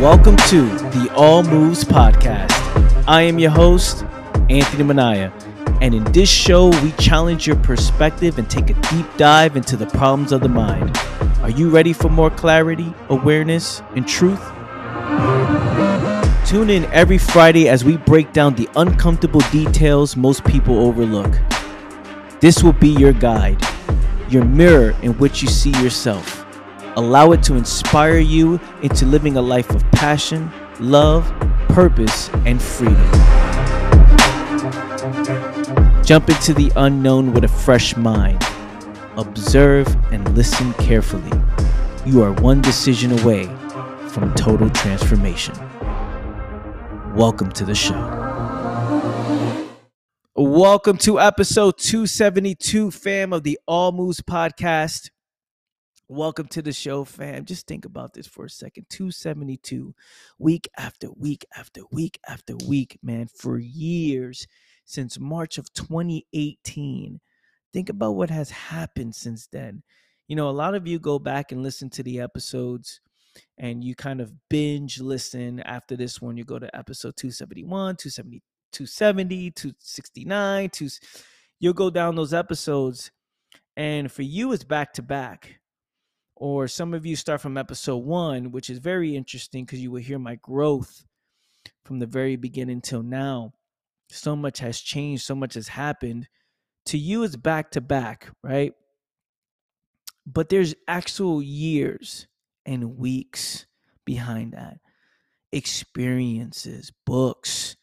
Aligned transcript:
Welcome 0.00 0.36
to 0.48 0.62
the 0.62 1.12
All 1.14 1.42
Moves 1.42 1.84
Podcast. 1.84 2.50
I 3.06 3.20
am 3.20 3.38
your 3.38 3.50
host, 3.50 4.02
Anthony 4.48 4.82
Manaya, 4.82 5.30
and 5.82 5.94
in 5.94 6.04
this 6.04 6.26
show, 6.26 6.70
we 6.82 6.92
challenge 6.92 7.46
your 7.46 7.56
perspective 7.56 8.38
and 8.38 8.48
take 8.48 8.70
a 8.70 8.72
deep 8.72 9.06
dive 9.18 9.58
into 9.58 9.76
the 9.76 9.84
problems 9.84 10.32
of 10.32 10.40
the 10.40 10.48
mind. 10.48 10.96
Are 11.42 11.50
you 11.50 11.68
ready 11.68 11.92
for 11.92 12.08
more 12.08 12.30
clarity, 12.30 12.94
awareness, 13.10 13.82
and 13.94 14.08
truth? 14.08 14.40
Tune 16.46 16.70
in 16.70 16.86
every 16.94 17.18
Friday 17.18 17.68
as 17.68 17.84
we 17.84 17.98
break 17.98 18.32
down 18.32 18.54
the 18.54 18.70
uncomfortable 18.76 19.42
details 19.52 20.16
most 20.16 20.42
people 20.44 20.78
overlook. 20.78 21.38
This 22.40 22.62
will 22.62 22.72
be 22.72 22.88
your 22.88 23.12
guide, 23.12 23.62
your 24.30 24.46
mirror 24.46 24.96
in 25.02 25.12
which 25.18 25.42
you 25.42 25.48
see 25.48 25.72
yourself. 25.82 26.39
Allow 26.96 27.30
it 27.30 27.42
to 27.44 27.54
inspire 27.54 28.18
you 28.18 28.58
into 28.82 29.06
living 29.06 29.36
a 29.36 29.40
life 29.40 29.70
of 29.70 29.88
passion, 29.92 30.50
love, 30.80 31.24
purpose, 31.68 32.28
and 32.44 32.60
freedom. 32.60 32.96
Jump 36.02 36.28
into 36.28 36.52
the 36.52 36.72
unknown 36.74 37.32
with 37.32 37.44
a 37.44 37.48
fresh 37.48 37.96
mind. 37.96 38.44
Observe 39.16 39.86
and 40.12 40.36
listen 40.36 40.72
carefully. 40.74 41.30
You 42.04 42.24
are 42.24 42.32
one 42.32 42.60
decision 42.60 43.16
away 43.20 43.44
from 44.08 44.34
total 44.34 44.68
transformation. 44.70 45.54
Welcome 47.14 47.52
to 47.52 47.64
the 47.64 47.74
show. 47.76 48.00
Welcome 50.34 50.96
to 50.98 51.20
episode 51.20 51.78
272, 51.78 52.90
fam, 52.90 53.32
of 53.32 53.44
the 53.44 53.60
All 53.68 53.92
Moves 53.92 54.20
podcast. 54.22 55.10
Welcome 56.12 56.48
to 56.48 56.60
the 56.60 56.72
show, 56.72 57.04
fam. 57.04 57.44
Just 57.44 57.68
think 57.68 57.84
about 57.84 58.14
this 58.14 58.26
for 58.26 58.46
a 58.46 58.50
second. 58.50 58.86
272, 58.90 59.94
week 60.40 60.68
after 60.76 61.08
week 61.12 61.46
after 61.56 61.82
week 61.92 62.18
after 62.26 62.56
week, 62.66 62.98
man, 63.00 63.28
for 63.28 63.60
years 63.60 64.48
since 64.84 65.20
March 65.20 65.56
of 65.56 65.72
2018. 65.72 67.20
Think 67.72 67.88
about 67.88 68.16
what 68.16 68.28
has 68.28 68.50
happened 68.50 69.14
since 69.14 69.46
then. 69.52 69.84
You 70.26 70.34
know, 70.34 70.48
a 70.48 70.50
lot 70.50 70.74
of 70.74 70.88
you 70.88 70.98
go 70.98 71.20
back 71.20 71.52
and 71.52 71.62
listen 71.62 71.88
to 71.90 72.02
the 72.02 72.18
episodes 72.18 73.00
and 73.56 73.84
you 73.84 73.94
kind 73.94 74.20
of 74.20 74.32
binge 74.48 75.00
listen 75.00 75.60
after 75.60 75.94
this 75.94 76.20
one. 76.20 76.36
You 76.36 76.42
go 76.42 76.58
to 76.58 76.76
episode 76.76 77.14
271, 77.18 77.94
270, 77.94 78.42
270, 78.72 79.50
269, 79.52 80.70
two, 80.70 80.88
you'll 81.60 81.72
go 81.72 81.88
down 81.88 82.16
those 82.16 82.34
episodes. 82.34 83.12
And 83.76 84.10
for 84.10 84.22
you, 84.22 84.52
it's 84.52 84.64
back 84.64 84.92
to 84.94 85.02
back 85.02 85.59
or 86.40 86.66
some 86.66 86.94
of 86.94 87.04
you 87.04 87.16
start 87.16 87.42
from 87.42 87.58
episode 87.58 87.98
one, 87.98 88.50
which 88.50 88.70
is 88.70 88.78
very 88.78 89.14
interesting 89.14 89.66
because 89.66 89.78
you 89.78 89.90
will 89.90 90.00
hear 90.00 90.18
my 90.18 90.36
growth 90.36 91.04
from 91.84 91.98
the 91.98 92.06
very 92.06 92.34
beginning 92.34 92.80
till 92.80 93.02
now. 93.02 93.52
So 94.08 94.34
much 94.34 94.58
has 94.60 94.80
changed, 94.80 95.22
so 95.22 95.34
much 95.34 95.52
has 95.52 95.68
happened. 95.68 96.28
To 96.86 96.98
you, 96.98 97.24
it's 97.24 97.36
back 97.36 97.72
to 97.72 97.82
back, 97.82 98.30
right? 98.42 98.72
But 100.26 100.48
there's 100.48 100.74
actual 100.88 101.42
years 101.42 102.26
and 102.64 102.96
weeks 102.96 103.66
behind 104.06 104.54
that 104.54 104.78
experiences, 105.52 106.90
books, 107.04 107.76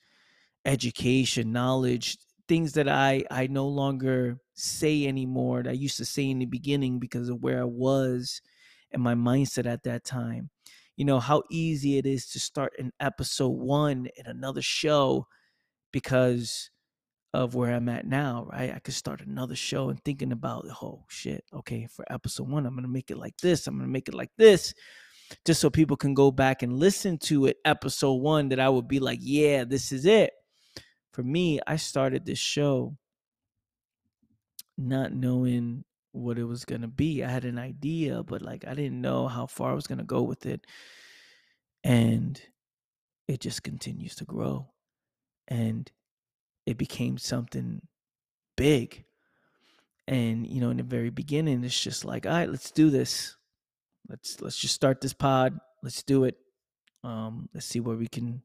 education, 0.66 1.52
knowledge, 1.52 2.18
things 2.48 2.74
that 2.74 2.90
I 2.90 3.24
I 3.30 3.48
no 3.48 3.68
longer 3.68 4.40
say 4.56 5.06
anymore 5.06 5.62
that 5.62 5.70
I 5.70 5.74
used 5.74 5.98
to 5.98 6.06
say 6.06 6.28
in 6.28 6.40
the 6.40 6.46
beginning 6.46 6.98
because 6.98 7.30
of 7.30 7.44
where 7.44 7.62
I 7.62 7.66
was 7.66 8.42
and 8.92 9.02
my 9.02 9.16
mindset 9.16 9.66
at 9.66 9.84
that 9.84 10.04
time. 10.04 10.50
You 10.96 11.06
know, 11.06 11.20
how 11.20 11.44
easy 11.52 11.98
it 11.98 12.06
is 12.06 12.28
to 12.32 12.40
start 12.40 12.74
an 12.80 12.92
episode 13.00 13.50
one 13.50 14.08
in 14.18 14.26
another 14.26 14.62
show 14.62 15.28
because 15.92 16.72
of 17.34 17.54
where 17.54 17.74
I'm 17.74 17.90
at 17.90 18.08
now, 18.08 18.48
right? 18.52 18.74
I 18.74 18.80
could 18.80 18.96
start 18.96 19.22
another 19.22 19.56
show 19.56 19.90
and 19.90 20.04
thinking 20.04 20.32
about, 20.32 20.66
oh 20.82 21.04
shit, 21.08 21.44
okay, 21.54 21.88
for 21.92 22.04
episode 22.12 22.50
one, 22.50 22.66
I'm 22.66 22.76
gonna 22.76 22.88
make 22.88 23.12
it 23.12 23.18
like 23.18 23.38
this, 23.38 23.68
I'm 23.68 23.78
gonna 23.78 23.88
make 23.90 24.08
it 24.08 24.16
like 24.16 24.32
this, 24.38 24.74
just 25.46 25.62
so 25.62 25.70
people 25.70 25.98
can 25.98 26.14
go 26.14 26.32
back 26.32 26.64
and 26.64 26.80
listen 26.80 27.18
to 27.20 27.46
it, 27.46 27.58
episode 27.64 28.16
one, 28.16 28.50
that 28.50 28.60
I 28.60 28.70
would 28.70 28.88
be 28.88 29.00
like, 29.00 29.20
yeah, 29.22 29.66
this 29.66 29.92
is 29.92 30.06
it. 30.06 30.32
For 31.12 31.22
me, 31.22 31.60
I 31.68 31.76
started 31.76 32.26
this 32.26 32.40
show 32.40 32.98
not 34.78 35.12
knowing 35.14 35.84
what 36.18 36.38
it 36.40 36.46
was 36.46 36.66
going 36.66 36.82
to 36.82 36.88
be. 36.88 37.24
I 37.24 37.30
had 37.30 37.46
an 37.46 37.58
idea, 37.58 38.24
but 38.24 38.42
like 38.42 38.66
I 38.68 38.74
didn't 38.74 39.02
know 39.02 39.28
how 39.28 39.46
far 39.46 39.72
I 39.72 39.76
was 39.76 39.88
going 39.88 40.00
to 40.00 40.04
go 40.04 40.22
with 40.22 40.46
it. 40.46 40.66
And 41.84 42.42
it 43.28 43.40
just 43.40 43.64
continues 43.64 44.16
to 44.16 44.26
grow. 44.26 44.68
And 45.48 45.90
it 46.66 46.78
became 46.78 47.18
something 47.18 47.82
big. 48.56 49.06
And 50.08 50.48
you 50.48 50.62
know, 50.62 50.70
in 50.70 50.78
the 50.78 50.84
very 50.84 51.10
beginning, 51.10 51.64
it's 51.64 51.80
just 51.80 52.06
like, 52.06 52.26
all 52.26 52.34
right, 52.34 52.50
let's 52.50 52.72
do 52.72 52.90
this. 52.90 53.36
Let's 54.10 54.42
let's 54.42 54.58
just 54.58 54.74
start 54.74 55.02
this 55.02 55.14
pod. 55.14 55.60
Let's 55.84 56.04
do 56.04 56.24
it. 56.24 56.36
Um, 57.04 57.50
let's 57.54 57.66
see 57.66 57.80
where 57.80 57.96
we 57.96 58.08
can 58.08 58.42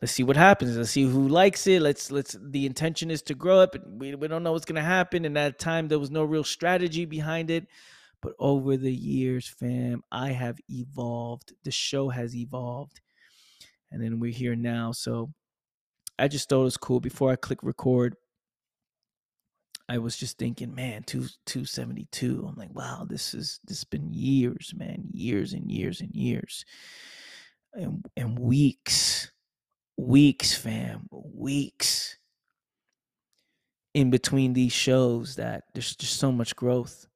let's 0.00 0.12
see 0.12 0.22
what 0.22 0.36
happens. 0.36 0.76
Let's 0.76 0.90
see 0.90 1.04
who 1.04 1.28
likes 1.28 1.66
it. 1.66 1.82
Let's 1.82 2.10
let's 2.10 2.36
the 2.40 2.66
intention 2.66 3.10
is 3.10 3.22
to 3.22 3.34
grow 3.34 3.60
up. 3.60 3.76
We 3.86 4.14
we 4.14 4.28
don't 4.28 4.42
know 4.42 4.52
what's 4.52 4.64
gonna 4.64 4.82
happen. 4.82 5.24
And 5.24 5.36
that 5.36 5.58
time 5.58 5.88
there 5.88 5.98
was 5.98 6.10
no 6.10 6.24
real 6.24 6.44
strategy 6.44 7.04
behind 7.04 7.50
it. 7.50 7.66
But 8.22 8.34
over 8.38 8.76
the 8.76 8.92
years, 8.92 9.46
fam, 9.46 10.02
I 10.10 10.30
have 10.32 10.58
evolved. 10.68 11.52
The 11.64 11.70
show 11.70 12.08
has 12.08 12.34
evolved. 12.34 13.00
And 13.90 14.02
then 14.02 14.20
we're 14.20 14.32
here 14.32 14.56
now. 14.56 14.92
So 14.92 15.32
I 16.18 16.28
just 16.28 16.48
thought 16.48 16.62
it 16.62 16.64
was 16.64 16.76
cool. 16.76 17.00
Before 17.00 17.30
I 17.30 17.36
click 17.36 17.62
record, 17.62 18.16
I 19.88 19.98
was 19.98 20.16
just 20.16 20.38
thinking, 20.38 20.74
man, 20.74 21.04
two 21.04 21.26
two 21.44 21.64
seventy 21.64 22.08
two. 22.10 22.44
I'm 22.48 22.56
like, 22.56 22.74
wow, 22.74 23.06
this 23.08 23.34
is 23.34 23.60
this 23.64 23.78
has 23.78 23.84
been 23.84 24.12
years, 24.12 24.74
man, 24.76 25.04
years 25.12 25.52
and 25.52 25.70
years 25.70 26.00
and 26.00 26.14
years, 26.14 26.64
and 27.74 28.04
and 28.16 28.38
weeks 28.38 29.30
weeks, 29.96 30.54
fam, 30.54 31.08
weeks 31.10 32.18
in 33.94 34.10
between 34.10 34.52
these 34.52 34.72
shows 34.72 35.36
that 35.36 35.64
there's 35.72 35.96
just 35.96 36.18
so 36.18 36.30
much 36.30 36.54
growth. 36.54 37.06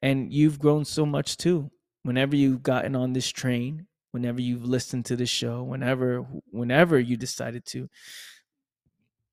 And 0.00 0.32
you've 0.32 0.58
grown 0.58 0.84
so 0.84 1.04
much 1.04 1.36
too. 1.36 1.70
Whenever 2.02 2.36
you've 2.36 2.62
gotten 2.62 2.96
on 2.96 3.12
this 3.12 3.28
train, 3.28 3.86
whenever 4.12 4.40
you've 4.40 4.64
listened 4.64 5.04
to 5.06 5.16
the 5.16 5.26
show, 5.26 5.62
whenever 5.62 6.20
whenever 6.50 6.98
you 6.98 7.16
decided 7.16 7.66
to 7.66 7.88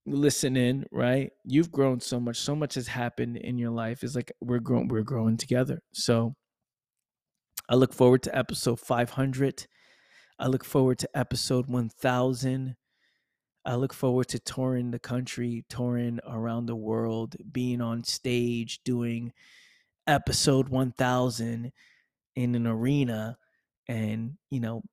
listen 0.06 0.58
in, 0.58 0.85
right? 0.91 1.31
You've 1.46 1.72
grown 1.72 2.00
so 2.00 2.19
much. 2.19 2.38
So 2.38 2.56
much 2.56 2.75
has 2.75 2.88
happened 2.88 3.38
in 3.38 3.58
your 3.58 3.72
life. 3.72 4.03
It's 4.03 4.16
like 4.16 4.31
we're 4.41 4.59
growing 4.59 4.88
we're 4.88 5.03
growing 5.03 5.38
together. 5.38 5.81
So 5.94 6.35
I 7.69 7.75
look 7.75 7.94
forward 7.94 8.23
to 8.23 8.38
episode 8.38 8.79
500. 8.79 9.68
I 10.40 10.47
look 10.47 10.66
forward 10.66 11.00
to 11.00 11.09
episode 11.13 11.68
1000. 11.68 12.75
I 13.66 13.76
look 13.76 13.94
forward 13.94 14.28
to 14.30 14.40
touring 14.40 14.92
the 14.92 15.00
country, 15.00 15.66
touring 15.70 16.20
around 16.28 16.66
the 16.66 16.76
world, 16.76 17.36
being 17.52 17.82
on 17.82 18.04
stage, 18.04 18.82
doing 18.84 19.34
episode 20.08 20.70
1000 20.70 21.72
in 22.36 22.56
an 22.56 22.68
arena. 22.68 23.38
And, 23.88 24.38
you 24.50 24.60
know, 24.60 24.84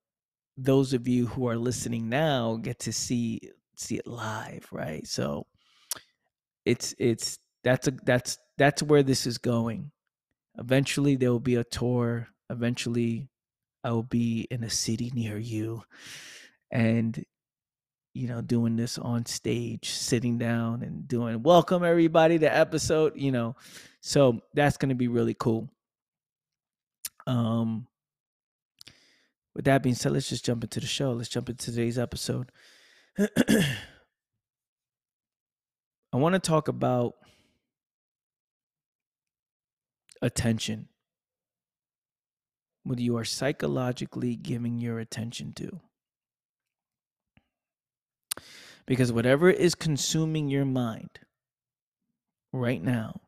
those 0.56 0.92
of 0.92 1.06
you 1.08 1.26
who 1.26 1.48
are 1.48 1.56
listening 1.56 2.08
now 2.08 2.56
get 2.56 2.80
to 2.80 2.92
see 2.92 3.40
see 3.76 3.96
it 3.96 4.06
live, 4.06 4.66
right? 4.72 5.06
So 5.06 5.46
it's 6.64 6.94
it's 6.98 7.38
that's 7.62 7.86
a 7.88 7.92
that's 8.04 8.38
that's 8.58 8.82
where 8.82 9.02
this 9.02 9.26
is 9.26 9.38
going. 9.38 9.92
Eventually 10.58 11.16
there 11.16 11.30
will 11.30 11.40
be 11.40 11.54
a 11.54 11.64
tour. 11.64 12.28
Eventually 12.50 13.28
I 13.84 13.92
will 13.92 14.02
be 14.02 14.46
in 14.50 14.64
a 14.64 14.70
city 14.70 15.12
near 15.14 15.38
you. 15.38 15.82
And 16.70 17.24
you 18.18 18.26
know, 18.26 18.40
doing 18.40 18.74
this 18.74 18.98
on 18.98 19.24
stage, 19.26 19.90
sitting 19.90 20.38
down 20.38 20.82
and 20.82 21.06
doing 21.06 21.40
welcome 21.40 21.84
everybody 21.84 22.36
to 22.36 22.52
episode, 22.52 23.12
you 23.14 23.30
know. 23.30 23.54
So 24.00 24.40
that's 24.54 24.76
going 24.76 24.88
to 24.88 24.96
be 24.96 25.06
really 25.06 25.34
cool. 25.34 25.68
Um 27.28 27.86
with 29.54 29.66
that 29.66 29.84
being 29.84 29.94
said, 29.94 30.12
let's 30.12 30.28
just 30.28 30.44
jump 30.44 30.64
into 30.64 30.80
the 30.80 30.86
show. 30.86 31.12
Let's 31.12 31.28
jump 31.28 31.48
into 31.48 31.66
today's 31.66 31.96
episode. 31.96 32.50
I 33.18 33.26
want 36.12 36.32
to 36.32 36.40
talk 36.40 36.66
about 36.66 37.14
attention. 40.20 40.88
What 42.82 42.98
you 42.98 43.16
are 43.16 43.24
psychologically 43.24 44.34
giving 44.34 44.78
your 44.78 44.98
attention 44.98 45.52
to. 45.54 45.80
Because 48.86 49.12
whatever 49.12 49.50
is 49.50 49.74
consuming 49.74 50.48
your 50.48 50.64
mind 50.64 51.10
right 52.52 52.82
now, 52.82 53.20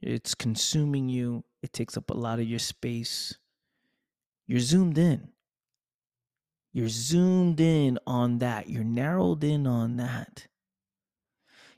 it's 0.00 0.34
consuming 0.34 1.08
you. 1.08 1.44
It 1.62 1.72
takes 1.72 1.96
up 1.96 2.10
a 2.10 2.14
lot 2.14 2.38
of 2.38 2.46
your 2.46 2.58
space. 2.58 3.38
You're 4.46 4.60
zoomed 4.60 4.98
in. 4.98 5.28
You're 6.72 6.88
zoomed 6.88 7.60
in 7.60 7.98
on 8.06 8.38
that. 8.38 8.68
You're 8.68 8.84
narrowed 8.84 9.44
in 9.44 9.66
on 9.66 9.96
that. 9.96 10.46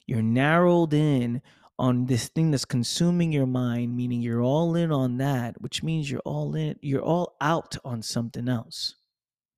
You're 0.07 0.23
narrowed 0.23 0.95
in 0.95 1.43
on 1.79 2.07
this 2.07 2.29
thing 2.29 2.51
that's 2.51 2.65
consuming 2.65 3.33
your 3.33 3.47
mind, 3.47 3.95
meaning 3.95 4.23
you're 4.23 4.43
all 4.43 4.75
in 4.75 4.91
on 4.91 5.19
that, 5.19 5.61
which 5.61 5.83
means 5.83 6.11
you're 6.11 6.21
all 6.21 6.55
in, 6.55 6.77
you're 6.81 7.03
all 7.03 7.37
out 7.41 7.77
on 7.85 8.01
something 8.03 8.49
else. 8.49 8.95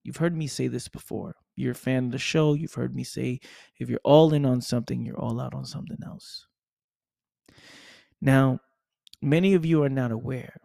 You've 0.03 0.17
heard 0.17 0.37
me 0.37 0.47
say 0.47 0.67
this 0.67 0.89
before. 0.89 1.37
You're 1.59 1.73
a 1.73 1.77
fan 1.77 2.07
of 2.07 2.13
the 2.13 2.19
show. 2.19 2.55
You've 2.55 2.75
heard 2.75 2.95
me 2.95 3.05
say 3.05 3.41
if 3.79 3.89
you're 3.89 4.01
all 4.05 4.33
in 4.33 4.45
on 4.45 4.61
something, 4.61 5.05
you're 5.05 5.19
all 5.19 5.41
out 5.41 5.55
on 5.55 5.65
something 5.65 5.99
else. 6.05 6.47
Now, 8.21 8.61
many 9.23 9.55
of 9.55 9.65
you 9.65 9.83
are 9.83 9.89
not 9.89 10.13
aware 10.13 10.61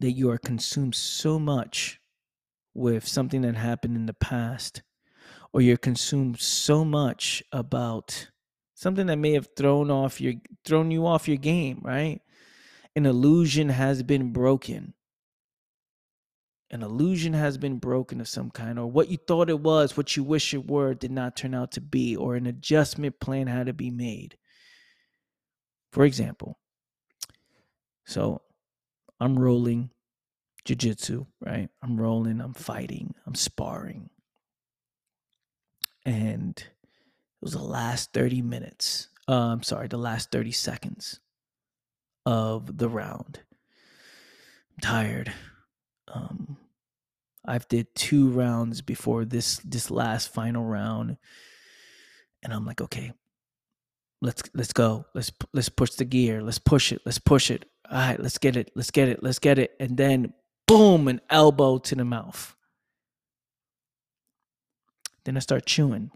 that 0.00 0.12
you 0.12 0.30
are 0.30 0.38
consumed 0.38 0.94
so 0.94 1.38
much 1.38 2.00
with 2.74 3.08
something 3.08 3.42
that 3.42 3.56
happened 3.56 3.96
in 3.96 4.06
the 4.06 4.14
past, 4.14 4.82
or 5.52 5.62
you're 5.62 5.76
consumed 5.78 6.38
so 6.38 6.84
much 6.84 7.42
about 7.52 8.28
something 8.74 9.06
that 9.06 9.16
may 9.16 9.32
have 9.32 9.48
thrown 9.56 9.90
off 9.90 10.20
your 10.20 10.34
thrown 10.64 10.90
you 10.90 11.06
off 11.06 11.28
your 11.28 11.38
game, 11.38 11.80
right? 11.82 12.20
An 12.94 13.06
illusion 13.06 13.70
has 13.70 14.02
been 14.02 14.32
broken. 14.32 14.94
An 16.70 16.82
illusion 16.82 17.32
has 17.32 17.58
been 17.58 17.78
broken 17.78 18.20
of 18.20 18.26
some 18.26 18.50
kind, 18.50 18.78
or 18.78 18.90
what 18.90 19.08
you 19.08 19.16
thought 19.16 19.48
it 19.48 19.60
was, 19.60 19.96
what 19.96 20.16
you 20.16 20.24
wish 20.24 20.52
it 20.52 20.68
were, 20.68 20.94
did 20.94 21.12
not 21.12 21.36
turn 21.36 21.54
out 21.54 21.72
to 21.72 21.80
be, 21.80 22.16
or 22.16 22.34
an 22.34 22.46
adjustment 22.46 23.20
plan 23.20 23.46
had 23.46 23.66
to 23.66 23.72
be 23.72 23.90
made. 23.90 24.36
For 25.92 26.04
example, 26.04 26.58
so 28.04 28.42
I'm 29.20 29.38
rolling 29.38 29.90
jujitsu, 30.66 31.26
right? 31.40 31.68
I'm 31.82 32.00
rolling, 32.00 32.40
I'm 32.40 32.54
fighting, 32.54 33.14
I'm 33.26 33.34
sparring. 33.34 34.10
And 36.04 36.56
it 36.58 36.66
was 37.40 37.52
the 37.52 37.62
last 37.62 38.12
30 38.12 38.42
minutes. 38.42 39.08
Uh, 39.28 39.52
I'm 39.52 39.62
sorry, 39.62 39.88
the 39.88 39.96
last 39.96 40.30
30 40.30 40.52
seconds 40.52 41.20
of 42.24 42.78
the 42.78 42.88
round. 42.88 43.40
I'm 44.72 44.80
tired. 44.82 45.32
Um, 46.08 46.56
I've 47.44 47.68
did 47.68 47.94
two 47.94 48.28
rounds 48.30 48.82
before 48.82 49.24
this 49.24 49.58
this 49.58 49.90
last 49.90 50.32
final 50.32 50.64
round, 50.64 51.16
and 52.42 52.52
I'm 52.52 52.64
like, 52.64 52.80
okay, 52.80 53.12
let's 54.20 54.42
let's 54.54 54.72
go. 54.72 55.06
Let's 55.14 55.32
let's 55.52 55.68
push 55.68 55.90
the 55.90 56.04
gear. 56.04 56.42
Let's 56.42 56.58
push 56.58 56.92
it. 56.92 57.02
Let's 57.04 57.18
push 57.18 57.50
it. 57.50 57.64
All 57.90 57.98
right, 57.98 58.20
let's 58.20 58.38
get 58.38 58.56
it. 58.56 58.72
Let's 58.74 58.90
get 58.90 59.08
it. 59.08 59.22
Let's 59.22 59.38
get 59.38 59.58
it. 59.58 59.72
And 59.78 59.96
then 59.96 60.32
boom, 60.66 61.08
an 61.08 61.20
elbow 61.30 61.78
to 61.78 61.94
the 61.94 62.04
mouth. 62.04 62.54
Then 65.24 65.36
I 65.36 65.40
start 65.40 65.66
chewing. 65.66 66.10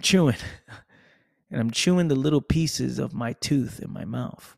chewing. 0.00 0.36
And 1.50 1.60
I'm 1.60 1.70
chewing 1.70 2.08
the 2.08 2.16
little 2.16 2.40
pieces 2.40 2.98
of 2.98 3.14
my 3.14 3.32
tooth 3.34 3.78
in 3.78 3.92
my 3.92 4.04
mouth. 4.04 4.56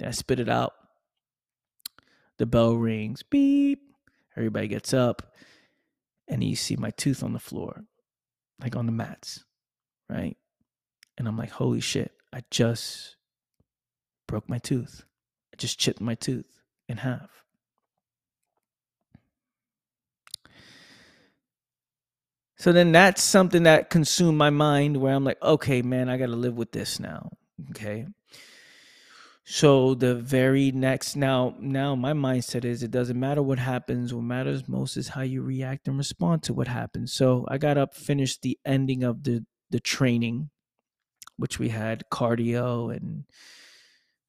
Then 0.00 0.08
I 0.08 0.10
spit 0.10 0.40
it 0.40 0.48
out. 0.48 0.72
The 2.38 2.46
bell 2.46 2.74
rings. 2.74 3.22
Beep. 3.22 3.82
Everybody 4.36 4.68
gets 4.68 4.92
up. 4.92 5.34
And 6.28 6.42
you 6.42 6.56
see 6.56 6.76
my 6.76 6.90
tooth 6.90 7.22
on 7.22 7.32
the 7.32 7.38
floor, 7.38 7.84
like 8.60 8.74
on 8.74 8.86
the 8.86 8.92
mats, 8.92 9.44
right? 10.10 10.36
And 11.16 11.28
I'm 11.28 11.38
like, 11.38 11.50
holy 11.50 11.80
shit, 11.80 12.12
I 12.32 12.42
just 12.50 13.16
broke 14.26 14.48
my 14.48 14.58
tooth. 14.58 15.04
I 15.52 15.56
just 15.56 15.78
chipped 15.78 16.00
my 16.00 16.16
tooth 16.16 16.60
in 16.88 16.96
half. 16.98 17.44
So 22.58 22.72
then 22.72 22.90
that's 22.90 23.22
something 23.22 23.64
that 23.64 23.90
consumed 23.90 24.38
my 24.38 24.50
mind 24.50 24.96
where 24.96 25.14
I'm 25.14 25.24
like, 25.24 25.40
okay, 25.42 25.82
man, 25.82 26.08
I 26.08 26.16
got 26.16 26.26
to 26.26 26.36
live 26.36 26.56
with 26.56 26.72
this 26.72 26.98
now. 26.98 27.30
Okay. 27.70 28.06
So 29.48 29.94
the 29.94 30.16
very 30.16 30.72
next 30.72 31.14
now 31.14 31.54
now 31.60 31.94
my 31.94 32.12
mindset 32.12 32.64
is 32.64 32.82
it 32.82 32.90
doesn't 32.90 33.18
matter 33.18 33.42
what 33.42 33.60
happens. 33.60 34.12
What 34.12 34.24
matters 34.24 34.68
most 34.68 34.96
is 34.96 35.08
how 35.08 35.22
you 35.22 35.40
react 35.40 35.86
and 35.86 35.96
respond 35.96 36.42
to 36.44 36.52
what 36.52 36.66
happens. 36.66 37.12
So 37.12 37.46
I 37.48 37.56
got 37.56 37.78
up, 37.78 37.94
finished 37.94 38.42
the 38.42 38.58
ending 38.64 39.04
of 39.04 39.22
the 39.22 39.46
the 39.70 39.78
training, 39.78 40.50
which 41.36 41.60
we 41.60 41.68
had 41.68 42.04
cardio 42.10 42.94
and 42.94 43.24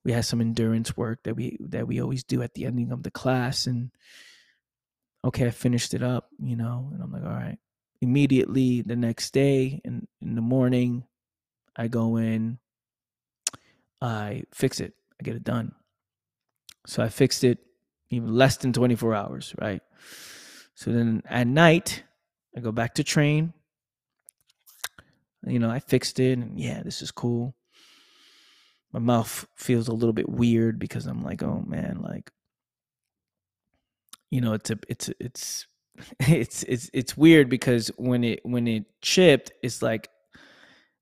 we 0.08 0.12
had 0.14 0.24
some 0.25 0.40
endurance 0.40 0.96
work 0.96 1.20
that 1.24 1.36
we 1.36 1.58
that 1.60 1.88
we 1.88 2.00
always 2.00 2.24
do 2.24 2.42
at 2.42 2.54
the 2.54 2.66
ending 2.66 2.92
of 2.92 3.04
the 3.04 3.12
class 3.12 3.68
and 3.68 3.92
okay 5.25 5.48
i 5.48 5.52
finished 5.52 5.94
it 5.94 6.02
up 6.02 6.30
you 6.42 6.56
know 6.56 6.90
and 6.94 7.04
i'm 7.04 7.12
like 7.12 7.24
all 7.24 7.30
right 7.30 7.58
immediately 8.02 8.81
the 8.81 8.96
next 8.96 9.34
day 9.34 9.81
in, 9.84 10.08
in 10.22 10.36
the 10.36 10.42
morning 10.42 11.04
i 11.75 11.88
go 11.88 12.16
in 12.16 12.58
i 14.02 14.44
fix 14.54 14.80
it 14.80 14.94
i 15.19 15.24
get 15.24 15.36
it 15.36 15.44
done. 15.44 15.74
So 16.86 17.04
i 17.04 17.10
fixed 17.10 17.44
it 17.44 17.60
even 18.10 18.34
less 18.34 18.58
than 18.58 18.74
24 18.74 19.14
hours 19.16 19.56
right? 19.60 19.81
So 20.75 20.92
then 20.92 21.24
at 21.30 21.48
night 21.48 22.04
i 22.56 22.60
go 22.60 22.72
back 22.72 22.96
to 22.96 23.04
train. 23.04 23.54
You 25.46 25.60
know 25.60 25.69
i 25.69 25.80
fixed 25.80 26.19
it 26.19 26.38
and 26.38 26.60
yeah 26.60 26.81
this 26.84 27.02
is 27.02 27.12
cool. 27.12 27.56
My 28.94 29.00
mouth 29.00 29.46
feels 29.56 29.88
a 29.88 29.94
little 29.94 30.14
bit 30.14 30.30
weird 30.30 30.80
because 30.80 31.06
I'm 31.08 31.22
like, 31.22 31.44
oh 31.44 31.62
man, 31.68 32.00
like 32.02 32.31
you 34.30 34.42
know, 34.42 34.54
it's 34.54 34.70
a 34.70 34.78
it's 34.88 35.10
it's 35.20 35.68
it's 36.20 36.63
it's 36.63 36.90
it's 36.94 37.18
weird 37.18 37.50
because 37.50 37.90
when 37.98 38.24
it 38.24 38.40
when 38.44 38.68
it 38.68 38.86
chipped, 39.02 39.52
it's 39.63 39.81
like 39.81 40.10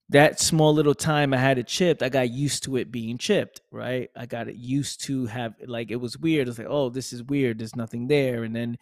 that 0.09 0.39
small 0.39 0.73
little 0.73 0.93
time 0.93 1.33
I 1.33 1.37
had 1.37 1.57
it 1.57 1.67
chipped, 1.67 2.03
I 2.03 2.09
got 2.09 2.29
used 2.29 2.63
to 2.63 2.77
it 2.77 2.91
being 2.91 3.17
chipped, 3.17 3.61
right? 3.71 4.09
I 4.15 4.25
got 4.25 4.47
it 4.47 4.55
used 4.55 5.03
to 5.05 5.25
have 5.25 5.55
like 5.65 5.89
it 5.89 5.95
was 5.95 6.17
weird. 6.17 6.47
It's 6.47 6.59
like, 6.59 6.67
oh, 6.69 6.89
this 6.89 7.11
is 7.11 7.23
weird. 7.23 7.59
There's 7.59 7.75
nothing 7.75 8.07
there. 8.07 8.43
And 8.43 8.55
then 8.55 8.77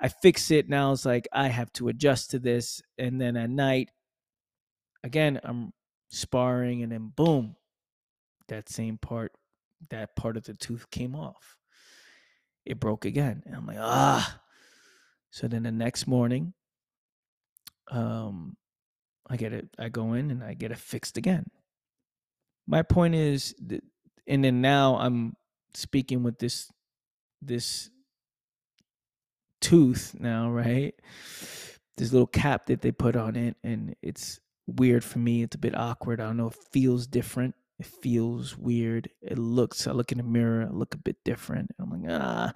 I 0.00 0.08
fix 0.08 0.50
it. 0.50 0.68
Now 0.68 0.92
it's 0.92 1.06
like 1.06 1.26
I 1.32 1.48
have 1.48 1.72
to 1.74 1.88
adjust 1.88 2.30
to 2.32 2.38
this. 2.38 2.82
And 2.98 3.20
then 3.20 3.36
at 3.36 3.50
night, 3.50 3.90
again, 5.02 5.40
I'm 5.42 5.72
sparring, 6.10 6.82
and 6.82 6.92
then 6.92 7.12
boom, 7.16 7.56
that 8.48 8.68
same 8.68 8.98
part, 8.98 9.32
that 9.90 10.16
part 10.16 10.36
of 10.36 10.44
the 10.44 10.54
tooth 10.54 10.90
came 10.90 11.14
off. 11.14 11.56
It 12.66 12.78
broke 12.78 13.06
again. 13.06 13.42
And 13.46 13.56
I'm 13.56 13.66
like, 13.66 13.78
ah. 13.80 14.40
So 15.30 15.48
then 15.48 15.62
the 15.62 15.72
next 15.72 16.06
morning, 16.06 16.52
um, 17.90 18.56
I 19.30 19.36
get 19.36 19.52
it, 19.52 19.68
I 19.78 19.88
go 19.88 20.14
in 20.14 20.30
and 20.30 20.42
I 20.42 20.54
get 20.54 20.72
it 20.72 20.78
fixed 20.78 21.16
again. 21.16 21.46
My 22.66 22.82
point 22.82 23.14
is 23.14 23.54
that, 23.66 23.82
and 24.26 24.44
then 24.44 24.60
now 24.60 24.96
I'm 24.96 25.36
speaking 25.74 26.22
with 26.22 26.38
this 26.38 26.70
this 27.40 27.90
tooth 29.60 30.14
now, 30.18 30.50
right? 30.50 30.94
This 31.96 32.12
little 32.12 32.26
cap 32.26 32.66
that 32.66 32.82
they 32.82 32.92
put 32.92 33.16
on 33.16 33.36
it, 33.36 33.56
and 33.62 33.94
it's 34.02 34.40
weird 34.66 35.04
for 35.04 35.18
me. 35.18 35.42
It's 35.42 35.56
a 35.56 35.58
bit 35.58 35.76
awkward. 35.76 36.20
I 36.20 36.26
don't 36.26 36.36
know. 36.36 36.48
It 36.48 36.58
feels 36.72 37.06
different. 37.06 37.54
It 37.78 37.86
feels 37.86 38.56
weird. 38.58 39.08
It 39.22 39.38
looks, 39.38 39.86
I 39.86 39.92
look 39.92 40.10
in 40.10 40.18
the 40.18 40.24
mirror, 40.24 40.66
I 40.68 40.74
look 40.74 40.94
a 40.94 40.98
bit 40.98 41.16
different. 41.24 41.70
I'm 41.78 41.90
like, 41.90 42.10
ah, 42.10 42.52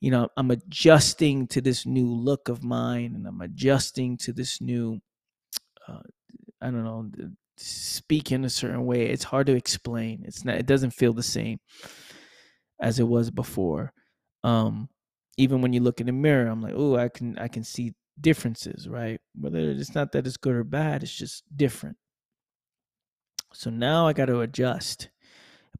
you 0.00 0.10
know, 0.10 0.28
I'm 0.36 0.50
adjusting 0.50 1.46
to 1.48 1.60
this 1.60 1.84
new 1.84 2.10
look 2.10 2.48
of 2.48 2.64
mine 2.64 3.14
and 3.14 3.26
I'm 3.26 3.42
adjusting 3.42 4.16
to 4.18 4.32
this 4.32 4.60
new, 4.62 5.00
uh, 5.88 6.00
I 6.60 6.70
don't 6.70 6.84
know, 6.84 7.10
speak 7.56 8.32
in 8.32 8.44
a 8.44 8.50
certain 8.50 8.84
way. 8.84 9.06
It's 9.06 9.24
hard 9.24 9.46
to 9.46 9.56
explain. 9.56 10.24
It's 10.26 10.44
not, 10.44 10.56
it 10.56 10.66
doesn't 10.66 10.92
feel 10.92 11.12
the 11.12 11.22
same 11.22 11.60
as 12.80 12.98
it 12.98 13.08
was 13.08 13.30
before. 13.30 13.92
Um, 14.44 14.88
even 15.36 15.62
when 15.62 15.72
you 15.72 15.80
look 15.80 16.00
in 16.00 16.06
the 16.06 16.12
mirror, 16.12 16.48
I'm 16.48 16.62
like, 16.62 16.74
oh, 16.76 16.96
I 16.96 17.08
can, 17.08 17.38
I 17.38 17.48
can 17.48 17.64
see 17.64 17.94
differences, 18.20 18.88
right? 18.88 19.20
Whether 19.34 19.58
it's 19.58 19.94
not 19.94 20.12
that 20.12 20.26
it's 20.26 20.36
good 20.36 20.54
or 20.54 20.64
bad, 20.64 21.02
it's 21.02 21.16
just 21.16 21.44
different. 21.56 21.96
So 23.54 23.70
now 23.70 24.06
I 24.06 24.12
got 24.12 24.26
to 24.26 24.40
adjust. 24.40 25.08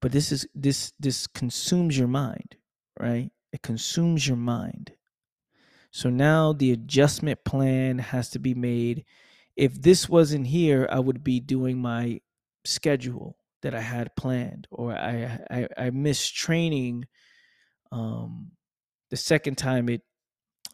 But 0.00 0.12
this 0.12 0.32
is 0.32 0.46
this 0.54 0.92
this 0.98 1.26
consumes 1.28 1.96
your 1.96 2.08
mind, 2.08 2.56
right? 2.98 3.30
It 3.52 3.62
consumes 3.62 4.26
your 4.26 4.36
mind. 4.36 4.92
So 5.92 6.10
now 6.10 6.52
the 6.52 6.72
adjustment 6.72 7.44
plan 7.44 7.98
has 7.98 8.30
to 8.30 8.38
be 8.38 8.54
made. 8.54 9.04
If 9.56 9.80
this 9.82 10.08
wasn't 10.08 10.46
here, 10.46 10.88
I 10.90 10.98
would 11.00 11.22
be 11.24 11.40
doing 11.40 11.78
my 11.80 12.20
schedule 12.64 13.36
that 13.62 13.74
I 13.74 13.80
had 13.80 14.16
planned, 14.16 14.66
or 14.70 14.92
I 14.92 15.38
I, 15.50 15.68
I 15.78 15.90
missed 15.90 16.34
training. 16.34 17.06
Um, 17.92 18.52
the 19.10 19.16
second 19.16 19.56
time 19.58 19.88
it 19.88 20.02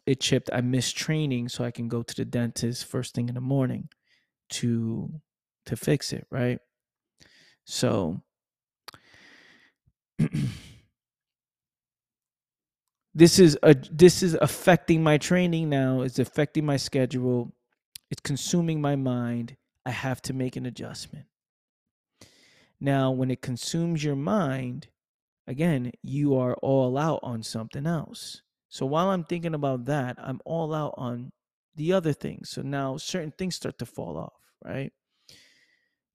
it 0.05 0.21
chipped, 0.21 0.49
I 0.53 0.61
missed 0.61 0.97
training, 0.97 1.49
so 1.49 1.63
I 1.63 1.71
can 1.71 1.87
go 1.87 2.03
to 2.03 2.15
the 2.15 2.25
dentist 2.25 2.85
first 2.85 3.13
thing 3.15 3.29
in 3.29 3.35
the 3.35 3.41
morning 3.41 3.89
to 4.51 5.11
to 5.65 5.75
fix 5.75 6.13
it, 6.13 6.25
right? 6.31 6.59
So 7.65 8.21
this 13.13 13.39
is 13.39 13.57
a 13.63 13.75
this 13.91 14.23
is 14.23 14.35
affecting 14.35 15.03
my 15.03 15.17
training 15.17 15.69
now 15.69 16.01
it's 16.01 16.19
affecting 16.19 16.65
my 16.65 16.77
schedule 16.77 17.53
it's 18.09 18.21
consuming 18.21 18.81
my 18.81 18.95
mind 18.95 19.55
i 19.85 19.91
have 19.91 20.21
to 20.21 20.33
make 20.33 20.55
an 20.55 20.65
adjustment. 20.65 21.25
Now 22.79 23.11
when 23.11 23.31
it 23.31 23.41
consumes 23.41 24.03
your 24.03 24.15
mind 24.15 24.87
again 25.47 25.91
you 26.03 26.35
are 26.37 26.55
all 26.55 26.97
out 26.97 27.19
on 27.23 27.43
something 27.43 27.85
else. 27.85 28.41
So 28.69 28.85
while 28.85 29.09
i'm 29.09 29.23
thinking 29.23 29.53
about 29.53 29.85
that 29.85 30.17
i'm 30.19 30.39
all 30.45 30.73
out 30.73 30.93
on 30.97 31.31
the 31.75 31.93
other 31.93 32.13
things. 32.13 32.49
So 32.49 32.61
now 32.61 32.97
certain 32.97 33.31
things 33.37 33.55
start 33.55 33.77
to 33.79 33.85
fall 33.85 34.17
off 34.17 34.33
right? 34.63 34.91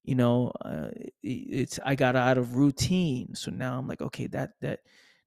You 0.05 0.15
know 0.15 0.53
uh, 0.65 0.89
it's 1.23 1.79
i 1.85 1.95
got 1.95 2.17
out 2.17 2.39
of 2.39 2.57
routine. 2.57 3.35
So 3.35 3.51
now 3.51 3.79
i'm 3.79 3.89
like 3.89 4.03
okay 4.03 4.27
that 4.29 4.53
that 4.61 4.81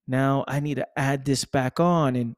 now 0.07 0.45
i 0.47 0.59
need 0.59 0.75
to 0.75 0.87
add 0.97 1.25
this 1.25 1.45
back 1.45 1.79
on 1.79 2.15
and 2.15 2.35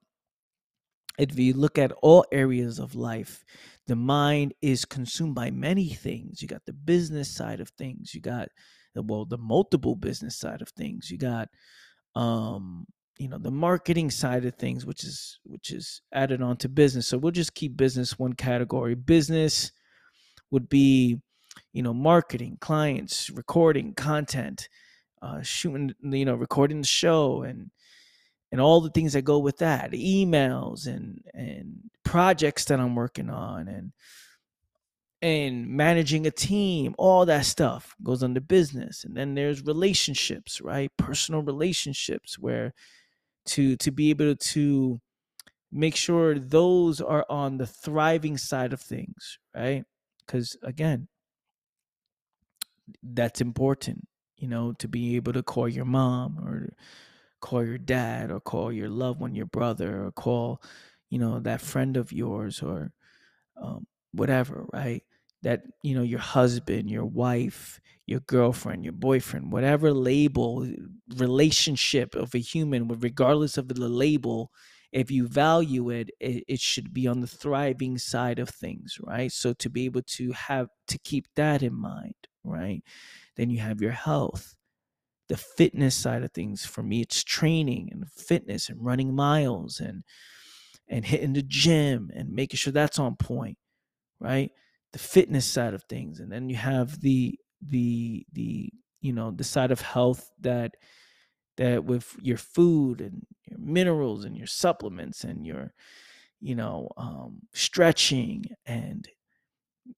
if 1.20 1.38
you 1.40 1.54
look 1.54 1.78
at 1.78 1.92
all 2.02 2.26
areas 2.32 2.80
of 2.80 2.96
life 2.96 3.44
the 3.88 3.96
mind 3.96 4.54
is 4.62 4.86
consumed 4.86 5.34
by 5.34 5.50
many 5.50 5.90
things. 5.90 6.44
You 6.44 6.48
got 6.48 6.66
the 6.68 6.74
business 6.74 7.34
side 7.36 7.60
of 7.60 7.70
things 7.70 8.14
you 8.14 8.22
got 8.22 8.50
well 8.96 9.26
the 9.26 9.38
multiple 9.38 9.96
business 9.96 10.38
side 10.38 10.62
of 10.62 10.70
things 10.70 11.10
you 11.10 11.18
got 11.18 11.48
um 12.16 12.86
you 13.18 13.30
know 13.30 13.38
the 13.38 13.52
marketing 13.52 14.10
side 14.12 14.46
of 14.46 14.56
things 14.56 14.86
which 14.86 15.04
is 15.04 15.40
which 15.44 15.72
is 15.72 16.02
added 16.14 16.42
on 16.42 16.58
to 16.58 16.70
business. 16.70 17.08
So 17.08 17.18
we'll 17.18 17.32
just 17.32 17.54
keep 17.56 17.78
business 17.78 18.20
one 18.20 18.34
category. 18.34 18.96
Business 18.96 19.72
would 20.52 20.70
be 20.70 21.22
you 21.74 21.84
know 21.84 21.94
marketing 21.94 22.58
clients 22.62 23.30
recording 23.32 23.94
content 23.94 24.70
uh 25.22 25.42
shooting 25.42 25.94
you 26.02 26.26
know 26.26 26.36
recording 26.36 26.82
the 26.82 26.88
show 26.88 27.44
and 27.44 27.72
and 28.52 28.60
all 28.60 28.82
the 28.82 28.90
things 28.90 29.14
that 29.14 29.22
go 29.22 29.40
with 29.40 29.58
that 29.58 29.92
emails 29.92 30.88
and 30.88 31.22
and 31.34 31.90
projects 32.04 32.66
that 32.66 32.80
i'm 32.80 32.96
working 32.96 33.30
on 33.30 33.68
and 33.68 33.92
and 35.22 35.68
managing 35.68 36.26
a 36.26 36.32
team 36.32 36.96
all 36.98 37.26
that 37.26 37.46
stuff 37.46 37.96
goes 38.04 38.24
under 38.24 38.40
business. 38.40 39.04
And 39.04 39.16
then 39.16 39.36
there's 39.36 39.66
relationships 39.66 40.62
right? 40.62 40.92
Personal 40.98 41.42
relationships 41.42 42.40
where 42.40 42.74
to 43.48 43.76
to 43.78 43.92
be 43.92 44.10
able 44.12 44.36
to 44.36 45.02
make 45.72 45.96
sure 45.96 46.40
those 46.40 47.02
are 47.02 47.26
on 47.30 47.58
the 47.58 47.68
thriving 47.68 48.38
side 48.38 48.74
of 48.74 48.82
things 48.82 49.40
right? 49.56 49.84
Because 50.26 50.58
again 50.64 51.08
that's 53.04 53.40
important 53.40 54.08
you 54.38 54.48
know 54.48 54.74
to 54.74 54.88
be 54.88 55.16
able 55.16 55.32
to 55.32 55.44
call 55.44 55.68
your 55.70 55.86
mom 55.86 56.40
or 56.40 56.70
call 57.42 57.66
your 57.66 57.78
dad 57.78 58.32
or 58.32 58.40
call 58.40 58.72
your 58.72 58.90
loved 58.90 59.20
one 59.22 59.36
your 59.36 59.46
brother 59.48 60.06
or 60.06 60.12
call 60.12 60.62
you 61.10 61.20
know 61.20 61.40
that 61.40 61.62
friend 61.62 61.98
of 61.98 62.12
yours 62.12 62.62
or 62.62 62.92
um, 63.62 63.86
whatever 64.14 64.66
right? 64.74 65.04
That 65.42 65.62
you 65.84 65.96
know 65.96 66.04
your 66.04 66.20
husband 66.20 66.90
your 66.90 67.06
wife 67.06 67.80
your 68.06 68.20
girlfriend 68.22 68.84
your 68.84 68.94
boyfriend 68.94 69.52
whatever 69.52 69.94
label 69.94 70.68
relationship 71.16 72.16
of 72.16 72.36
a 72.36 72.40
human 72.40 72.88
regardless 72.88 73.58
of 73.58 73.68
the 73.70 73.88
label 73.88 74.52
if 74.92 75.12
you 75.12 75.28
value 75.28 75.92
it, 75.92 76.10
it, 76.20 76.44
it 76.48 76.60
should 76.60 76.94
be 76.94 77.08
on 77.08 77.22
the 77.22 77.28
thriving 77.28 77.98
side 77.98 78.40
of 78.40 78.50
things 78.50 78.98
right? 79.02 79.32
So 79.32 79.54
to 79.54 79.70
be 79.70 79.86
able 79.86 80.02
to 80.18 80.32
have 80.34 80.68
to 80.88 80.98
keep 81.00 81.28
that 81.36 81.64
in 81.64 81.74
mind 81.74 82.16
right? 82.44 82.84
Then 83.38 83.50
you 83.50 83.60
have 83.60 83.82
your 83.82 83.92
health 83.92 84.56
the 85.30 85.38
fitness 85.38 85.96
side 85.96 86.24
of 86.24 86.32
things 86.32 86.66
for 86.66 86.84
me 86.84 87.02
it's 87.02 87.24
training 87.24 87.90
and 87.92 88.10
fitness 88.12 88.70
and 88.70 88.84
running 88.84 89.16
miles 89.16 89.80
and 89.80 90.04
and 90.90 91.06
hitting 91.06 91.34
the 91.34 91.44
gym 91.44 92.12
and 92.16 92.32
making 92.32 92.58
sure 92.58 92.74
that's 92.74 93.00
on 93.00 93.16
point 93.16 93.58
right? 94.20 94.52
The 94.94 95.00
fitness 95.00 95.46
side 95.46 95.74
of 95.74 95.84
things 95.84 96.20
and 96.20 96.32
then 96.32 96.50
you 96.50 96.56
have 96.56 97.00
the 97.02 97.38
the 97.66 98.26
the 98.34 98.72
you 99.02 99.14
know 99.14 99.32
the 99.32 99.44
side 99.44 99.72
of 99.72 99.82
health 99.82 100.30
that 100.42 100.76
that 101.58 101.84
with 101.84 102.16
your 102.22 102.38
food 102.38 103.02
and 103.02 103.26
your 103.46 103.60
minerals 103.60 104.26
and 104.26 104.38
your 104.38 104.48
supplements 104.48 105.24
and 105.24 105.46
your 105.46 105.74
you 106.40 106.56
know 106.56 106.90
um, 106.98 107.40
stretching 107.54 108.46
and 108.66 109.08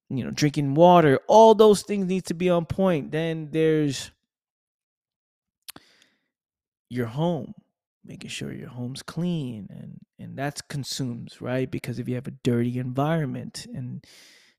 you 0.09 0.23
know 0.23 0.31
drinking 0.31 0.73
water 0.73 1.19
all 1.27 1.55
those 1.55 1.83
things 1.83 2.07
need 2.07 2.25
to 2.25 2.33
be 2.33 2.49
on 2.49 2.65
point 2.65 3.11
then 3.11 3.49
there's 3.51 4.11
your 6.91 7.07
home 7.07 7.53
making 8.03 8.29
sure 8.29 8.51
your 8.51 8.69
home's 8.69 9.03
clean 9.03 9.67
and 9.69 9.99
and 10.19 10.37
that's 10.37 10.61
consumes 10.61 11.41
right? 11.41 11.71
Because 11.71 11.99
if 11.99 12.09
you 12.09 12.15
have 12.15 12.27
a 12.27 12.37
dirty 12.43 12.79
environment 12.79 13.65
and 13.73 14.03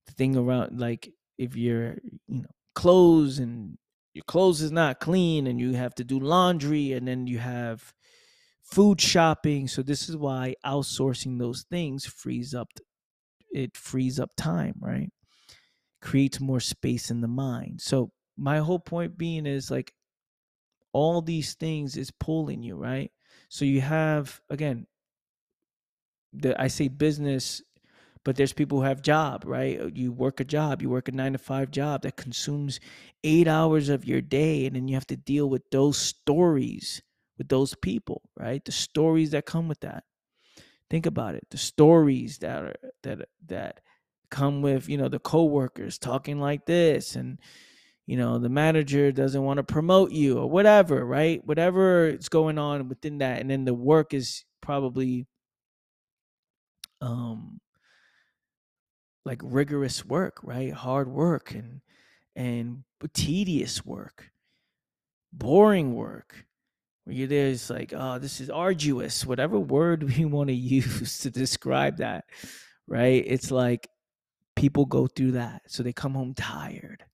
the 0.06 0.12
thing 0.12 0.36
around 0.36 0.80
like 0.80 1.12
if 1.38 1.56
you're 1.56 1.96
you 2.28 2.42
know 2.42 2.48
clothes 2.74 3.38
and 3.38 3.76
your 4.14 4.24
clothes 4.26 4.62
is 4.62 4.72
not 4.72 5.00
clean 5.00 5.46
and 5.46 5.60
you 5.60 5.74
have 5.74 5.94
to 5.96 6.04
do 6.04 6.18
laundry 6.18 6.92
and 6.92 7.06
then 7.06 7.26
you 7.26 7.38
have 7.38 7.92
food 8.62 9.00
shopping 9.00 9.68
so 9.68 9.82
this 9.82 10.08
is 10.08 10.16
why 10.16 10.54
outsourcing 10.64 11.38
those 11.38 11.64
things 11.70 12.06
frees 12.06 12.54
up 12.54 12.68
it 13.52 13.76
frees 13.76 14.18
up 14.18 14.30
time 14.36 14.74
right? 14.80 15.10
Creates 16.00 16.40
more 16.40 16.60
space 16.60 17.10
in 17.10 17.20
the 17.20 17.28
mind. 17.28 17.80
So 17.80 18.10
my 18.36 18.58
whole 18.58 18.80
point 18.80 19.18
being 19.18 19.46
is 19.46 19.70
like 19.70 19.92
all 20.92 21.22
these 21.22 21.54
things 21.54 21.96
is 21.96 22.11
pulling 22.11 22.62
you 22.62 22.76
right? 22.76 23.11
So 23.49 23.64
you 23.64 23.80
have 23.80 24.40
again 24.50 24.87
the 26.32 26.61
i 26.61 26.66
say 26.66 26.88
business 26.88 27.62
but 28.25 28.37
there's 28.37 28.52
people 28.52 28.78
who 28.78 28.84
have 28.84 29.02
job 29.02 29.42
right? 29.44 29.80
Uh, 29.80 29.90
you 29.92 30.12
work 30.12 30.40
a 30.40 30.44
job 30.44 30.80
you 30.80 30.88
work 30.88 31.08
a 31.08 31.12
nine 31.12 31.32
to 31.32 31.38
five 31.38 31.70
job 31.70 32.02
that 32.02 32.16
consumes 32.16 32.80
eight 33.25 33.49
hours 33.49 33.88
of 33.88 34.04
your 34.04 34.20
day 34.20 34.66
and 34.66 34.76
then 34.76 34.88
you 34.88 34.94
have 34.94 35.06
to 35.06 35.16
deal 35.16 35.49
with 35.50 35.62
those 35.70 35.99
stories 35.99 37.02
with 37.38 37.49
those 37.49 37.75
people 37.75 38.22
right? 38.37 38.64
The 38.64 38.72
stories 38.72 39.30
that 39.32 39.46
come 39.46 39.68
with 39.68 39.80
that. 39.80 40.04
Think 40.88 41.06
about 41.06 41.34
it 41.34 41.46
the 41.50 41.58
stories 41.58 42.38
that 42.38 42.62
are 42.62 42.76
that 43.02 43.28
that 43.46 43.80
come 44.30 44.62
with 44.62 44.88
you 44.88 44.96
know 44.96 45.08
the 45.08 45.18
coworkers 45.18 45.99
talking 45.99 46.40
like 46.40 46.64
this 46.66 47.16
and 47.16 47.38
you 48.12 48.19
know 48.19 48.38
the 48.38 48.49
manager 48.49 49.11
doesn't 49.11 49.42
want 49.42 49.57
to 49.59 49.62
promote 49.62 50.12
you 50.12 50.38
or 50.38 50.49
whatever 50.49 51.04
right 51.04 51.40
whatever 51.47 52.09
is 52.09 52.28
going 52.28 52.59
on 52.59 52.88
within 52.88 53.19
that 53.19 53.40
and 53.40 53.50
then 53.50 53.64
the 53.64 53.75
work 53.75 54.12
is 54.14 54.45
probably 54.61 55.26
um 57.00 57.61
like 59.25 59.40
rigorous 59.42 60.04
work, 60.04 60.38
right? 60.42 60.73
Hard 60.73 61.09
work 61.09 61.52
and 61.52 61.81
and 62.35 62.85
tedious 63.12 63.85
work, 63.85 64.31
boring 65.33 65.95
work. 65.95 66.47
Where 67.04 67.16
you 67.16 67.26
there's 67.26 67.69
like, 67.69 67.92
oh, 67.97 68.19
this 68.19 68.40
is 68.40 68.49
arduous, 68.50 69.26
whatever 69.26 69.59
word 69.59 70.02
we 70.16 70.25
want 70.25 70.49
to 70.49 70.54
use 70.54 71.19
to 71.21 71.31
describe 71.31 71.99
that, 71.99 72.25
right? 72.87 73.25
It's 73.26 73.50
like 73.50 73.88
people 74.57 74.87
go 74.87 75.07
through 75.07 75.33
that, 75.33 75.62
so 75.69 75.83
they 75.83 75.92
come 75.92 76.14
home 76.14 76.35
tired. 76.35 77.04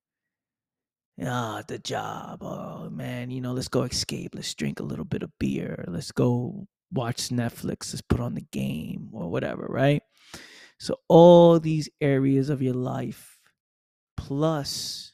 Ah, 1.25 1.63
the 1.67 1.79
job. 1.79 2.43
Oh 2.43 2.89
man, 2.91 3.31
you 3.31 3.41
know, 3.41 3.53
let's 3.53 3.69
go 3.69 3.83
escape. 3.83 4.35
Let's 4.35 4.55
drink 4.55 4.81
a 4.81 4.85
little 4.85 5.05
bit 5.05 5.23
of 5.23 5.37
beer. 5.39 5.85
Let's 5.89 6.13
go 6.13 6.67
watch 6.93 7.29
Netflix. 7.29 7.93
Let's 7.93 8.03
put 8.03 8.21
on 8.21 8.35
the 8.35 8.47
game 8.53 9.09
or 9.13 9.29
whatever, 9.29 9.67
right? 9.69 10.03
So, 10.79 10.97
all 11.09 11.59
these 11.59 11.89
areas 12.01 12.51
of 12.51 12.63
your 12.63 12.75
life, 12.75 13.39
plus 14.17 15.13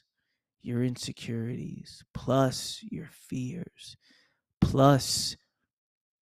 your 0.61 0.83
insecurities, 0.83 2.03
plus 2.13 2.79
your 2.83 3.09
fears, 3.11 3.97
plus 4.61 5.35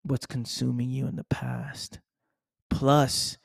what's 0.04 0.26
consuming 0.26 0.90
you 0.90 1.08
in 1.08 1.16
the 1.16 1.24
past, 1.24 2.00
plus 2.70 3.36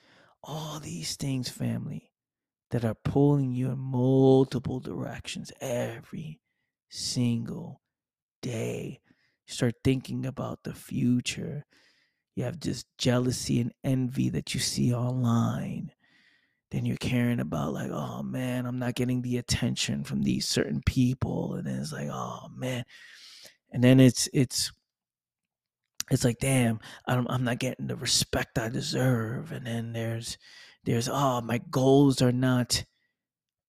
all 0.43 0.79
these 0.79 1.15
things, 1.15 1.49
family, 1.49 2.06
that 2.71 2.83
are 2.83 2.95
pulling 2.95 3.53
you 3.53 3.71
in 3.71 3.79
multiple 3.79 4.79
directions 4.79 5.51
every 5.61 6.39
single 6.89 7.81
day. 8.41 8.99
You 9.47 9.53
start 9.53 9.75
thinking 9.83 10.25
about 10.25 10.63
the 10.63 10.73
future. 10.73 11.65
You 12.35 12.43
have 12.43 12.59
just 12.59 12.85
jealousy 12.97 13.61
and 13.61 13.71
envy 13.83 14.29
that 14.29 14.53
you 14.53 14.59
see 14.59 14.93
online. 14.93 15.91
Then 16.71 16.85
you're 16.85 16.97
caring 16.97 17.39
about 17.39 17.73
like 17.73 17.91
oh 17.91 18.21
man 18.23 18.65
i'm 18.65 18.77
not 18.77 18.95
getting 18.95 19.21
the 19.21 19.37
attention 19.37 20.03
from 20.03 20.21
these 20.21 20.47
certain 20.47 20.81
people. 20.85 21.55
And 21.55 21.65
then 21.65 21.79
it's 21.79 21.93
like 21.93 22.09
oh 22.11 22.49
man. 22.53 22.83
And 23.71 23.83
then 23.83 24.01
it's 24.01 24.27
it's 24.33 24.71
it's 26.11 26.25
like 26.25 26.39
damn 26.39 26.79
I'm, 27.05 27.25
I'm 27.29 27.45
not 27.45 27.59
getting 27.59 27.87
the 27.87 27.95
respect 27.95 28.59
i 28.59 28.67
deserve. 28.67 29.53
And 29.53 29.65
then 29.65 29.93
there's 29.93 30.37
there's 30.87 31.09
oh 31.11 31.41
my 31.41 31.59
goals 31.71 32.23
are 32.23 32.33
not 32.33 32.85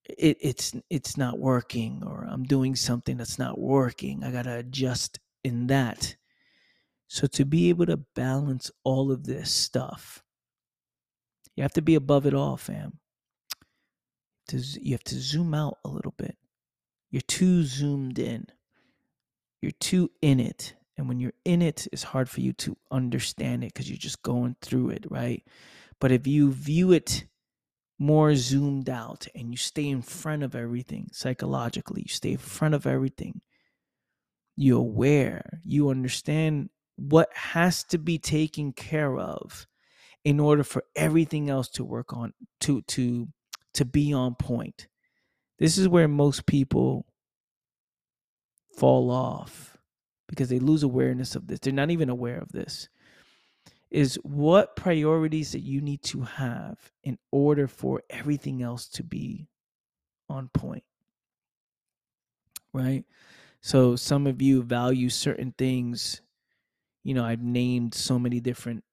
it, 0.09 0.39
it's 0.41 0.75
it's 0.91 1.17
not 1.19 1.39
working 1.39 2.03
or 2.07 2.27
i'm 2.31 2.45
doing 2.45 2.77
something 2.77 3.19
that's 3.19 3.39
not 3.39 3.59
working 3.61 4.25
i 4.25 4.33
gotta 4.33 4.57
adjust 4.59 5.21
in 5.45 5.69
that 5.69 6.15
So 7.09 7.27
to 7.29 7.45
be 7.45 7.69
able 7.69 7.87
to 7.87 7.99
balance 8.17 8.71
all 8.85 9.13
of 9.13 9.25
this 9.25 9.51
stuff, 9.51 10.23
you 11.57 11.63
have 11.63 11.73
to 11.75 11.83
be 11.83 11.95
above 11.97 12.27
it 12.27 12.35
all, 12.35 12.57
fam. 12.57 12.99
You 14.81 14.93
have 14.93 15.05
to 15.05 15.17
zoom 15.21 15.55
out 15.55 15.79
a 15.85 15.89
little 15.89 16.15
bit. 16.19 16.37
You're 17.11 17.23
too 17.23 17.65
zoomed 17.65 18.19
in. 18.19 18.47
You're 19.63 19.73
too 19.73 20.11
in 20.23 20.41
it. 20.41 20.75
And 20.99 21.09
when 21.09 21.21
you're 21.21 21.35
in 21.45 21.63
it, 21.63 21.89
it's 21.93 22.03
hard 22.05 22.31
for 22.31 22.41
you 22.41 22.53
to 22.55 22.77
understand 22.91 23.65
it 23.65 23.75
because 23.75 23.91
you're 23.91 23.99
just 23.99 24.23
going 24.23 24.57
through 24.63 24.91
it, 24.91 25.07
right? 25.11 25.45
But 26.01 26.13
if 26.13 26.27
you 26.27 26.53
view 26.53 26.93
it 26.93 27.27
more 27.99 28.35
zoomed 28.37 28.89
out 28.89 29.27
and 29.35 29.51
you 29.51 29.57
stay 29.57 29.89
in 29.89 30.03
front 30.03 30.43
of 30.43 30.55
everything 30.55 31.09
psychologically, 31.13 32.03
you 32.03 32.09
stay 32.09 32.33
in 32.33 32.39
front 32.39 32.75
of 32.75 32.87
everything, 32.87 33.41
you're 34.57 34.79
aware, 34.79 35.61
you 35.65 35.89
understand 35.89 36.71
what 36.97 37.29
has 37.35 37.85
to 37.85 37.99
be 37.99 38.19
taken 38.19 38.73
care 38.73 39.17
of 39.17 39.67
in 40.25 40.41
order 40.41 40.65
for 40.65 40.85
everything 40.97 41.49
else 41.49 41.69
to 41.69 41.85
work 41.85 42.13
on 42.13 42.33
to 42.61 42.83
to 42.83 43.29
to 43.75 43.85
be 43.85 44.13
on 44.13 44.35
point. 44.35 44.89
This 45.59 45.79
is 45.79 45.89
where 45.89 46.09
most 46.09 46.47
people 46.47 47.07
fall 48.77 49.11
off 49.11 49.77
because 50.29 50.49
they 50.49 50.59
lose 50.59 50.83
awareness 50.83 51.35
of 51.35 51.47
this. 51.47 51.61
They're 51.61 51.73
not 51.73 51.91
even 51.91 52.09
aware 52.09 52.39
of 52.39 52.53
this. 52.53 52.89
Is 53.91 54.17
what 54.17 54.77
priorities 54.77 55.53
that 55.53 55.61
you 55.61 55.81
need 55.81 56.03
to 56.03 56.21
have 56.23 56.93
in 57.03 57.19
order 57.31 57.67
for 57.67 58.03
everything 58.11 58.63
else 58.63 58.87
to 58.91 59.03
be 59.03 59.49
on 60.29 60.49
point. 60.49 60.85
Right? 62.73 63.05
So 63.61 63.97
some 63.97 64.27
of 64.27 64.43
you 64.43 64.63
value 64.63 65.09
certain 65.09 65.53
things. 65.57 66.21
You 67.03 67.15
know, 67.15 67.25
I've 67.25 67.43
named 67.43 67.95
so 67.95 68.19
many 68.19 68.41
different 68.41 68.85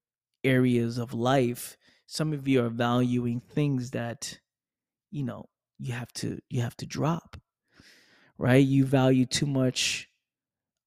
areas 0.44 0.98
of 0.98 1.14
life. 1.14 1.78
Some 2.08 2.32
of 2.32 2.48
you 2.48 2.64
are 2.64 2.70
valuing 2.70 3.42
things 3.42 3.92
that, 3.92 4.40
you 5.12 5.24
know, 5.24 5.50
you 5.78 5.94
have 5.94 6.14
to 6.14 6.40
you 6.50 6.62
have 6.62 6.78
to 6.78 6.86
drop. 6.86 7.36
Right? 8.38 8.66
You 8.66 8.86
value 8.86 9.26
too 9.26 9.46
much 9.46 10.10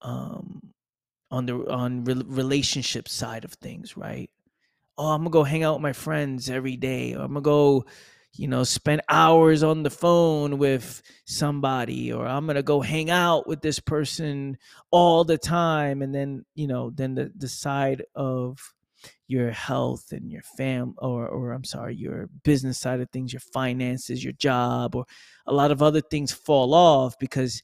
um 0.00 0.72
on 1.30 1.46
the 1.46 1.70
on 1.70 2.04
re- 2.04 2.22
relationship 2.26 3.08
side 3.08 3.44
of 3.44 3.52
things, 3.54 3.96
right? 3.96 4.30
Oh, 4.98 5.08
I'm 5.08 5.22
gonna 5.22 5.30
go 5.30 5.44
hang 5.44 5.62
out 5.62 5.74
with 5.74 5.82
my 5.82 5.92
friends 5.92 6.50
every 6.50 6.76
day, 6.76 7.14
or 7.14 7.22
I'm 7.22 7.34
gonna 7.34 7.42
go 7.42 7.86
you 8.34 8.46
know, 8.46 8.62
spend 8.62 9.02
hours 9.08 9.62
on 9.62 9.82
the 9.82 9.90
phone 9.90 10.58
with 10.58 11.02
somebody, 11.26 12.12
or 12.12 12.26
I'm 12.26 12.46
gonna 12.46 12.62
go 12.62 12.80
hang 12.80 13.10
out 13.10 13.48
with 13.48 13.62
this 13.62 13.80
person 13.80 14.56
all 14.90 15.24
the 15.24 15.38
time, 15.38 16.02
and 16.02 16.14
then 16.14 16.44
you 16.54 16.68
know, 16.68 16.90
then 16.90 17.14
the 17.14 17.32
the 17.36 17.48
side 17.48 18.04
of 18.14 18.58
your 19.28 19.50
health 19.50 20.12
and 20.12 20.30
your 20.30 20.42
fam 20.56 20.94
or 20.98 21.28
or 21.28 21.52
I'm 21.52 21.64
sorry, 21.64 21.96
your 21.96 22.28
business 22.44 22.78
side 22.78 23.00
of 23.00 23.10
things, 23.10 23.32
your 23.32 23.40
finances, 23.52 24.22
your 24.22 24.34
job, 24.34 24.94
or 24.94 25.04
a 25.46 25.52
lot 25.52 25.70
of 25.70 25.82
other 25.82 26.00
things 26.00 26.32
fall 26.32 26.74
off 26.74 27.18
because 27.18 27.62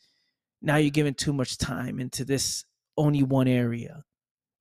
now 0.63 0.77
you're 0.77 0.91
giving 0.91 1.15
too 1.15 1.33
much 1.33 1.59
time 1.59 2.01
into 2.01 2.25
this 2.25 2.65
only 2.97 3.23
one 3.23 3.49
area, 3.49 4.05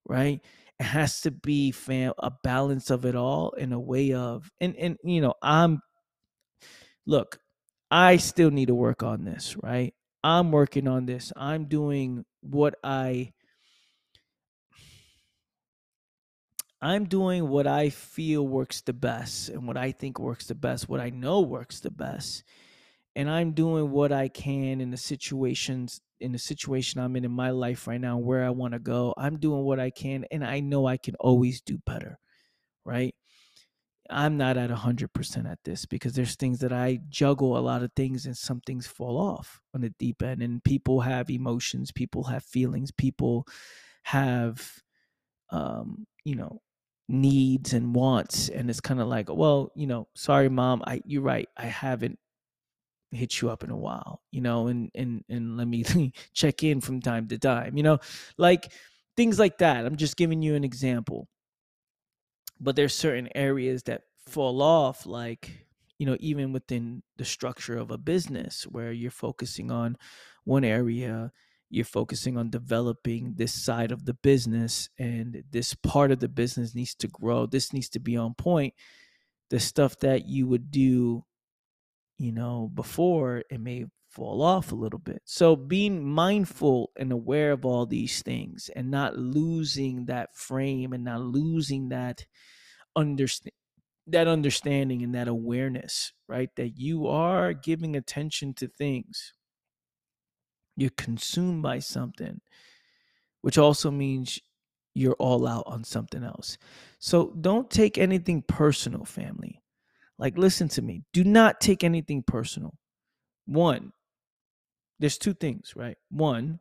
right? 0.07 0.41
It 0.79 0.83
has 0.83 1.21
to 1.21 1.31
be 1.31 1.71
fam 1.71 2.13
a 2.17 2.31
balance 2.43 2.89
of 2.89 3.05
it 3.05 3.15
all 3.15 3.51
in 3.51 3.73
a 3.73 3.79
way 3.79 4.13
of 4.13 4.49
and 4.59 4.75
and 4.75 4.97
you 5.03 5.21
know, 5.21 5.35
I'm 5.41 5.81
look, 7.05 7.39
I 7.91 8.17
still 8.17 8.51
need 8.51 8.67
to 8.67 8.75
work 8.75 9.03
on 9.03 9.23
this, 9.23 9.55
right? 9.61 9.93
I'm 10.23 10.51
working 10.51 10.87
on 10.87 11.05
this. 11.05 11.31
I'm 11.35 11.65
doing 11.65 12.25
what 12.41 12.75
I 12.83 13.33
I'm 16.81 17.05
doing 17.05 17.47
what 17.47 17.65
I 17.65 17.89
feel 17.89 18.45
works 18.45 18.81
the 18.81 18.91
best 18.91 19.47
and 19.47 19.65
what 19.65 19.77
I 19.77 19.93
think 19.93 20.19
works 20.19 20.47
the 20.47 20.55
best, 20.55 20.89
what 20.89 20.99
I 20.99 21.11
know 21.11 21.39
works 21.39 21.79
the 21.79 21.91
best. 21.91 22.43
And 23.15 23.29
I'm 23.29 23.51
doing 23.53 23.91
what 23.91 24.11
I 24.11 24.27
can 24.27 24.81
in 24.81 24.91
the 24.91 24.97
situations 24.97 26.01
in 26.19 26.31
the 26.31 26.39
situation 26.39 27.01
I'm 27.01 27.15
in 27.17 27.25
in 27.25 27.31
my 27.31 27.49
life 27.49 27.85
right 27.85 27.99
now 27.99 28.17
where 28.17 28.45
I 28.45 28.49
want 28.49 28.73
to 28.73 28.79
go. 28.79 29.13
I'm 29.17 29.37
doing 29.39 29.63
what 29.63 29.79
I 29.79 29.89
can 29.89 30.25
and 30.31 30.43
I 30.45 30.61
know 30.61 30.85
I 30.87 30.95
can 30.97 31.15
always 31.15 31.61
do 31.61 31.77
better, 31.85 32.17
right? 32.85 33.15
I'm 34.09 34.37
not 34.37 34.57
at 34.57 34.69
100% 34.69 35.47
at 35.47 35.59
this 35.63 35.85
because 35.85 36.13
there's 36.13 36.35
things 36.35 36.59
that 36.59 36.73
I 36.73 36.99
juggle 37.09 37.57
a 37.57 37.59
lot 37.59 37.83
of 37.83 37.91
things 37.95 38.25
and 38.25 38.37
some 38.37 38.61
things 38.61 38.85
fall 38.85 39.17
off 39.17 39.61
on 39.73 39.81
the 39.81 39.89
deep 39.97 40.21
end. 40.21 40.41
And 40.43 40.63
people 40.63 41.01
have 41.01 41.29
emotions, 41.29 41.91
people 41.91 42.23
have 42.25 42.43
feelings, 42.43 42.91
people 42.91 43.47
have, 44.03 44.81
um, 45.51 46.05
you 46.25 46.35
know, 46.35 46.61
needs 47.09 47.73
and 47.73 47.95
wants. 47.95 48.49
And 48.49 48.69
it's 48.69 48.81
kind 48.81 49.01
of 49.01 49.07
like, 49.07 49.29
well, 49.29 49.71
you 49.75 49.87
know, 49.87 50.07
sorry, 50.15 50.49
mom, 50.49 50.83
I, 50.87 51.01
you're 51.05 51.21
right. 51.21 51.49
I 51.57 51.65
haven't 51.65 52.19
hit 53.15 53.41
you 53.41 53.49
up 53.49 53.63
in 53.63 53.69
a 53.69 53.77
while, 53.77 54.21
you 54.31 54.41
know, 54.41 54.67
and, 54.67 54.91
and, 54.95 55.23
and 55.29 55.57
let 55.57 55.67
me 55.67 55.83
check 56.33 56.63
in 56.63 56.81
from 56.81 57.01
time 57.01 57.27
to 57.27 57.37
time, 57.37 57.77
you 57.77 57.83
know, 57.83 57.99
like 58.37 58.71
things 59.15 59.39
like 59.39 59.59
that. 59.59 59.85
I'm 59.85 59.97
just 59.97 60.17
giving 60.17 60.41
you 60.41 60.55
an 60.55 60.63
example 60.63 61.27
but 62.59 62.75
there's 62.75 62.95
certain 62.95 63.29
areas 63.35 63.83
that 63.83 64.03
fall 64.27 64.61
off 64.61 65.05
like 65.05 65.67
you 65.99 66.05
know 66.05 66.17
even 66.19 66.53
within 66.53 67.03
the 67.17 67.25
structure 67.25 67.77
of 67.77 67.91
a 67.91 67.97
business 67.97 68.63
where 68.63 68.91
you're 68.91 69.11
focusing 69.11 69.69
on 69.69 69.97
one 70.45 70.63
area 70.63 71.31
you're 71.69 71.85
focusing 71.85 72.37
on 72.37 72.49
developing 72.49 73.33
this 73.35 73.51
side 73.51 73.91
of 73.91 74.05
the 74.05 74.13
business 74.13 74.89
and 74.97 75.43
this 75.51 75.73
part 75.73 76.11
of 76.11 76.19
the 76.19 76.29
business 76.29 76.73
needs 76.73 76.95
to 76.95 77.07
grow 77.07 77.45
this 77.45 77.73
needs 77.73 77.89
to 77.89 77.99
be 77.99 78.15
on 78.15 78.33
point 78.33 78.73
the 79.49 79.59
stuff 79.59 79.99
that 79.99 80.25
you 80.27 80.47
would 80.47 80.71
do 80.71 81.23
you 82.17 82.31
know 82.31 82.69
before 82.73 83.43
it 83.49 83.59
may 83.59 83.85
fall 84.09 84.43
off 84.43 84.71
a 84.71 84.75
little 84.75 84.99
bit 84.99 85.21
so 85.25 85.55
being 85.55 86.05
mindful 86.05 86.91
and 86.97 87.11
aware 87.11 87.51
of 87.51 87.65
all 87.65 87.85
these 87.85 88.21
things 88.21 88.69
and 88.75 88.91
not 88.91 89.17
losing 89.17 90.05
that 90.05 90.35
frame 90.35 90.93
and 90.93 91.03
not 91.03 91.19
losing 91.19 91.89
that 91.89 92.25
understand 92.95 93.53
that 94.07 94.27
understanding 94.27 95.01
and 95.01 95.15
that 95.15 95.27
awareness, 95.27 96.11
right? 96.27 96.49
That 96.55 96.77
you 96.77 97.07
are 97.07 97.53
giving 97.53 97.95
attention 97.95 98.53
to 98.55 98.67
things. 98.67 99.33
You're 100.75 100.89
consumed 100.91 101.61
by 101.63 101.79
something, 101.79 102.41
which 103.41 103.57
also 103.57 103.91
means 103.91 104.39
you're 104.93 105.15
all 105.19 105.47
out 105.47 105.63
on 105.67 105.83
something 105.83 106.23
else. 106.23 106.57
So 106.99 107.33
don't 107.39 107.69
take 107.69 107.97
anything 107.97 108.43
personal, 108.43 109.05
family. 109.05 109.62
Like, 110.17 110.37
listen 110.37 110.67
to 110.69 110.81
me. 110.81 111.03
Do 111.11 111.23
not 111.23 111.59
take 111.59 111.83
anything 111.83 112.23
personal. 112.23 112.75
One, 113.45 113.93
there's 114.99 115.17
two 115.17 115.33
things, 115.33 115.73
right? 115.75 115.97
One, 116.09 116.59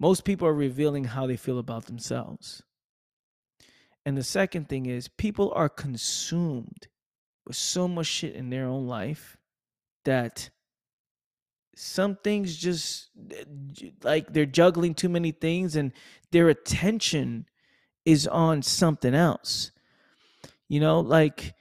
most 0.00 0.24
people 0.24 0.48
are 0.48 0.54
revealing 0.54 1.04
how 1.04 1.26
they 1.26 1.36
feel 1.36 1.58
about 1.58 1.86
themselves. 1.86 2.62
And 4.06 4.16
the 4.16 4.24
second 4.24 4.68
thing 4.68 4.86
is 4.86 5.08
people 5.08 5.52
are 5.54 5.68
consumed 5.68 6.88
with 7.46 7.56
so 7.56 7.86
much 7.88 8.06
shit 8.06 8.34
in 8.34 8.50
their 8.50 8.66
own 8.66 8.86
life 8.86 9.36
that 10.04 10.50
some 11.74 12.16
things 12.16 12.56
just 12.56 13.10
eh, 13.30 13.44
like 14.02 14.32
they're 14.32 14.46
juggling 14.46 14.94
too 14.94 15.08
many 15.08 15.30
things 15.30 15.76
and 15.76 15.92
their 16.32 16.48
attention 16.48 17.46
is 18.04 18.26
on 18.26 18.62
something 18.62 19.14
else. 19.14 19.70
You 20.68 20.80
know, 20.80 21.00
like 21.00 21.54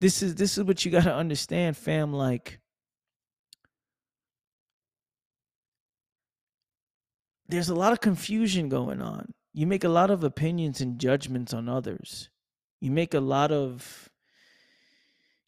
this 0.00 0.22
is 0.22 0.34
this 0.34 0.56
is 0.58 0.64
what 0.64 0.84
you 0.84 0.90
got 0.90 1.04
to 1.04 1.14
understand 1.14 1.76
fam 1.76 2.12
like 2.12 2.60
there's 7.48 7.68
a 7.68 7.74
lot 7.74 7.92
of 7.92 8.00
confusion 8.00 8.68
going 8.68 9.00
on 9.00 9.32
you 9.58 9.66
make 9.66 9.82
a 9.82 9.88
lot 9.88 10.10
of 10.10 10.22
opinions 10.22 10.80
and 10.80 11.00
judgments 11.00 11.52
on 11.52 11.68
others. 11.68 12.30
You 12.80 12.92
make 12.92 13.12
a 13.12 13.18
lot 13.18 13.50
of 13.50 14.08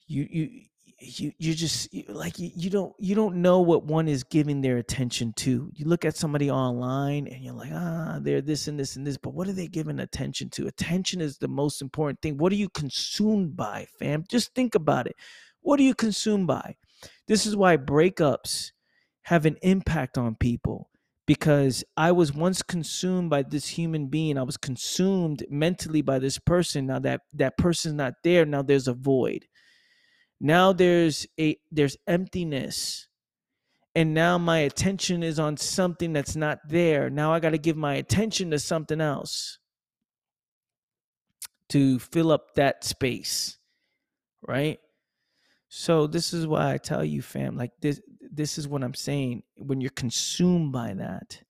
you 0.09 0.27
you 0.29 0.63
you 1.01 1.33
you 1.39 1.55
just 1.55 1.89
like 2.09 2.39
you, 2.39 2.51
you 2.55 2.71
don't 2.71 2.95
you 2.99 3.15
don't 3.15 3.37
know 3.37 3.61
what 3.61 3.85
one 3.85 4.07
is 4.07 4.23
giving 4.23 4.61
their 4.61 4.77
attention 4.77 5.33
to. 5.37 5.71
You 5.75 5.87
look 5.87 6.05
at 6.05 6.17
somebody 6.17 6.51
online 6.51 7.27
and 7.27 7.43
you're 7.43 7.55
like, 7.55 7.73
ah, 7.73 8.19
they're 8.21 8.43
this 8.43 8.69
and 8.69 8.79
this 8.79 8.97
and 8.97 9.07
this, 9.07 9.17
but 9.17 9.35
what 9.35 9.49
are 9.49 9.53
they 9.53 9.67
giving 9.67 10.01
attention 10.01 10.51
to? 10.51 10.67
Attention 10.67 11.21
is 11.21 11.39
the 11.39 11.49
most 11.49 11.81
important 11.81 12.21
thing. 12.21 12.37
What 12.37 12.53
are 12.53 12.57
you 12.57 12.69
consumed 12.69 13.57
by, 13.57 13.87
fam? 13.99 14.25
Just 14.29 14.55
think 14.55 14.75
about 14.75 15.07
it. 15.07 15.17
What 15.63 15.81
are 15.81 15.85
you 15.85 15.95
consumed 15.95 16.47
by? 16.47 16.77
This 17.27 17.47
is 17.47 17.57
why 17.57 17.77
breakups 17.77 18.73
have 19.23 19.47
an 19.47 19.57
impact 19.63 20.19
on 20.19 20.35
people 20.35 20.91
because 21.27 21.85
I 21.97 22.13
was 22.13 22.33
once 22.33 22.61
consumed 22.63 23.31
by 23.31 23.43
this 23.43 23.69
human 23.69 24.09
being. 24.09 24.37
I 24.37 24.43
was 24.43 24.57
consumed 24.57 25.47
mentally 25.49 26.03
by 26.03 26.19
this 26.19 26.39
person. 26.39 26.87
Now 26.87 26.99
that 26.99 27.21
that 27.35 27.57
person's 27.57 27.95
not 27.95 28.15
there, 28.25 28.45
now 28.45 28.63
there's 28.63 28.89
a 28.89 28.95
void. 28.95 29.47
Now 30.41 30.73
there's 30.73 31.27
a 31.39 31.57
there's 31.71 31.97
emptiness. 32.07 33.09
and 33.95 34.15
now 34.15 34.39
my 34.39 34.61
attention 34.61 35.23
is 35.23 35.39
on 35.39 35.57
something 35.57 36.13
that's 36.13 36.37
not 36.37 36.61
there. 36.69 37.11
Now 37.11 37.33
I 37.33 37.41
got 37.41 37.51
to 37.51 37.59
give 37.59 37.77
my 37.77 37.95
attention 37.97 38.51
to 38.53 38.59
something 38.59 39.01
else 39.01 39.59
to 41.71 41.99
fill 41.99 42.33
up 42.33 42.55
that 42.57 42.85
space, 42.85 43.59
right? 44.43 44.79
So 45.69 46.07
this 46.07 46.33
is 46.35 46.47
why 46.47 46.73
I 46.75 46.79
tell 46.79 47.05
you, 47.05 47.23
fam, 47.23 47.57
like 47.57 47.73
this 47.81 48.01
this 48.33 48.59
is 48.59 48.69
what 48.69 48.85
I'm 48.85 48.95
saying. 48.95 49.43
When 49.59 49.81
you're 49.81 49.91
consumed 49.91 50.73
by 50.73 50.95
that 50.95 51.43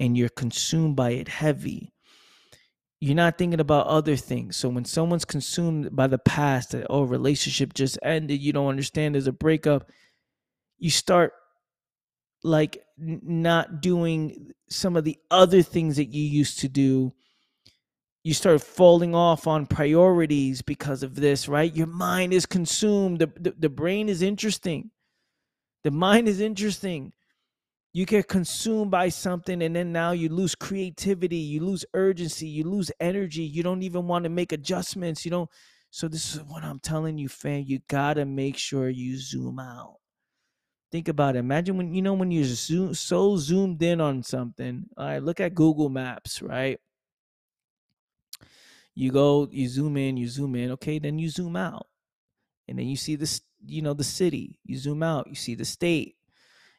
and 0.00 0.16
you're 0.18 0.28
consumed 0.30 0.96
by 0.96 1.12
it 1.12 1.28
heavy, 1.28 1.94
you're 3.00 3.14
not 3.14 3.36
thinking 3.36 3.60
about 3.60 3.86
other 3.86 4.16
things. 4.16 4.56
So 4.56 4.68
when 4.68 4.84
someone's 4.84 5.24
consumed 5.24 5.94
by 5.94 6.06
the 6.06 6.18
past, 6.18 6.70
that 6.70 6.86
oh, 6.88 7.02
relationship 7.02 7.74
just 7.74 7.98
ended, 8.02 8.40
you 8.40 8.52
don't 8.52 8.68
understand 8.68 9.14
there's 9.14 9.26
a 9.26 9.32
breakup, 9.32 9.90
you 10.78 10.90
start 10.90 11.32
like 12.42 12.82
not 12.96 13.82
doing 13.82 14.52
some 14.70 14.96
of 14.96 15.04
the 15.04 15.18
other 15.30 15.62
things 15.62 15.96
that 15.96 16.06
you 16.06 16.22
used 16.22 16.60
to 16.60 16.68
do. 16.68 17.12
You 18.22 18.34
start 18.34 18.60
falling 18.60 19.14
off 19.14 19.46
on 19.46 19.66
priorities 19.66 20.62
because 20.62 21.02
of 21.02 21.14
this 21.14 21.48
right? 21.48 21.74
Your 21.74 21.86
mind 21.86 22.32
is 22.32 22.46
consumed. 22.46 23.18
The, 23.18 23.30
the, 23.38 23.54
the 23.58 23.68
brain 23.68 24.08
is 24.08 24.22
interesting. 24.22 24.90
The 25.84 25.90
mind 25.90 26.28
is 26.28 26.40
interesting 26.40 27.12
you 27.96 28.04
get 28.04 28.28
consumed 28.28 28.90
by 28.90 29.08
something 29.08 29.62
and 29.62 29.74
then 29.74 29.90
now 29.92 30.12
you 30.12 30.28
lose 30.28 30.54
creativity 30.54 31.36
you 31.36 31.64
lose 31.64 31.84
urgency 31.94 32.46
you 32.46 32.64
lose 32.64 32.92
energy 33.00 33.42
you 33.42 33.62
don't 33.62 33.82
even 33.82 34.06
want 34.06 34.24
to 34.24 34.30
make 34.30 34.52
adjustments 34.52 35.24
you 35.24 35.30
don't 35.30 35.50
so 35.90 36.08
this 36.08 36.34
is 36.34 36.42
what 36.42 36.62
i'm 36.62 36.78
telling 36.78 37.16
you 37.16 37.28
fam 37.28 37.64
you 37.66 37.80
gotta 37.88 38.26
make 38.26 38.56
sure 38.58 38.90
you 38.90 39.16
zoom 39.18 39.58
out 39.58 39.96
Think 40.92 41.08
about 41.08 41.36
it. 41.36 41.40
Imagine 41.40 41.76
when 41.76 41.92
you 41.94 42.00
know 42.02 42.14
when 42.14 42.30
you're 42.30 42.44
zoom, 42.44 42.94
so 42.94 43.36
zoomed 43.36 43.82
in 43.82 44.00
on 44.00 44.22
something. 44.22 44.86
All 44.96 45.06
right, 45.06 45.22
look 45.22 45.40
at 45.40 45.54
Google 45.54 45.88
Maps, 45.88 46.40
right? 46.40 46.78
You 48.94 49.12
go, 49.12 49.48
you 49.50 49.68
zoom 49.68 49.96
in, 49.96 50.16
you 50.16 50.28
zoom 50.28 50.54
in. 50.54 50.70
Okay, 50.72 50.98
then 50.98 51.18
you 51.18 51.28
zoom 51.28 51.56
out, 51.56 51.88
and 52.68 52.78
then 52.78 52.86
you 52.86 52.96
see 52.96 53.16
this, 53.16 53.42
you 53.66 53.82
know, 53.82 53.94
the 53.94 54.04
city. 54.04 54.60
You 54.64 54.78
zoom 54.78 55.02
out, 55.02 55.26
you 55.28 55.34
see 55.34 55.54
the 55.56 55.64
state. 55.64 56.15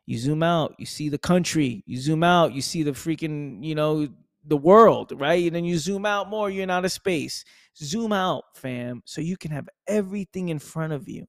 You 0.08 0.18
zoom 0.18 0.42
out, 0.42 0.76
you 0.80 0.88
see 0.88 1.10
the 1.10 1.20
country. 1.20 1.84
You 1.86 2.00
zoom 2.00 2.24
out, 2.24 2.54
you 2.54 2.62
see 2.62 2.82
the 2.82 2.92
freaking, 2.92 3.64
you 3.64 3.76
know, 3.76 4.08
the 4.46 4.58
world, 4.58 5.14
right? 5.16 5.46
And 5.46 5.56
then 5.56 5.66
you 5.66 5.78
zoom 5.78 6.06
out 6.06 6.30
more, 6.30 6.50
you're 6.50 6.64
in 6.64 6.72
outer 6.72 6.90
space. 6.90 7.44
Zoom 7.76 8.12
out, 8.14 8.46
fam, 8.56 9.04
so 9.06 9.22
you 9.22 9.38
can 9.38 9.52
have 9.52 9.70
everything 9.88 10.50
in 10.50 10.58
front 10.58 10.94
of 10.94 11.08
you 11.08 11.28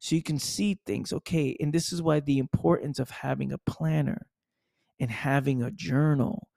so 0.00 0.16
you 0.16 0.22
can 0.22 0.38
see 0.38 0.78
things. 0.86 1.12
Okay, 1.12 1.56
and 1.60 1.72
this 1.72 1.92
is 1.92 2.02
why 2.02 2.20
the 2.20 2.38
importance 2.38 2.98
of 2.98 3.10
having 3.10 3.52
a 3.52 3.58
planner 3.58 4.26
and 4.98 5.10
having 5.10 5.62
a 5.62 5.70
journal. 5.70 6.48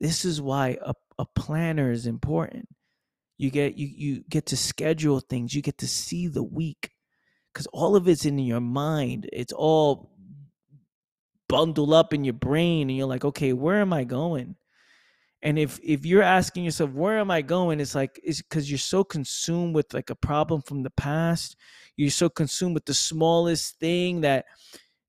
This 0.00 0.24
is 0.24 0.40
why 0.40 0.78
a, 0.82 0.94
a 1.18 1.26
planner 1.34 1.90
is 1.90 2.06
important. 2.06 2.68
You 3.38 3.50
get 3.50 3.76
you 3.76 3.88
you 3.94 4.24
get 4.30 4.46
to 4.46 4.56
schedule 4.56 5.20
things. 5.20 5.54
You 5.54 5.62
get 5.62 5.78
to 5.78 5.88
see 5.88 6.28
the 6.28 6.44
week 6.44 6.92
because 7.52 7.66
all 7.66 7.96
of 7.96 8.08
it's 8.08 8.24
in 8.24 8.38
your 8.38 8.60
mind. 8.60 9.28
It's 9.32 9.52
all 9.52 10.15
bundled 11.48 11.92
up 11.92 12.12
in 12.12 12.24
your 12.24 12.34
brain, 12.34 12.88
and 12.88 12.96
you're 12.96 13.06
like, 13.06 13.24
okay, 13.24 13.52
where 13.52 13.80
am 13.80 13.92
I 13.92 14.04
going? 14.04 14.56
And 15.42 15.58
if 15.58 15.78
if 15.82 16.04
you're 16.06 16.22
asking 16.22 16.64
yourself, 16.64 16.90
where 16.90 17.18
am 17.18 17.30
I 17.30 17.42
going? 17.42 17.80
It's 17.80 17.94
like 17.94 18.20
it's 18.24 18.42
because 18.42 18.70
you're 18.70 18.78
so 18.78 19.04
consumed 19.04 19.74
with 19.74 19.94
like 19.94 20.10
a 20.10 20.14
problem 20.14 20.62
from 20.62 20.82
the 20.82 20.90
past 20.90 21.56
you're 21.96 22.10
so 22.10 22.28
consumed 22.28 22.74
with 22.74 22.84
the 22.84 22.94
smallest 22.94 23.78
thing 23.78 24.20
that 24.20 24.44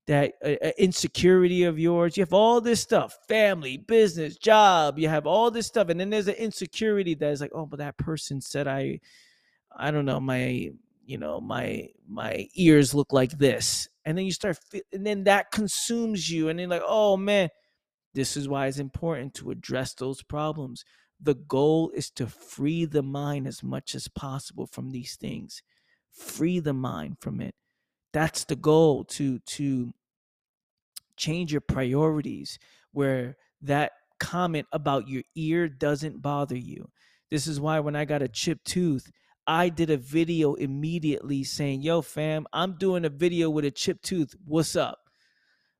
that 0.06 0.32
uh, 0.42 0.54
uh, 0.64 0.70
insecurity 0.78 1.64
of 1.64 1.78
yours 1.78 2.16
you 2.16 2.22
have 2.22 2.32
all 2.32 2.60
this 2.60 2.80
stuff 2.80 3.18
family 3.28 3.76
business 3.76 4.36
job 4.36 4.98
you 4.98 5.08
have 5.08 5.26
all 5.26 5.50
this 5.50 5.66
stuff 5.66 5.90
and 5.90 6.00
then 6.00 6.08
there's 6.08 6.28
an 6.28 6.34
insecurity 6.34 7.14
that 7.14 7.30
is 7.30 7.40
like 7.40 7.52
oh 7.54 7.66
but 7.66 7.78
that 7.78 7.96
person 7.98 8.40
said 8.40 8.66
i 8.66 8.98
i 9.76 9.90
don't 9.90 10.06
know 10.06 10.18
my 10.18 10.70
you 11.04 11.18
know 11.18 11.40
my 11.40 11.86
my 12.08 12.48
ears 12.54 12.94
look 12.94 13.12
like 13.12 13.32
this 13.32 13.88
and 14.08 14.16
then 14.16 14.24
you 14.24 14.32
start 14.32 14.58
and 14.92 15.06
then 15.06 15.24
that 15.24 15.50
consumes 15.52 16.30
you 16.30 16.48
and 16.48 16.58
then 16.58 16.70
like 16.70 16.82
oh 16.86 17.16
man 17.16 17.50
this 18.14 18.36
is 18.36 18.48
why 18.48 18.66
it's 18.66 18.78
important 18.78 19.34
to 19.34 19.50
address 19.50 19.94
those 19.94 20.22
problems. 20.22 20.84
The 21.20 21.34
goal 21.34 21.92
is 21.94 22.10
to 22.16 22.26
free 22.26 22.84
the 22.84 23.02
mind 23.02 23.46
as 23.46 23.62
much 23.62 23.94
as 23.94 24.08
possible 24.08 24.66
from 24.66 24.90
these 24.90 25.16
things. 25.16 25.62
Free 26.10 26.58
the 26.58 26.72
mind 26.72 27.18
from 27.20 27.40
it. 27.40 27.54
That's 28.12 28.44
the 28.44 28.56
goal 28.56 29.04
to 29.04 29.38
to 29.38 29.92
change 31.16 31.52
your 31.52 31.60
priorities 31.60 32.58
where 32.92 33.36
that 33.62 33.92
comment 34.18 34.66
about 34.72 35.08
your 35.08 35.22
ear 35.36 35.68
doesn't 35.68 36.22
bother 36.22 36.56
you. 36.56 36.88
This 37.30 37.46
is 37.46 37.60
why 37.60 37.78
when 37.80 37.94
i 37.94 38.04
got 38.04 38.22
a 38.22 38.28
chipped 38.28 38.64
tooth 38.64 39.12
i 39.48 39.68
did 39.68 39.90
a 39.90 39.96
video 39.96 40.54
immediately 40.54 41.42
saying 41.42 41.82
yo 41.82 42.00
fam 42.00 42.46
i'm 42.52 42.74
doing 42.74 43.04
a 43.04 43.08
video 43.08 43.50
with 43.50 43.64
a 43.64 43.70
chipped 43.70 44.04
tooth. 44.04 44.34
What's 44.44 44.76
up? 44.76 44.98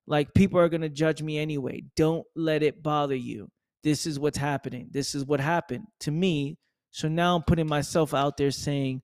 Like 0.08 0.32
people 0.32 0.58
are 0.58 0.70
going 0.70 0.80
to 0.80 0.88
judge 0.88 1.20
me 1.22 1.38
anyway. 1.38 1.82
Don't 1.94 2.26
let 2.34 2.62
it 2.62 2.82
bother 2.82 3.14
you. 3.14 3.50
This 3.84 4.06
is 4.06 4.18
what's 4.18 4.38
happening. 4.38 4.88
This 4.90 5.14
is 5.14 5.26
what 5.26 5.38
happened 5.38 5.84
to 6.00 6.10
me. 6.10 6.56
So 6.90 7.08
now 7.08 7.36
i'm 7.36 7.42
putting 7.42 7.68
myself 7.68 8.14
out 8.14 8.38
there 8.38 8.50
saying 8.50 9.02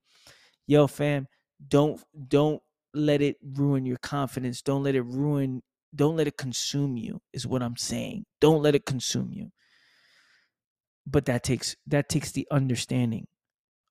yo 0.66 0.87
fam 0.87 1.29
don't 1.68 2.03
don't 2.29 2.62
let 2.94 3.20
it 3.20 3.37
ruin 3.42 3.85
your 3.85 3.98
confidence. 3.98 4.62
Don't 4.62 4.83
let 4.83 4.94
it 4.94 5.03
ruin 5.03 5.62
don't 5.94 6.16
let 6.16 6.27
it 6.27 6.38
consume 6.38 6.96
you 6.96 7.20
is 7.33 7.46
what 7.46 7.62
i'm 7.62 7.77
saying. 7.77 8.24
Don't 8.40 8.62
let 8.62 8.74
it 8.74 8.87
consume 8.87 9.31
you. 9.31 9.50
But 11.07 11.27
that 11.27 11.44
takes 11.44 11.77
that 11.87 12.09
takes 12.09 12.33
the 12.33 12.48
understanding 12.50 13.27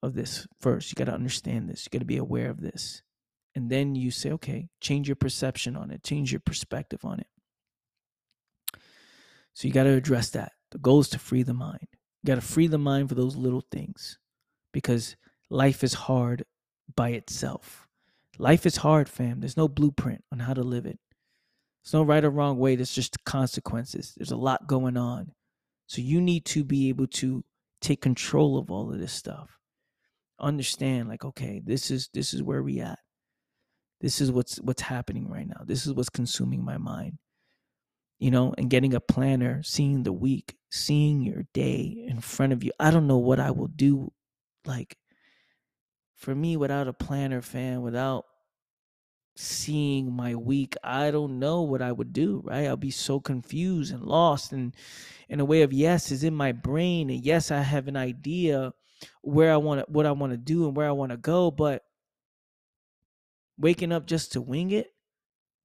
of 0.03 0.13
this 0.13 0.45
first 0.59 0.91
you 0.91 0.95
got 0.95 1.09
to 1.09 1.13
understand 1.13 1.67
this 1.67 1.85
you 1.85 1.89
got 1.89 1.99
to 1.99 2.05
be 2.05 2.17
aware 2.17 2.49
of 2.49 2.61
this 2.61 3.01
and 3.55 3.69
then 3.71 3.95
you 3.95 4.11
say 4.11 4.31
okay 4.31 4.67
change 4.81 5.07
your 5.07 5.15
perception 5.15 5.75
on 5.75 5.89
it 5.89 6.03
change 6.03 6.31
your 6.31 6.41
perspective 6.41 6.99
on 7.03 7.19
it 7.19 7.27
so 9.53 9.67
you 9.67 9.73
got 9.73 9.83
to 9.83 9.93
address 9.93 10.29
that 10.29 10.51
the 10.71 10.77
goal 10.77 10.99
is 10.99 11.09
to 11.09 11.17
free 11.17 11.43
the 11.43 11.53
mind 11.53 11.87
you 12.23 12.27
got 12.27 12.35
to 12.35 12.41
free 12.41 12.67
the 12.67 12.77
mind 12.77 13.09
for 13.09 13.15
those 13.15 13.35
little 13.35 13.63
things 13.71 14.19
because 14.71 15.15
life 15.49 15.83
is 15.83 15.93
hard 15.93 16.43
by 16.95 17.09
itself. 17.09 17.87
Life 18.37 18.65
is 18.65 18.77
hard, 18.77 19.07
fam. 19.07 19.39
There's 19.39 19.57
no 19.57 19.67
blueprint 19.67 20.23
on 20.31 20.39
how 20.39 20.53
to 20.53 20.63
live 20.63 20.85
it. 20.85 20.99
There's 21.83 21.93
no 21.93 22.03
right 22.03 22.23
or 22.23 22.29
wrong 22.29 22.57
way. 22.57 22.75
There's 22.75 22.93
just 22.93 23.23
consequences. 23.23 24.13
There's 24.17 24.31
a 24.31 24.37
lot 24.37 24.67
going 24.67 24.97
on. 24.97 25.31
So 25.87 26.01
you 26.01 26.19
need 26.19 26.45
to 26.45 26.63
be 26.63 26.89
able 26.89 27.07
to 27.07 27.43
take 27.81 28.01
control 28.01 28.57
of 28.57 28.71
all 28.71 28.91
of 28.91 28.99
this 28.99 29.13
stuff. 29.13 29.59
Understand, 30.43 31.09
like, 31.09 31.25
okay, 31.25 31.61
this 31.63 31.89
is 31.89 32.09
this 32.13 32.33
is 32.33 32.43
where 32.43 32.61
we 32.61 32.79
at. 32.79 32.99
This 34.01 34.21
is 34.21 34.31
what's 34.31 34.57
what's 34.57 34.81
happening 34.81 35.29
right 35.29 35.47
now. 35.47 35.63
This 35.65 35.85
is 35.87 35.93
what's 35.93 36.09
consuming 36.09 36.63
my 36.63 36.77
mind. 36.77 37.17
You 38.19 38.31
know, 38.31 38.53
and 38.57 38.69
getting 38.69 38.93
a 38.93 38.99
planner, 38.99 39.63
seeing 39.63 40.03
the 40.03 40.13
week, 40.13 40.55
seeing 40.71 41.21
your 41.21 41.43
day 41.53 42.05
in 42.07 42.21
front 42.21 42.53
of 42.53 42.63
you. 42.63 42.71
I 42.79 42.91
don't 42.91 43.07
know 43.07 43.17
what 43.17 43.39
I 43.39 43.51
will 43.51 43.67
do 43.67 44.11
like 44.65 44.97
for 46.15 46.33
me 46.33 46.55
without 46.57 46.87
a 46.87 46.93
planner 46.93 47.41
fan 47.41 47.81
without 47.81 48.25
seeing 49.35 50.13
my 50.13 50.35
week 50.35 50.75
i 50.83 51.09
don't 51.09 51.39
know 51.39 51.63
what 51.63 51.81
i 51.81 51.91
would 51.91 52.13
do 52.13 52.41
right 52.45 52.67
i'll 52.67 52.77
be 52.77 52.91
so 52.91 53.19
confused 53.19 53.91
and 53.91 54.03
lost 54.03 54.53
and 54.53 54.75
in 55.27 55.39
a 55.39 55.45
way 55.45 55.63
of 55.63 55.73
yes 55.73 56.11
is 56.11 56.23
in 56.23 56.33
my 56.33 56.51
brain 56.51 57.09
and 57.09 57.25
yes 57.25 57.51
i 57.51 57.59
have 57.59 57.87
an 57.87 57.97
idea 57.97 58.71
where 59.21 59.53
i 59.53 59.57
want 59.57 59.79
to 59.79 59.85
what 59.91 60.05
i 60.05 60.11
want 60.11 60.31
to 60.31 60.37
do 60.37 60.67
and 60.67 60.75
where 60.75 60.87
i 60.87 60.91
want 60.91 61.11
to 61.11 61.17
go 61.17 61.51
but 61.51 61.83
waking 63.57 63.91
up 63.91 64.05
just 64.05 64.31
to 64.33 64.41
wing 64.41 64.71
it 64.71 64.93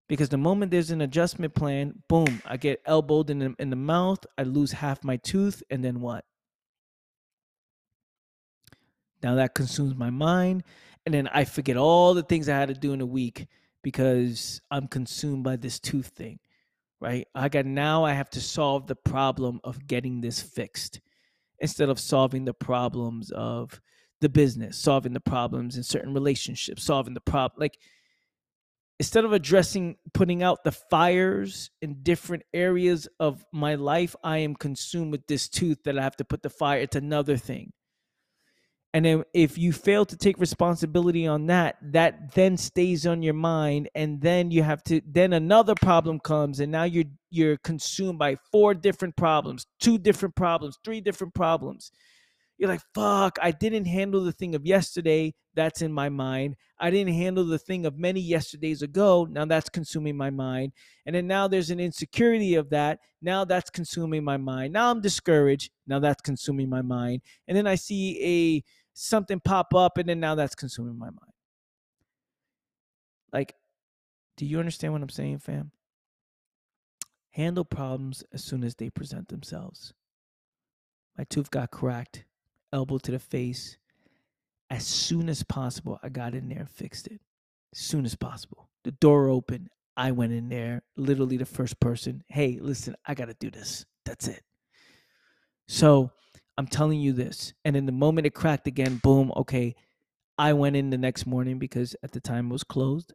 because 0.09 0.29
the 0.29 0.39
moment 0.39 0.71
there's 0.71 0.91
an 0.91 1.01
adjustment 1.01 1.55
plan 1.55 1.95
boom 2.09 2.41
i 2.45 2.57
get 2.57 2.81
elbowed 2.87 3.31
in 3.31 3.39
the, 3.39 3.55
in 3.59 3.71
the 3.71 3.77
mouth 3.77 4.25
i 4.37 4.43
lose 4.43 4.73
half 4.73 5.03
my 5.03 5.17
tooth 5.17 5.63
and 5.71 5.85
then 5.85 6.01
what 6.01 6.25
now 9.23 9.35
that 9.37 9.55
consumes 9.55 9.95
my 9.95 10.11
mind. 10.11 10.65
And 11.07 11.15
then 11.15 11.29
I 11.29 11.45
forget 11.45 11.77
all 11.77 12.15
the 12.15 12.23
things 12.23 12.49
I 12.49 12.59
had 12.59 12.69
to 12.69 12.75
do 12.75 12.93
in 12.93 13.01
a 13.01 13.07
week 13.07 13.47
because 13.83 14.61
I'm 14.71 14.89
consumed 14.89 15.45
by 15.45 15.57
this 15.57 15.81
tooth 15.81 16.09
thing, 16.09 16.39
right? 17.01 17.27
I 17.35 17.49
got 17.49 17.67
now 17.67 18.05
I 18.05 18.13
have 18.13 18.31
to 18.31 18.41
solve 18.41 18.87
the 18.87 18.97
problem 18.97 19.61
of 19.65 19.87
getting 19.87 20.21
this 20.21 20.41
fixed 20.41 21.01
instead 21.61 21.89
of 21.89 21.99
solving 21.99 22.45
the 22.45 22.55
problems 22.55 23.31
of 23.31 23.81
the 24.21 24.29
business, 24.29 24.79
solving 24.79 25.13
the 25.13 25.21
problems 25.21 25.77
in 25.77 25.83
certain 25.83 26.13
relationships, 26.13 26.85
solving 26.85 27.15
the 27.15 27.21
problem. 27.21 27.61
Like, 27.61 27.79
instead 28.99 29.25
of 29.25 29.33
addressing 29.33 29.97
putting 30.13 30.43
out 30.43 30.65
the 30.65 30.73
fires 30.73 31.71
in 31.81 32.03
different 32.03 32.43
areas 32.53 33.09
of 33.21 33.45
my 33.53 33.77
life, 33.77 34.17
I 34.25 34.39
am 34.39 34.57
consumed 34.57 35.13
with 35.13 35.27
this 35.27 35.49
tooth 35.49 35.79
that 35.85 35.99
I 35.99 36.03
have 36.03 36.17
to 36.17 36.25
put 36.25 36.43
the 36.43 36.51
fire. 36.51 36.81
It's 36.81 36.97
another 36.97 37.37
thing 37.37 37.73
And 38.95 39.05
then 39.05 39.25
if 39.35 39.59
you 39.59 39.73
fail 39.73 40.07
to 40.07 40.17
take 40.17 40.39
responsibility 40.39 41.27
on 41.27 41.47
that, 41.47 41.77
that 41.83 42.35
then 42.35 42.57
stays 42.57 43.07
on 43.07 43.23
your 43.23 43.35
mind 43.35 43.91
and 43.95 44.21
then 44.21 44.51
you 44.51 44.63
have 44.63 44.83
to 44.85 45.03
then 45.07 45.35
another 45.35 45.75
problem 45.75 46.19
comes 46.19 46.61
and 46.61 46.73
now 46.73 46.85
you're 46.85 47.05
you're 47.31 47.59
consumed 47.59 48.19
by 48.19 48.37
four 48.51 48.73
different 48.73 49.15
problems, 49.17 49.67
two 49.79 49.99
different 49.99 50.35
problems, 50.35 50.79
three 50.83 51.03
different 51.03 51.35
problems 51.35 51.93
you're 52.59 52.69
like, 52.69 52.83
fuck, 52.93 53.39
I 53.41 53.53
didn't 53.53 53.85
handle 53.85 54.23
the 54.25 54.33
thing 54.33 54.55
of 54.57 54.67
yesterday. 54.67 55.33
That's 55.55 55.81
in 55.81 55.93
my 55.93 56.09
mind. 56.09 56.57
I 56.81 56.91
didn't 56.91 57.15
handle 57.15 57.45
the 57.45 57.59
thing 57.59 57.87
of 57.87 57.97
many 57.97 58.21
yesterdays 58.21 58.83
ago. 58.83 59.27
Now 59.31 59.45
that's 59.45 59.69
consuming 59.69 60.17
my 60.17 60.31
mind. 60.31 60.73
And 61.07 61.15
then 61.15 61.27
now 61.27 61.49
there's 61.49 61.71
an 61.71 61.81
insecurity 61.81 62.57
of 62.57 62.71
that. 62.71 62.99
Now 63.23 63.45
that's 63.45 63.71
consuming 63.71 64.25
my 64.25 64.37
mind. 64.37 64.73
Now 64.73 64.91
I'm 64.91 65.01
discouraged. 65.01 65.71
Now 65.87 66.01
that's 66.01 66.21
consuming 66.21 66.69
my 66.69 66.83
mind. 66.83 67.23
And 67.47 67.57
then 67.57 67.67
I 67.67 67.77
see 67.77 68.21
a 68.23 68.65
something 68.99 69.41
pop 69.41 69.75
up 69.75 69.99
and 69.99 70.09
then 70.09 70.21
now 70.21 70.35
that's 70.35 70.55
consuming 70.55 70.99
my 70.99 71.07
mind. 71.07 71.33
Like, 73.33 73.55
do 74.37 74.45
you 74.45 74.59
understand 74.59 74.93
what 74.93 75.03
I'm 75.03 75.09
saying, 75.09 75.39
fam? 75.39 75.71
Handle 77.31 77.65
problems 77.65 78.25
as 78.33 78.43
soon 78.43 78.65
as 78.65 78.75
they 78.75 78.91
present 78.91 79.29
themselves. 79.29 79.93
My 81.17 81.25
tooth 81.25 81.51
got 81.51 81.71
cracked 81.71 82.25
elbow 82.73 82.99
to 82.99 83.13
the 83.13 83.19
face. 83.19 83.79
As 84.71 84.87
soon 84.87 85.29
as 85.29 85.43
possible, 85.43 85.99
I 86.03 86.09
got 86.09 86.35
in 86.35 86.49
there 86.49 86.61
and 86.61 86.71
fixed 86.71 87.07
it. 87.07 87.21
As 87.73 87.81
soon 87.81 88.05
as 88.05 88.15
possible. 88.15 88.69
The 88.85 88.93
door 88.93 89.29
opened. 89.29 89.69
I 89.97 90.13
went 90.13 90.33
in 90.33 90.49
there, 90.49 90.83
literally 90.97 91.37
the 91.37 91.45
first 91.45 91.81
person. 91.81 92.23
Hey, 92.29 92.59
listen, 92.61 92.95
I 93.07 93.15
got 93.15 93.27
to 93.27 93.35
do 93.35 93.51
this. 93.51 93.85
That's 94.05 94.29
it. 94.29 94.43
So 95.67 96.13
I'm 96.59 96.67
telling 96.67 97.01
you 97.01 97.13
this. 97.15 97.55
And 97.65 97.77
in 97.77 97.87
the 97.87 97.93
moment 97.93 98.27
it 98.27 98.35
cracked 98.35 98.67
again, 98.67 99.01
boom, 99.03 99.33
okay. 99.37 99.77
I 100.37 100.53
went 100.53 100.77
in 100.77 100.91
the 100.91 100.99
next 100.99 101.27
morning 101.27 101.59
because 101.59 101.97
at 102.03 102.13
the 102.13 102.21
time 102.21 102.51
it 102.51 102.53
was 102.53 102.65
closed. 102.65 103.15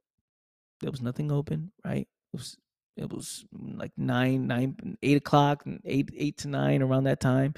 There 0.81 0.91
was 0.91 1.01
nothing 1.01 1.31
open, 1.31 1.71
right? 1.85 2.07
It 2.33 2.37
was 2.37 2.57
it 2.97 3.11
was 3.11 3.45
mm, 3.55 3.77
like 3.77 3.91
nine, 3.97 4.47
nine, 4.47 4.97
eight 5.03 5.17
o'clock, 5.17 5.63
eight, 5.85 6.09
eight 6.17 6.37
to 6.39 6.47
nine 6.47 6.81
around 6.81 7.05
that 7.05 7.19
time. 7.19 7.53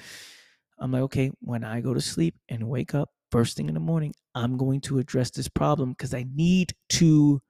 I'm 0.79 0.91
like, 0.91 1.03
okay, 1.03 1.31
when 1.41 1.63
I 1.63 1.81
go 1.81 1.93
to 1.93 2.01
sleep 2.01 2.35
and 2.49 2.67
wake 2.67 2.95
up 2.95 3.09
first 3.31 3.57
thing 3.57 3.67
in 3.67 3.73
the 3.73 3.79
morning, 3.79 4.13
I'm 4.33 4.57
going 4.57 4.81
to 4.81 4.99
address 4.99 5.31
this 5.31 5.49
problem 5.49 5.91
because 5.91 6.13
I 6.13 6.25
need 6.33 6.73
to 6.91 7.41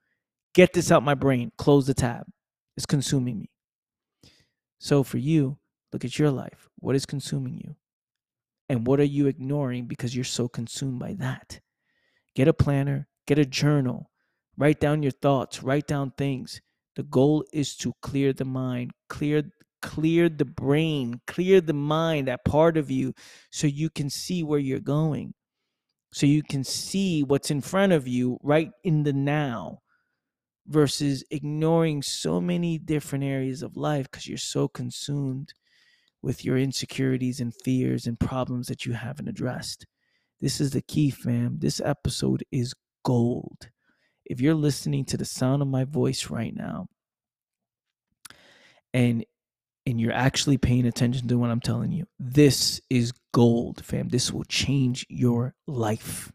get 0.54 0.74
this 0.74 0.92
out 0.92 1.04
my 1.04 1.16
brain, 1.16 1.52
close 1.58 1.88
the 1.88 1.94
tab. 1.94 2.26
It's 2.78 2.86
consuming 2.86 3.40
me. 3.40 3.50
So 4.80 5.04
for 5.04 5.18
you, 5.18 5.58
look 5.94 6.06
at 6.06 6.20
your 6.20 6.32
life. 6.32 6.70
What 6.80 6.96
is 6.96 7.06
consuming 7.06 7.56
you? 7.64 7.76
And 8.68 8.88
what 8.88 9.00
are 9.00 9.04
you 9.04 9.28
ignoring 9.28 9.86
because 9.86 10.16
you're 10.16 10.24
so 10.24 10.48
consumed 10.48 11.00
by 11.00 11.14
that? 11.20 11.60
Get 12.36 12.48
a 12.48 12.54
planner, 12.54 13.08
get 13.28 13.40
a 13.40 13.46
journal, 13.46 14.10
write 14.58 14.80
down 14.80 15.04
your 15.04 15.12
thoughts, 15.12 15.64
write 15.64 15.88
down 15.88 16.14
things. 16.18 16.62
The 16.96 17.04
goal 17.04 17.46
is 17.54 17.76
to 17.78 17.94
clear 18.02 18.34
the 18.34 18.46
mind, 18.46 18.92
clear 19.10 19.44
clear 19.82 20.30
the 20.30 20.46
brain, 20.46 21.22
clear 21.28 21.62
the 21.62 21.74
mind, 21.74 22.28
that 22.28 22.44
part 22.44 22.76
of 22.76 22.90
you, 22.90 23.14
so 23.52 23.68
you 23.68 23.90
can 23.90 24.10
see 24.10 24.42
where 24.42 24.60
you're 24.60 24.80
going. 24.80 25.34
So 26.12 26.26
you 26.26 26.42
can 26.42 26.64
see 26.64 27.22
what's 27.22 27.52
in 27.52 27.62
front 27.62 27.92
of 27.92 28.08
you 28.08 28.40
right 28.42 28.72
in 28.84 29.04
the 29.04 29.14
now 29.14 29.80
versus 30.66 31.24
ignoring 31.30 32.02
so 32.02 32.42
many 32.42 32.80
different 32.80 33.24
areas 33.24 33.62
of 33.62 33.78
life 33.78 34.10
because 34.10 34.28
you're 34.28 34.38
so 34.38 34.68
consumed 34.68 35.54
with 36.22 36.44
your 36.44 36.58
insecurities 36.58 37.40
and 37.40 37.54
fears 37.64 38.08
and 38.08 38.20
problems 38.20 38.68
that 38.68 38.86
you 38.86 38.94
haven't 38.94 39.28
addressed. 39.28 39.86
This 40.42 40.60
is 40.60 40.72
the 40.72 40.82
key, 40.82 41.10
fam. 41.12 41.60
This 41.60 41.80
episode 41.80 42.44
is 42.52 42.74
gold. 43.04 43.70
If 44.26 44.42
you're 44.42 44.56
listening 44.56 45.06
to 45.06 45.18
the 45.18 45.26
sound 45.26 45.62
of 45.62 45.68
my 45.68 45.84
voice 45.84 46.30
right 46.30 46.54
now, 46.54 46.88
and 48.94 49.26
and 49.86 50.02
you're 50.02 50.14
actually 50.14 50.58
paying 50.58 50.88
attention 50.88 51.28
to 51.28 51.38
what 51.38 51.52
I'm 51.52 51.60
telling 51.60 51.92
you, 51.92 52.08
this 52.20 52.82
is 52.90 53.14
gold, 53.34 53.86
fam. 53.86 54.10
This 54.10 54.32
will 54.32 54.46
change 54.46 55.06
your 55.10 55.54
life. 55.68 56.32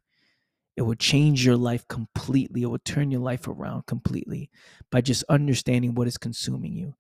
It 0.77 0.83
will 0.83 0.95
change 0.95 1.45
your 1.45 1.57
life 1.57 1.87
completely. 1.89 2.63
It 2.63 2.67
will 2.67 2.79
turn 2.79 3.11
your 3.11 3.21
life 3.21 3.49
around 3.49 3.87
completely 3.87 4.51
by 4.93 5.01
just 5.01 5.25
understanding 5.29 5.95
what 5.95 6.07
is 6.07 6.17
consuming 6.17 6.73
you. 6.73 6.95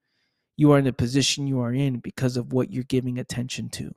You 0.61 0.73
are 0.73 0.79
in 0.79 0.85
the 0.85 0.93
position 0.93 1.47
you 1.47 1.61
are 1.61 1.73
in 1.73 2.01
because 2.01 2.37
of 2.37 2.53
what 2.53 2.71
you're 2.71 2.85
giving 2.85 3.19
attention 3.19 3.71
to. 3.71 3.95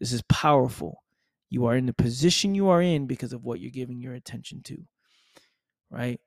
This 0.00 0.12
is 0.12 0.22
powerful. 0.22 1.04
You 1.50 1.66
are 1.66 1.76
in 1.76 1.86
the 1.86 1.92
position 1.92 2.56
you 2.56 2.68
are 2.68 2.82
in 2.82 3.06
because 3.06 3.32
of 3.32 3.44
what 3.44 3.60
you're 3.60 3.70
giving 3.70 4.00
your 4.00 4.14
attention 4.14 4.62
to. 4.64 4.78
Right? 5.88 6.18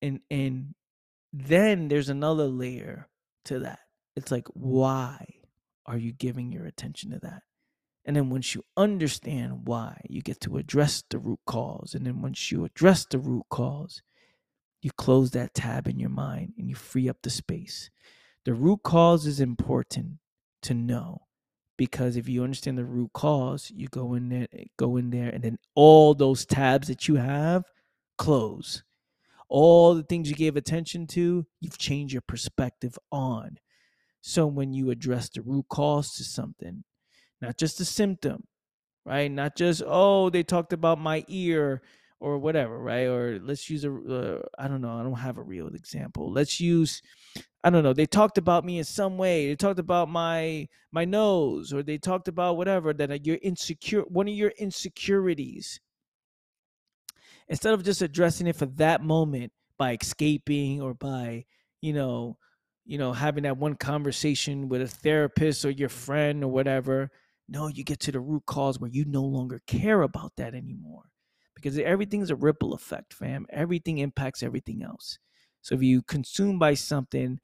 And 0.00 0.20
and 0.30 0.74
then 1.30 1.88
there's 1.88 2.08
another 2.08 2.46
layer 2.46 3.10
to 3.44 3.58
that 3.58 3.80
it's 4.16 4.30
like, 4.30 4.48
why 4.54 5.26
are 5.84 5.98
you 5.98 6.14
giving 6.14 6.50
your 6.50 6.64
attention 6.64 7.10
to 7.10 7.18
that? 7.18 7.42
And 8.06 8.16
then 8.16 8.30
once 8.30 8.54
you 8.54 8.64
understand 8.78 9.66
why, 9.66 10.00
you 10.08 10.22
get 10.22 10.40
to 10.40 10.56
address 10.56 11.04
the 11.10 11.18
root 11.18 11.40
cause. 11.46 11.94
And 11.94 12.06
then 12.06 12.22
once 12.22 12.50
you 12.50 12.64
address 12.64 13.04
the 13.04 13.18
root 13.18 13.44
cause, 13.50 14.00
you 14.80 14.90
close 14.96 15.32
that 15.32 15.52
tab 15.52 15.86
in 15.86 15.98
your 15.98 16.08
mind 16.08 16.54
and 16.56 16.70
you 16.70 16.74
free 16.74 17.10
up 17.10 17.18
the 17.22 17.28
space. 17.28 17.90
The 18.44 18.54
root 18.54 18.80
cause 18.82 19.26
is 19.26 19.40
important 19.40 20.18
to 20.62 20.74
know 20.74 21.22
because 21.76 22.16
if 22.16 22.28
you 22.28 22.42
understand 22.42 22.78
the 22.78 22.84
root 22.84 23.10
cause, 23.12 23.70
you 23.74 23.88
go 23.88 24.14
in 24.14 24.28
there, 24.28 24.48
go 24.78 24.96
in 24.96 25.10
there, 25.10 25.30
and 25.30 25.42
then 25.42 25.58
all 25.74 26.14
those 26.14 26.44
tabs 26.44 26.88
that 26.88 27.08
you 27.08 27.16
have 27.16 27.64
close. 28.18 28.82
All 29.48 29.94
the 29.94 30.02
things 30.02 30.28
you 30.28 30.36
gave 30.36 30.56
attention 30.56 31.06
to, 31.08 31.46
you've 31.60 31.78
changed 31.78 32.12
your 32.12 32.22
perspective 32.22 32.98
on. 33.10 33.56
So 34.20 34.46
when 34.46 34.74
you 34.74 34.90
address 34.90 35.30
the 35.30 35.42
root 35.42 35.66
cause 35.70 36.12
to 36.16 36.24
something, 36.24 36.84
not 37.40 37.56
just 37.56 37.80
a 37.80 37.84
symptom, 37.84 38.44
right? 39.06 39.30
Not 39.30 39.56
just 39.56 39.82
oh 39.86 40.30
they 40.30 40.42
talked 40.42 40.72
about 40.72 40.98
my 40.98 41.24
ear 41.28 41.82
or 42.20 42.38
whatever, 42.38 42.78
right? 42.78 43.06
Or 43.06 43.38
let's 43.42 43.70
use 43.70 43.84
a 43.84 43.92
uh, 43.92 44.42
I 44.58 44.68
don't 44.68 44.82
know, 44.82 44.98
I 44.98 45.02
don't 45.02 45.14
have 45.14 45.38
a 45.38 45.42
real 45.42 45.68
example. 45.68 46.30
Let's 46.30 46.60
use 46.60 47.00
I 47.62 47.70
don't 47.70 47.84
know. 47.84 47.92
They 47.92 48.06
talked 48.06 48.38
about 48.38 48.64
me 48.64 48.78
in 48.78 48.84
some 48.84 49.18
way. 49.18 49.48
They 49.48 49.56
talked 49.56 49.78
about 49.78 50.08
my 50.08 50.68
my 50.92 51.04
nose 51.04 51.72
or 51.72 51.82
they 51.82 51.98
talked 51.98 52.28
about 52.28 52.56
whatever 52.56 52.92
that 52.94 53.10
uh, 53.10 53.18
you're 53.22 53.38
insecure 53.42 54.02
one 54.02 54.28
of 54.28 54.34
your 54.34 54.52
insecurities. 54.58 55.80
Instead 57.48 57.74
of 57.74 57.84
just 57.84 58.02
addressing 58.02 58.46
it 58.46 58.56
for 58.56 58.66
that 58.66 59.02
moment 59.02 59.52
by 59.76 59.96
escaping 60.00 60.80
or 60.80 60.94
by, 60.94 61.44
you 61.80 61.92
know, 61.92 62.38
you 62.86 62.96
know, 62.98 63.12
having 63.12 63.42
that 63.44 63.58
one 63.58 63.74
conversation 63.74 64.68
with 64.68 64.82
a 64.82 64.88
therapist 64.88 65.64
or 65.64 65.70
your 65.70 65.88
friend 65.88 66.42
or 66.44 66.48
whatever. 66.48 67.10
No, 67.48 67.66
you 67.66 67.84
get 67.84 68.00
to 68.00 68.12
the 68.12 68.20
root 68.20 68.46
cause 68.46 68.78
where 68.78 68.90
you 68.90 69.04
no 69.04 69.22
longer 69.22 69.60
care 69.66 70.02
about 70.02 70.32
that 70.36 70.54
anymore 70.54 71.10
because 71.54 71.78
everything's 71.78 72.30
a 72.30 72.36
ripple 72.36 72.72
effect, 72.72 73.12
fam. 73.12 73.46
Everything 73.50 73.98
impacts 73.98 74.42
everything 74.42 74.82
else. 74.82 75.18
So 75.62 75.74
if 75.74 75.82
you 75.82 76.02
consume 76.02 76.58
by 76.58 76.74
something, 76.74 77.40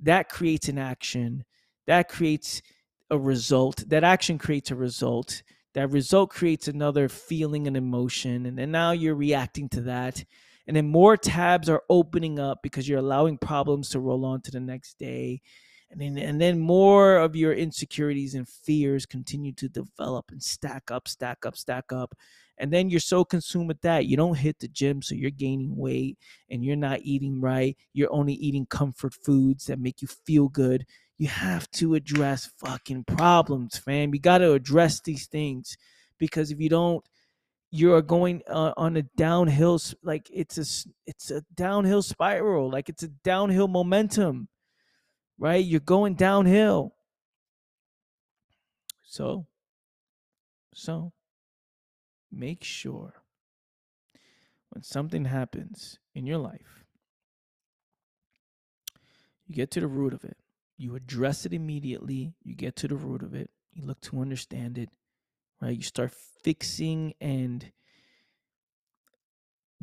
that 0.00 0.28
creates 0.28 0.68
an 0.68 0.78
action, 0.78 1.44
that 1.86 2.08
creates 2.08 2.62
a 3.10 3.18
result, 3.18 3.84
that 3.88 4.04
action 4.04 4.38
creates 4.38 4.70
a 4.70 4.76
result, 4.76 5.42
that 5.74 5.90
result 5.90 6.30
creates 6.30 6.68
another 6.68 7.08
feeling 7.08 7.66
and 7.66 7.76
emotion, 7.76 8.46
and 8.46 8.58
then 8.58 8.70
now 8.70 8.92
you're 8.92 9.14
reacting 9.14 9.68
to 9.70 9.82
that. 9.82 10.24
And 10.66 10.76
then 10.76 10.86
more 10.86 11.16
tabs 11.16 11.68
are 11.70 11.82
opening 11.88 12.38
up 12.38 12.58
because 12.62 12.86
you're 12.86 12.98
allowing 12.98 13.38
problems 13.38 13.88
to 13.90 14.00
roll 14.00 14.24
on 14.26 14.42
to 14.42 14.50
the 14.50 14.60
next 14.60 14.98
day. 14.98 15.40
And 15.90 16.00
then 16.00 16.18
and 16.18 16.38
then 16.38 16.58
more 16.58 17.16
of 17.16 17.34
your 17.34 17.54
insecurities 17.54 18.34
and 18.34 18.46
fears 18.46 19.06
continue 19.06 19.52
to 19.52 19.68
develop 19.70 20.30
and 20.30 20.42
stack 20.42 20.90
up 20.90 21.08
stack 21.08 21.46
up 21.46 21.56
stack 21.56 21.92
up 21.92 22.14
and 22.58 22.72
then 22.72 22.90
you're 22.90 23.00
so 23.00 23.24
consumed 23.24 23.68
with 23.68 23.80
that 23.80 24.06
you 24.06 24.16
don't 24.16 24.36
hit 24.36 24.58
the 24.58 24.68
gym 24.68 25.02
so 25.02 25.14
you're 25.14 25.30
gaining 25.30 25.76
weight 25.76 26.18
and 26.50 26.64
you're 26.64 26.76
not 26.76 27.00
eating 27.02 27.40
right 27.40 27.76
you're 27.92 28.12
only 28.12 28.34
eating 28.34 28.66
comfort 28.66 29.14
foods 29.14 29.66
that 29.66 29.78
make 29.78 30.02
you 30.02 30.08
feel 30.08 30.48
good 30.48 30.84
you 31.16 31.28
have 31.28 31.68
to 31.72 31.94
address 31.94 32.48
fucking 32.58 33.02
problems 33.02 33.76
fam. 33.76 34.14
You 34.14 34.20
got 34.20 34.38
to 34.38 34.52
address 34.52 35.00
these 35.00 35.26
things 35.26 35.76
because 36.16 36.52
if 36.52 36.60
you 36.60 36.68
don't 36.68 37.04
you 37.72 37.92
are 37.92 38.02
going 38.02 38.40
uh, 38.48 38.72
on 38.76 38.96
a 38.96 39.02
downhill 39.02 39.80
like 40.02 40.30
it's 40.32 40.58
a 40.58 40.90
it's 41.06 41.30
a 41.32 41.42
downhill 41.54 42.02
spiral 42.02 42.70
like 42.70 42.88
it's 42.88 43.02
a 43.02 43.08
downhill 43.08 43.66
momentum 43.66 44.48
right? 45.38 45.64
You're 45.64 45.80
going 45.80 46.14
downhill. 46.14 46.94
So 49.04 49.46
so 50.74 51.12
make 52.30 52.62
sure 52.62 53.22
when 54.70 54.82
something 54.82 55.24
happens 55.24 55.98
in 56.14 56.26
your 56.26 56.38
life 56.38 56.84
you 59.46 59.54
get 59.54 59.70
to 59.70 59.80
the 59.80 59.86
root 59.86 60.12
of 60.12 60.24
it 60.24 60.36
you 60.76 60.94
address 60.94 61.46
it 61.46 61.52
immediately 61.52 62.34
you 62.42 62.54
get 62.54 62.76
to 62.76 62.88
the 62.88 62.96
root 62.96 63.22
of 63.22 63.34
it 63.34 63.50
you 63.72 63.84
look 63.84 64.00
to 64.00 64.20
understand 64.20 64.76
it 64.78 64.90
right? 65.60 65.76
You 65.76 65.82
start 65.82 66.12
fixing 66.42 67.14
and 67.20 67.72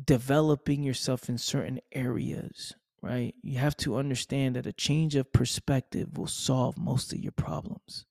developing 0.02 0.82
yourself 0.82 1.28
in 1.28 1.38
certain 1.38 1.80
areas, 1.92 2.74
right? 3.02 3.34
You 3.42 3.58
have 3.58 3.76
to 3.78 3.96
understand 3.96 4.56
that 4.56 4.66
a 4.66 4.72
change 4.72 5.16
of 5.16 5.32
perspective 5.32 6.16
will 6.16 6.26
solve 6.26 6.78
most 6.78 7.12
of 7.12 7.18
your 7.18 7.32
problems. 7.32 8.04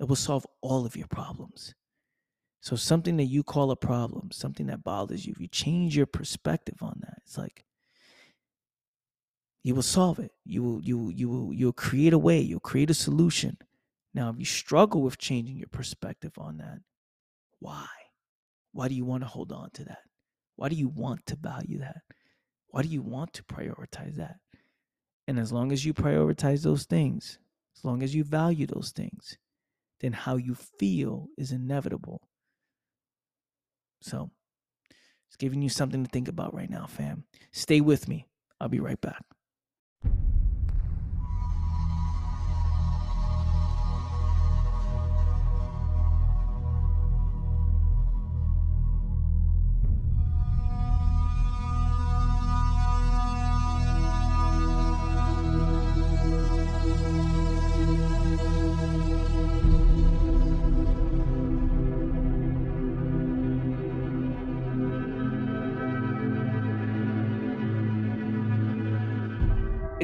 It 0.00 0.08
will 0.08 0.16
solve 0.16 0.46
all 0.60 0.84
of 0.84 0.96
your 0.96 1.06
problems. 1.06 1.74
So, 2.62 2.76
something 2.76 3.16
that 3.16 3.24
you 3.24 3.42
call 3.42 3.72
a 3.72 3.76
problem, 3.76 4.30
something 4.30 4.66
that 4.66 4.84
bothers 4.84 5.26
you, 5.26 5.32
if 5.32 5.40
you 5.40 5.48
change 5.48 5.96
your 5.96 6.06
perspective 6.06 6.80
on 6.80 6.96
that, 7.00 7.18
it's 7.26 7.36
like 7.36 7.64
you 9.64 9.74
will 9.74 9.82
solve 9.82 10.20
it. 10.20 10.30
You 10.44 10.62
will, 10.62 10.80
you, 10.80 11.10
you 11.10 11.28
will, 11.28 11.52
you'll 11.52 11.72
create 11.72 12.12
a 12.12 12.18
way. 12.18 12.38
You'll 12.38 12.60
create 12.60 12.88
a 12.88 12.94
solution. 12.94 13.58
Now, 14.14 14.30
if 14.30 14.38
you 14.38 14.44
struggle 14.44 15.02
with 15.02 15.18
changing 15.18 15.56
your 15.56 15.68
perspective 15.72 16.34
on 16.38 16.58
that, 16.58 16.78
why? 17.58 17.88
Why 18.70 18.86
do 18.86 18.94
you 18.94 19.04
want 19.04 19.24
to 19.24 19.28
hold 19.28 19.50
on 19.50 19.70
to 19.70 19.84
that? 19.86 20.02
Why 20.54 20.68
do 20.68 20.76
you 20.76 20.88
want 20.88 21.26
to 21.26 21.36
value 21.36 21.80
that? 21.80 22.02
Why 22.68 22.82
do 22.82 22.88
you 22.88 23.02
want 23.02 23.32
to 23.34 23.42
prioritize 23.42 24.14
that? 24.16 24.36
And 25.26 25.36
as 25.36 25.52
long 25.52 25.72
as 25.72 25.84
you 25.84 25.94
prioritize 25.94 26.62
those 26.62 26.84
things, 26.84 27.40
as 27.76 27.84
long 27.84 28.04
as 28.04 28.14
you 28.14 28.22
value 28.22 28.68
those 28.68 28.92
things, 28.92 29.36
then 30.00 30.12
how 30.12 30.36
you 30.36 30.54
feel 30.54 31.26
is 31.36 31.50
inevitable. 31.50 32.20
So, 34.02 34.30
it's 35.28 35.36
giving 35.36 35.62
you 35.62 35.68
something 35.68 36.04
to 36.04 36.10
think 36.10 36.28
about 36.28 36.54
right 36.54 36.68
now, 36.68 36.86
fam. 36.86 37.24
Stay 37.52 37.80
with 37.80 38.08
me. 38.08 38.26
I'll 38.60 38.68
be 38.68 38.80
right 38.80 39.00
back. 39.00 39.24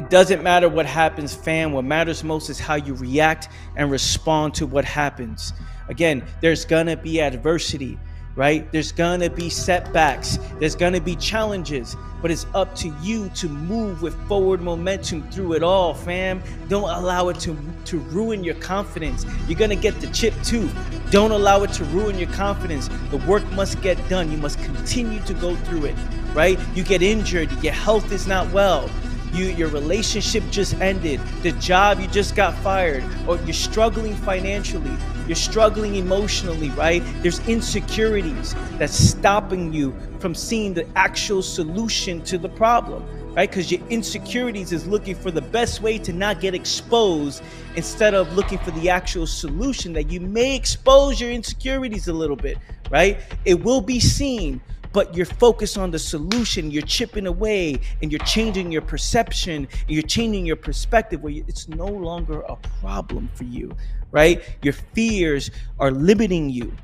Doesn't 0.09 0.41
matter 0.41 0.67
what 0.67 0.87
happens, 0.87 1.35
fam. 1.35 1.71
What 1.71 1.85
matters 1.85 2.23
most 2.23 2.49
is 2.49 2.59
how 2.59 2.73
you 2.73 2.95
react 2.95 3.49
and 3.75 3.91
respond 3.91 4.55
to 4.55 4.65
what 4.65 4.83
happens. 4.83 5.53
Again, 5.87 6.23
there's 6.41 6.65
gonna 6.65 6.97
be 6.97 7.21
adversity, 7.21 7.99
right? 8.35 8.71
There's 8.71 8.91
gonna 8.91 9.29
be 9.29 9.51
setbacks, 9.51 10.39
there's 10.59 10.73
gonna 10.73 10.99
be 10.99 11.15
challenges, 11.15 11.95
but 12.23 12.31
it's 12.31 12.47
up 12.55 12.73
to 12.77 12.91
you 13.03 13.29
to 13.35 13.47
move 13.47 14.01
with 14.01 14.15
forward 14.27 14.61
momentum 14.61 15.29
through 15.29 15.53
it 15.53 15.61
all, 15.61 15.93
fam. 15.93 16.41
Don't 16.69 16.89
allow 16.89 17.29
it 17.29 17.39
to, 17.41 17.55
to 17.85 17.99
ruin 17.99 18.43
your 18.43 18.55
confidence. 18.55 19.27
You're 19.47 19.59
gonna 19.59 19.75
get 19.75 20.01
the 20.01 20.07
chip 20.07 20.33
too. 20.43 20.71
Don't 21.11 21.31
allow 21.31 21.61
it 21.61 21.71
to 21.73 21.83
ruin 21.85 22.17
your 22.17 22.29
confidence. 22.29 22.89
The 23.11 23.17
work 23.27 23.45
must 23.51 23.79
get 23.83 23.97
done. 24.09 24.31
You 24.31 24.39
must 24.39 24.57
continue 24.63 25.19
to 25.21 25.35
go 25.35 25.55
through 25.55 25.85
it, 25.85 25.95
right? 26.33 26.57
You 26.73 26.83
get 26.83 27.03
injured, 27.03 27.51
your 27.63 27.73
health 27.73 28.11
is 28.11 28.25
not 28.25 28.51
well 28.51 28.89
you 29.33 29.45
your 29.45 29.69
relationship 29.69 30.43
just 30.51 30.73
ended, 30.75 31.19
the 31.41 31.51
job 31.53 31.99
you 31.99 32.07
just 32.07 32.35
got 32.35 32.53
fired, 32.55 33.03
or 33.27 33.37
you're 33.37 33.53
struggling 33.53 34.15
financially, 34.15 34.91
you're 35.27 35.35
struggling 35.35 35.95
emotionally, 35.95 36.69
right? 36.71 37.03
There's 37.21 37.39
insecurities 37.47 38.55
that's 38.77 38.97
stopping 38.97 39.71
you 39.73 39.95
from 40.19 40.33
seeing 40.33 40.73
the 40.73 40.87
actual 40.95 41.41
solution 41.41 42.21
to 42.23 42.37
the 42.37 42.49
problem, 42.49 43.05
right? 43.35 43.49
Because 43.49 43.71
your 43.71 43.81
insecurities 43.89 44.71
is 44.71 44.87
looking 44.87 45.15
for 45.15 45.31
the 45.31 45.41
best 45.41 45.81
way 45.81 45.97
to 45.99 46.13
not 46.13 46.41
get 46.41 46.55
exposed 46.55 47.43
instead 47.75 48.13
of 48.13 48.33
looking 48.33 48.57
for 48.57 48.71
the 48.71 48.89
actual 48.89 49.27
solution 49.27 49.93
that 49.93 50.11
you 50.11 50.19
may 50.19 50.55
expose 50.55 51.21
your 51.21 51.31
insecurities 51.31 52.07
a 52.07 52.13
little 52.13 52.35
bit, 52.35 52.57
right? 52.89 53.19
It 53.45 53.63
will 53.63 53.81
be 53.81 53.99
seen 53.99 54.61
but 54.91 55.15
you're 55.15 55.25
focused 55.25 55.77
on 55.77 55.91
the 55.91 55.99
solution. 55.99 56.71
You're 56.71 56.81
chipping 56.81 57.27
away 57.27 57.79
and 58.01 58.11
you're 58.11 58.19
changing 58.25 58.71
your 58.71 58.81
perception 58.81 59.67
you're 59.87 60.03
changing 60.03 60.45
your 60.45 60.55
perspective 60.55 61.21
where 61.21 61.33
it's 61.47 61.67
no 61.67 61.85
longer 61.85 62.41
a 62.41 62.55
problem 62.81 63.29
for 63.33 63.43
you 63.43 63.71
right? 64.11 64.41
Your 64.63 64.73
fears 64.73 65.51
are 65.79 65.91
limiting 65.91 66.49
you 66.49 66.75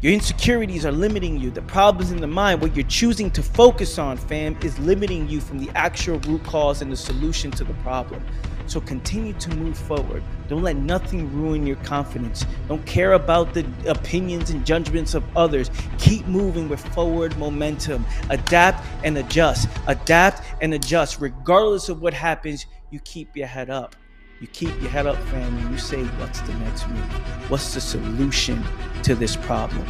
your 0.00 0.12
insecurities 0.12 0.86
are 0.86 0.92
limiting 0.92 1.38
you 1.38 1.50
the 1.50 1.62
problems 1.62 2.12
in 2.12 2.20
the 2.20 2.26
mind 2.26 2.60
what 2.60 2.74
you're 2.76 2.86
choosing 2.86 3.30
to 3.30 3.42
focus 3.42 3.98
on 3.98 4.16
fam 4.16 4.56
is 4.62 4.78
limiting 4.78 5.28
you 5.28 5.40
from 5.40 5.58
the 5.58 5.70
actual 5.74 6.18
root 6.20 6.42
cause 6.44 6.82
and 6.82 6.90
the 6.92 6.96
solution 6.96 7.50
to 7.50 7.64
the 7.64 7.74
problem 7.74 8.22
so 8.68 8.82
continue 8.82 9.32
to 9.32 9.56
move 9.56 9.78
forward. 9.78 10.22
Don't 10.46 10.62
let 10.62 10.76
nothing 10.76 11.32
ruin 11.32 11.66
your 11.66 11.76
confidence. 11.76 12.44
Don't 12.68 12.84
care 12.84 13.14
about 13.14 13.54
the 13.54 13.66
opinions 13.86 14.50
and 14.50 14.64
judgments 14.64 15.14
of 15.14 15.24
others. 15.34 15.70
Keep 15.96 16.26
moving 16.26 16.68
with 16.68 16.80
forward 16.94 17.36
momentum. 17.38 18.04
Adapt 18.28 18.84
and 19.04 19.16
adjust. 19.16 19.68
Adapt 19.86 20.42
and 20.60 20.74
adjust. 20.74 21.18
Regardless 21.18 21.88
of 21.88 22.02
what 22.02 22.12
happens, 22.12 22.66
you 22.90 23.00
keep 23.00 23.34
your 23.34 23.46
head 23.46 23.70
up. 23.70 23.96
You 24.40 24.46
keep 24.46 24.80
your 24.80 24.90
head 24.90 25.06
up, 25.06 25.16
family. 25.24 25.70
You 25.72 25.78
say, 25.78 26.04
What's 26.04 26.40
the 26.42 26.54
next 26.54 26.88
move? 26.88 27.50
What's 27.50 27.74
the 27.74 27.80
solution 27.80 28.62
to 29.02 29.14
this 29.14 29.34
problem? 29.34 29.86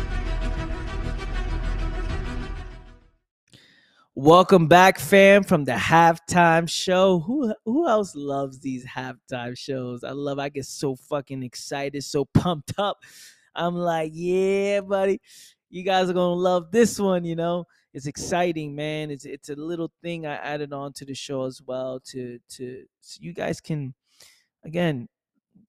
Welcome 4.15 4.67
back, 4.67 4.99
fam, 4.99 5.45
from 5.45 5.65
the 5.65 5.73
halftime 5.73 6.69
show. 6.69 7.21
Who 7.21 7.55
who 7.65 7.87
else 7.87 8.17
loves 8.17 8.59
these 8.59 8.85
halftime 8.85 9.57
shows? 9.57 10.03
I 10.03 10.11
love. 10.11 10.39
I 10.39 10.49
get 10.49 10.65
so 10.65 10.97
fucking 10.97 11.43
excited, 11.43 12.03
so 12.03 12.25
pumped 12.25 12.73
up. 12.79 12.99
I'm 13.55 13.77
like, 13.77 14.13
yeah, 14.15 14.81
buddy, 14.81 15.21
you 15.69 15.83
guys 15.83 16.09
are 16.09 16.15
gonna 16.15 16.35
love 16.35 16.73
this 16.73 16.99
one. 16.99 17.25
You 17.25 17.37
know, 17.37 17.67
it's 17.93 18.07
exciting, 18.07 18.75
man. 18.75 19.11
It's 19.11 19.25
it's 19.25 19.51
a 19.51 19.55
little 19.55 19.93
thing 20.03 20.27
I 20.27 20.35
added 20.37 20.73
on 20.73 20.95
to 20.95 21.05
the 21.05 21.15
show 21.15 21.45
as 21.45 21.61
well 21.65 22.01
to 22.07 22.39
to 22.57 22.85
so 23.01 23.19
you 23.21 23.33
guys 23.33 23.61
can, 23.61 23.95
again, 24.65 25.09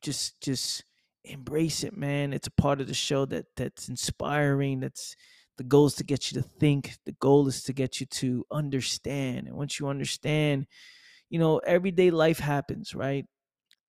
just 0.02 0.40
just 0.42 0.84
embrace 1.24 1.84
it, 1.84 1.96
man. 1.96 2.34
It's 2.34 2.48
a 2.48 2.62
part 2.62 2.82
of 2.82 2.88
the 2.88 2.94
show 2.94 3.26
that 3.26 3.46
that's 3.56 3.90
inspiring. 3.90 4.80
That's 4.80 5.16
the 5.58 5.64
goal 5.64 5.88
is 5.88 5.96
to 5.96 6.04
get 6.04 6.32
you 6.32 6.42
to 6.42 6.48
think. 6.48 6.98
The 7.06 7.12
goal 7.14 7.48
is 7.48 7.64
to 7.64 7.74
get 7.74 8.00
you 8.00 8.06
to 8.06 8.46
understand. 8.52 9.48
And 9.48 9.58
once 9.58 9.80
you 9.80 9.88
understand, 9.88 10.68
you 11.30 11.38
know, 11.38 11.58
everyday 11.60 12.12
life 12.12 12.40
happens, 12.40 12.96
right? 12.96 13.26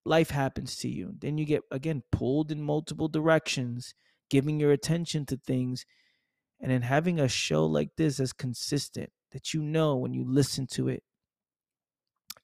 Life 0.03 0.31
happens 0.31 0.77
to 0.77 0.89
you. 0.89 1.13
Then 1.19 1.38
you 1.38 1.45
get, 1.45 1.62
again, 1.71 2.01
pulled 2.12 2.51
in 2.51 2.62
multiple 2.62 3.07
directions, 3.07 3.93
giving 4.29 4.59
your 4.59 4.71
attention 4.71 5.25
to 5.27 5.38
things. 5.38 5.85
And 6.59 6.71
then 6.71 6.81
having 6.81 7.19
a 7.19 7.27
show 7.27 7.65
like 7.65 7.91
this 7.95 8.19
as 8.19 8.33
consistent 8.33 9.12
that 9.31 9.53
you 9.53 9.62
know 9.62 9.95
when 9.95 10.13
you 10.13 10.25
listen 10.27 10.67
to 10.71 10.88
it, 10.88 11.03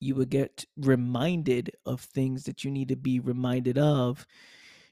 you 0.06 0.16
will 0.16 0.26
get 0.26 0.66
reminded 0.78 1.72
of 1.86 2.00
things 2.00 2.44
that 2.44 2.64
you 2.64 2.70
need 2.70 2.90
to 2.90 2.96
be 2.96 3.20
reminded 3.20 3.78
of. 3.78 4.26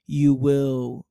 You 0.07 0.33
will 0.33 1.05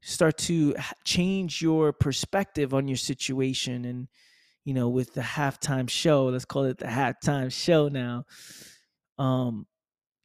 start 0.00 0.38
to 0.38 0.74
change 1.04 1.60
your 1.60 1.92
perspective 1.92 2.72
on 2.72 2.88
your 2.88 2.96
situation 2.96 3.84
and 3.84 4.08
you 4.64 4.72
know 4.72 4.88
with 4.88 5.12
the 5.12 5.20
halftime 5.20 5.90
show 5.90 6.26
let's 6.26 6.46
call 6.46 6.64
it 6.64 6.78
the 6.78 6.86
halftime 6.86 7.52
show 7.52 7.88
now 7.88 8.24
um 9.18 9.66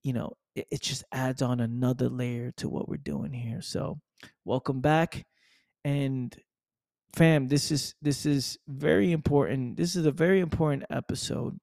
you 0.01 0.13
know 0.13 0.31
it, 0.55 0.65
it 0.71 0.81
just 0.81 1.03
adds 1.11 1.41
on 1.41 1.59
another 1.59 2.07
layer 2.07 2.51
to 2.55 2.69
what 2.69 2.87
we're 2.87 2.95
doing 2.95 3.33
here 3.33 3.61
so 3.61 3.99
welcome 4.45 4.79
back 4.79 5.25
and 5.83 6.37
fam 7.13 7.49
this 7.49 7.69
is 7.69 7.95
this 8.01 8.25
is 8.25 8.57
very 8.69 9.11
important 9.11 9.75
this 9.75 9.97
is 9.97 10.05
a 10.05 10.11
very 10.11 10.39
important 10.39 10.85
episode 10.89 11.57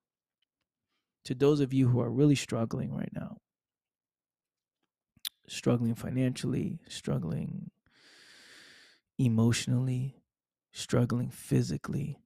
to 1.25 1.35
those 1.35 1.61
of 1.61 1.73
you 1.73 1.89
who 1.89 2.01
are 2.01 2.11
really 2.11 2.35
struggling 2.35 2.95
right 2.95 3.13
now 3.15 3.39
struggling 5.49 5.95
financially 5.95 6.81
struggling 6.89 7.71
emotionally, 9.19 10.23
struggling 10.73 11.31
physically, 11.31 12.19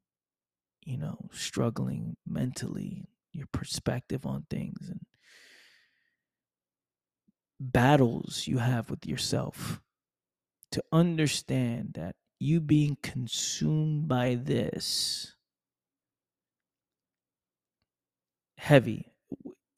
you 0.85 0.97
know, 0.97 1.29
struggling 1.33 2.17
mentally, 2.27 3.09
your 3.33 3.47
perspective 3.53 4.25
on 4.25 4.47
things 4.49 4.89
and 4.89 5.01
battles 7.61 8.47
you 8.47 8.59
have 8.59 8.91
with 8.91 9.07
yourself 9.07 9.81
to 10.71 10.83
understand 10.93 11.93
that 11.95 12.17
you 12.39 12.61
being 12.61 12.97
consumed 13.03 14.09
by 14.09 14.35
this 14.35 15.36
heavy 18.57 19.13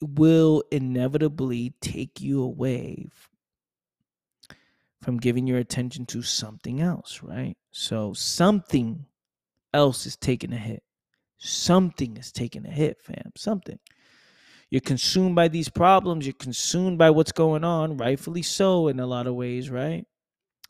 will 0.00 0.62
inevitably 0.70 1.74
take 1.80 2.20
you 2.20 2.42
away 2.42 3.08
from 5.02 5.18
giving 5.18 5.46
your 5.46 5.58
attention 5.58 6.06
to 6.06 6.22
something 6.22 6.80
else, 6.80 7.22
right? 7.22 7.56
So 7.70 8.12
something 8.12 9.06
else 9.72 10.06
is 10.06 10.16
taking 10.16 10.52
a 10.52 10.58
hit. 10.58 10.82
Something 11.38 12.16
is 12.16 12.32
taking 12.32 12.66
a 12.66 12.70
hit, 12.70 13.00
fam. 13.00 13.32
Something. 13.36 13.78
You're 14.70 14.80
consumed 14.80 15.34
by 15.34 15.48
these 15.48 15.68
problems. 15.68 16.26
You're 16.26 16.34
consumed 16.34 16.98
by 16.98 17.10
what's 17.10 17.32
going 17.32 17.64
on, 17.64 17.96
rightfully 17.96 18.42
so 18.42 18.88
in 18.88 19.00
a 19.00 19.06
lot 19.06 19.26
of 19.26 19.34
ways, 19.34 19.70
right? 19.70 20.04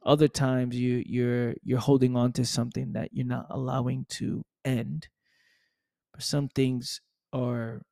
Other 0.05 0.29
times 0.29 0.77
you 0.77 1.03
you're 1.05 1.55
you're 1.65 1.81
holding 1.81 2.17
on 2.17 2.33
to 2.35 2.45
something 2.45 2.93
that 2.93 3.13
you're 3.13 3.27
not 3.27 3.47
allowing 3.51 4.07
to 4.11 4.45
end. 4.65 5.09
But 6.13 6.23
some 6.23 6.49
things 6.49 7.01
are 7.33 7.83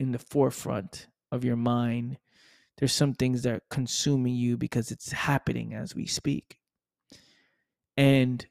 in 0.00 0.12
the 0.12 0.18
forefront 0.18 1.06
of 1.30 1.44
your 1.44 1.56
mind. 1.56 2.16
There's 2.78 2.92
some 2.92 3.12
things 3.12 3.42
that 3.42 3.52
are 3.52 3.62
consuming 3.70 4.34
you 4.34 4.56
because 4.56 4.90
it's 4.90 5.12
happening 5.12 5.74
as 5.74 5.94
we 5.94 6.06
speak. 6.06 6.58
And 7.96 8.44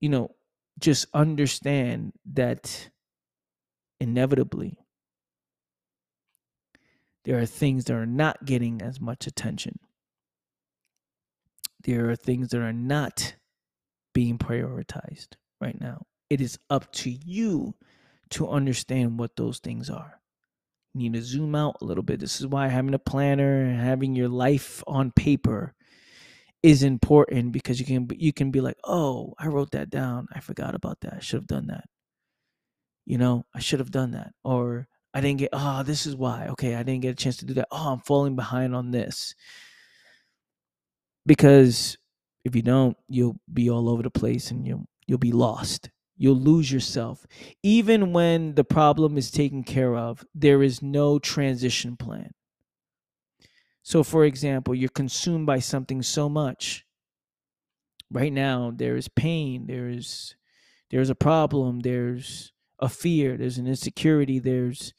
you 0.00 0.08
know, 0.08 0.34
just 0.80 1.06
understand 1.14 2.12
that 2.32 2.90
inevitably 4.00 4.78
there 7.24 7.38
are 7.38 7.46
things 7.46 7.84
that 7.84 7.94
are 7.94 8.06
not 8.06 8.44
getting 8.44 8.80
as 8.80 9.00
much 9.00 9.26
attention. 9.26 9.78
There 11.84 12.08
are 12.10 12.16
things 12.16 12.48
that 12.48 12.60
are 12.60 12.72
not 12.72 13.34
being 14.14 14.38
prioritized 14.38 15.34
right 15.60 15.78
now. 15.78 16.06
It 16.30 16.40
is 16.40 16.58
up 16.70 16.90
to 16.92 17.10
you 17.10 17.74
to 18.30 18.48
understand 18.48 19.18
what 19.18 19.36
those 19.36 19.58
things 19.58 19.90
are. 19.90 20.20
Need 20.96 21.12
to 21.12 21.22
zoom 21.22 21.54
out 21.54 21.76
a 21.82 21.84
little 21.84 22.02
bit. 22.02 22.20
This 22.20 22.40
is 22.40 22.46
why 22.46 22.68
having 22.68 22.94
a 22.94 22.98
planner 22.98 23.62
and 23.62 23.78
having 23.78 24.16
your 24.16 24.28
life 24.30 24.82
on 24.86 25.12
paper 25.12 25.74
is 26.62 26.82
important 26.82 27.52
because 27.52 27.78
you 27.78 27.86
can 27.86 28.08
you 28.16 28.32
can 28.32 28.50
be 28.50 28.60
like, 28.62 28.78
"Oh, 28.84 29.34
I 29.38 29.48
wrote 29.48 29.72
that 29.72 29.90
down. 29.90 30.26
I 30.32 30.40
forgot 30.40 30.74
about 30.74 31.00
that. 31.00 31.14
I 31.14 31.20
should 31.20 31.38
have 31.40 31.46
done 31.46 31.66
that." 31.68 31.84
You 33.04 33.18
know, 33.18 33.44
I 33.54 33.60
should 33.60 33.80
have 33.80 33.90
done 33.90 34.12
that. 34.12 34.32
Or 34.44 34.88
I 35.14 35.20
didn't 35.20 35.38
get 35.40 35.50
oh, 35.52 35.82
this 35.82 36.06
is 36.06 36.16
why. 36.16 36.48
Okay, 36.48 36.74
I 36.74 36.82
didn't 36.82 37.02
get 37.02 37.12
a 37.12 37.14
chance 37.14 37.36
to 37.38 37.46
do 37.46 37.54
that. 37.54 37.68
Oh, 37.70 37.92
I'm 37.92 38.00
falling 38.00 38.36
behind 38.36 38.74
on 38.74 38.90
this. 38.90 39.34
Because 41.26 41.98
if 42.44 42.56
you 42.56 42.62
don't, 42.62 42.96
you'll 43.08 43.36
be 43.52 43.70
all 43.70 43.88
over 43.90 44.02
the 44.02 44.10
place 44.10 44.50
and 44.50 44.66
you'll 44.66 44.86
you'll 45.06 45.18
be 45.18 45.32
lost. 45.32 45.90
You'll 46.16 46.36
lose 46.36 46.72
yourself. 46.72 47.26
Even 47.62 48.12
when 48.12 48.54
the 48.54 48.64
problem 48.64 49.18
is 49.18 49.30
taken 49.30 49.62
care 49.62 49.94
of, 49.94 50.24
there 50.34 50.62
is 50.62 50.80
no 50.82 51.18
transition 51.18 51.96
plan. 51.96 52.30
So, 53.82 54.02
for 54.02 54.24
example, 54.24 54.74
you're 54.74 54.88
consumed 54.88 55.46
by 55.46 55.58
something 55.58 56.02
so 56.02 56.28
much. 56.28 56.84
Right 58.10 58.32
now, 58.32 58.72
there 58.74 58.96
is 58.96 59.08
pain, 59.08 59.66
there's 59.66 60.34
there's 60.90 61.10
a 61.10 61.14
problem, 61.14 61.80
there's 61.80 62.52
a 62.78 62.88
fear, 62.88 63.36
there's 63.36 63.58
an 63.58 63.66
insecurity, 63.66 64.38
there's 64.38 64.94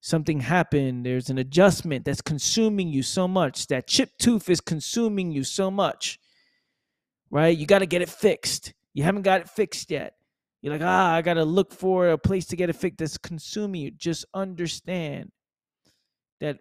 something 0.00 0.40
happened, 0.40 1.04
there's 1.06 1.30
an 1.30 1.38
adjustment 1.38 2.04
that's 2.04 2.22
consuming 2.22 2.88
you 2.88 3.02
so 3.02 3.28
much. 3.28 3.66
That 3.68 3.86
chip 3.86 4.10
tooth 4.18 4.48
is 4.48 4.60
consuming 4.60 5.30
you 5.30 5.44
so 5.44 5.70
much. 5.70 6.18
Right? 7.30 7.56
You 7.56 7.66
got 7.66 7.80
to 7.80 7.86
get 7.86 8.02
it 8.02 8.08
fixed. 8.08 8.72
You 8.94 9.02
haven't 9.02 9.22
got 9.22 9.40
it 9.40 9.48
fixed 9.48 9.90
yet. 9.90 10.15
You're 10.66 10.74
like, 10.74 10.82
ah, 10.84 11.14
I 11.14 11.22
got 11.22 11.34
to 11.34 11.44
look 11.44 11.72
for 11.72 12.08
a 12.08 12.18
place 12.18 12.44
to 12.46 12.56
get 12.56 12.68
a 12.70 12.72
fix 12.72 12.96
that's 12.98 13.16
consuming 13.16 13.82
you. 13.82 13.90
Just 13.92 14.24
understand 14.34 15.30
that 16.40 16.58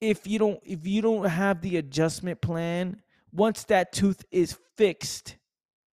if 0.00 0.26
you 0.26 0.40
don't 0.40 0.58
if 0.64 0.84
you 0.84 1.00
don't 1.00 1.28
have 1.28 1.60
the 1.60 1.76
adjustment 1.76 2.40
plan 2.40 3.00
once 3.30 3.62
that 3.66 3.92
tooth 3.92 4.24
is 4.32 4.58
fixed 4.76 5.36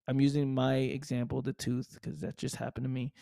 i'm 0.08 0.20
using 0.20 0.52
my 0.52 0.74
example 0.74 1.42
the 1.42 1.52
tooth 1.52 1.94
because 1.94 2.20
that 2.20 2.36
just 2.36 2.56
happened 2.56 2.84
to 2.84 2.90
me. 2.90 3.12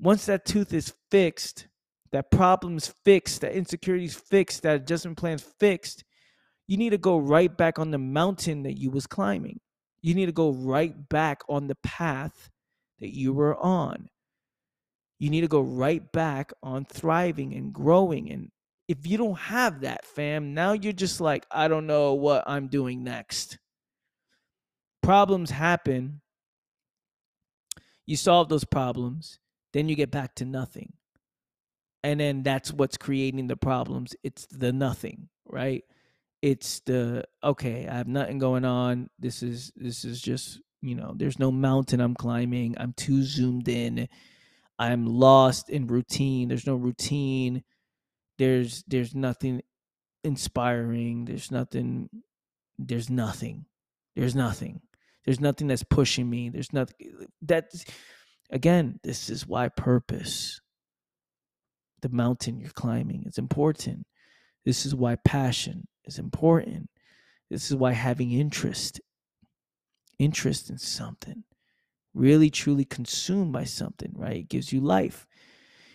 Once 0.00 0.24
that 0.24 0.46
tooth 0.46 0.72
is 0.72 0.94
fixed 1.10 1.68
that 2.10 2.30
problem's 2.30 2.94
fixed 3.04 3.42
that 3.42 3.52
insecurity's 3.52 4.14
fixed 4.14 4.62
that 4.62 4.76
adjustment 4.76 5.18
plan's 5.18 5.42
fixed 5.42 6.04
you 6.68 6.78
need 6.78 6.90
to 6.90 6.98
go 6.98 7.18
right 7.18 7.54
back 7.58 7.78
on 7.78 7.90
the 7.90 7.98
mountain 7.98 8.62
that 8.62 8.78
you 8.78 8.90
was 8.90 9.06
climbing 9.06 9.60
you 10.02 10.14
need 10.14 10.26
to 10.26 10.32
go 10.32 10.50
right 10.50 11.08
back 11.08 11.42
on 11.48 11.66
the 11.66 11.76
path 11.82 12.50
that 12.98 13.14
you 13.14 13.32
were 13.32 13.56
on 13.58 14.08
you 15.18 15.28
need 15.30 15.42
to 15.42 15.48
go 15.48 15.60
right 15.60 16.10
back 16.12 16.52
on 16.62 16.84
thriving 16.84 17.54
and 17.54 17.72
growing 17.72 18.30
and 18.30 18.50
if 18.90 19.06
you 19.06 19.16
don't 19.16 19.38
have 19.38 19.82
that, 19.82 20.04
fam, 20.04 20.52
now 20.52 20.72
you're 20.72 20.92
just 20.92 21.20
like, 21.20 21.46
I 21.48 21.68
don't 21.68 21.86
know 21.86 22.14
what 22.14 22.42
I'm 22.48 22.66
doing 22.66 23.04
next. 23.04 23.56
Problems 25.00 25.48
happen. 25.48 26.22
You 28.04 28.16
solve 28.16 28.48
those 28.48 28.64
problems, 28.64 29.38
then 29.72 29.88
you 29.88 29.94
get 29.94 30.10
back 30.10 30.34
to 30.36 30.44
nothing. 30.44 30.92
And 32.02 32.18
then 32.18 32.42
that's 32.42 32.72
what's 32.72 32.96
creating 32.96 33.46
the 33.46 33.54
problems. 33.54 34.16
It's 34.24 34.46
the 34.46 34.72
nothing, 34.72 35.28
right? 35.46 35.84
It's 36.42 36.80
the 36.80 37.24
okay, 37.44 37.86
I 37.88 37.96
have 37.96 38.08
nothing 38.08 38.38
going 38.38 38.64
on. 38.64 39.10
This 39.18 39.42
is 39.42 39.72
this 39.76 40.04
is 40.04 40.22
just, 40.22 40.60
you 40.82 40.94
know, 40.94 41.12
there's 41.16 41.38
no 41.38 41.50
mountain 41.52 42.00
I'm 42.00 42.14
climbing. 42.14 42.76
I'm 42.78 42.94
too 42.94 43.22
zoomed 43.22 43.68
in. 43.68 44.08
I'm 44.78 45.06
lost 45.06 45.68
in 45.70 45.86
routine. 45.86 46.48
There's 46.48 46.66
no 46.66 46.76
routine 46.76 47.62
there's 48.40 48.82
there's 48.88 49.14
nothing 49.14 49.60
inspiring 50.24 51.26
there's 51.26 51.50
nothing 51.50 52.08
there's 52.78 53.10
nothing 53.10 53.66
there's 54.16 54.34
nothing 54.34 54.80
there's 55.26 55.40
nothing 55.40 55.68
that's 55.68 55.84
pushing 55.84 56.28
me 56.28 56.48
there's 56.48 56.72
nothing 56.72 56.96
that's 57.42 57.84
again 58.50 58.98
this 59.04 59.28
is 59.28 59.46
why 59.46 59.68
purpose 59.68 60.58
the 62.00 62.08
mountain 62.08 62.58
you're 62.58 62.70
climbing 62.70 63.24
is 63.26 63.36
important 63.36 64.06
this 64.64 64.86
is 64.86 64.94
why 64.94 65.16
passion 65.16 65.86
is 66.04 66.18
important. 66.18 66.88
This 67.50 67.70
is 67.70 67.76
why 67.76 67.92
having 67.92 68.32
interest 68.32 69.00
interest 70.18 70.68
in 70.68 70.76
something 70.76 71.44
really 72.12 72.50
truly 72.50 72.84
consumed 72.84 73.52
by 73.52 73.64
something 73.64 74.12
right 74.14 74.38
it 74.38 74.48
gives 74.48 74.72
you 74.72 74.80
life. 74.80 75.26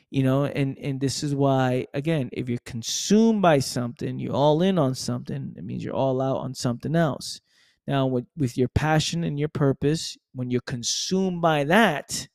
You 0.09 0.23
know 0.23 0.45
and 0.45 0.77
and 0.77 0.99
this 0.99 1.23
is 1.23 1.35
why 1.35 1.87
again 1.93 2.29
if 2.31 2.49
you're 2.49 2.59
consumed 2.65 3.41
by 3.41 3.59
something 3.59 4.19
you're 4.19 4.33
all 4.33 4.61
in 4.61 4.77
on 4.77 4.95
something 4.95 5.53
it 5.55 5.63
means 5.63 5.83
you're 5.83 5.93
all 5.93 6.21
out 6.21 6.37
on 6.37 6.53
something 6.53 6.95
else. 6.95 7.41
Now 7.87 8.07
with, 8.07 8.25
with 8.35 8.57
your 8.57 8.69
passion 8.69 9.23
and 9.23 9.39
your 9.39 9.49
purpose 9.49 10.17
when 10.33 10.49
you're 10.49 10.61
consumed 10.61 11.41
by 11.41 11.63
that 11.65 12.27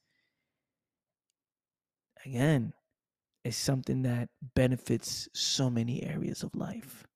again 2.24 2.72
it's 3.44 3.56
something 3.56 4.02
that 4.02 4.28
benefits 4.54 5.28
so 5.34 5.70
many 5.70 6.02
areas 6.02 6.42
of 6.42 6.54
life 6.54 7.06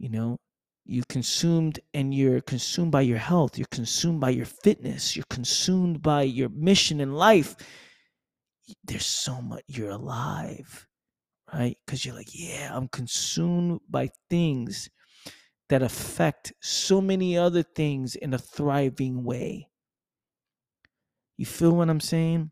you 0.00 0.08
know 0.08 0.36
you 0.86 1.02
consumed 1.08 1.78
and 1.94 2.14
you're 2.14 2.40
consumed 2.40 2.90
by 2.90 3.02
your 3.02 3.18
health 3.18 3.58
you're 3.58 3.66
consumed 3.70 4.18
by 4.18 4.30
your 4.30 4.46
fitness 4.46 5.14
you're 5.14 5.24
consumed 5.30 6.02
by 6.02 6.22
your 6.22 6.48
mission 6.48 7.00
in 7.00 7.12
life. 7.12 7.54
There's 8.84 9.06
so 9.06 9.40
much 9.42 9.62
you're 9.68 9.90
alive 9.90 10.86
right? 11.52 11.76
Because 11.84 12.04
you're 12.04 12.14
like 12.14 12.30
yeah 12.32 12.70
i'm 12.74 12.88
consumed 12.88 13.80
by 13.88 14.08
things 14.30 14.88
that 15.68 15.82
affect 15.82 16.52
so 16.60 17.00
many 17.00 17.38
other 17.38 17.62
things 17.62 18.16
in 18.16 18.34
a 18.34 18.38
thriving 18.38 19.22
way. 19.22 19.68
You 21.36 21.46
feel 21.46 21.72
what 21.72 21.90
i'm 21.90 22.00
saying 22.00 22.50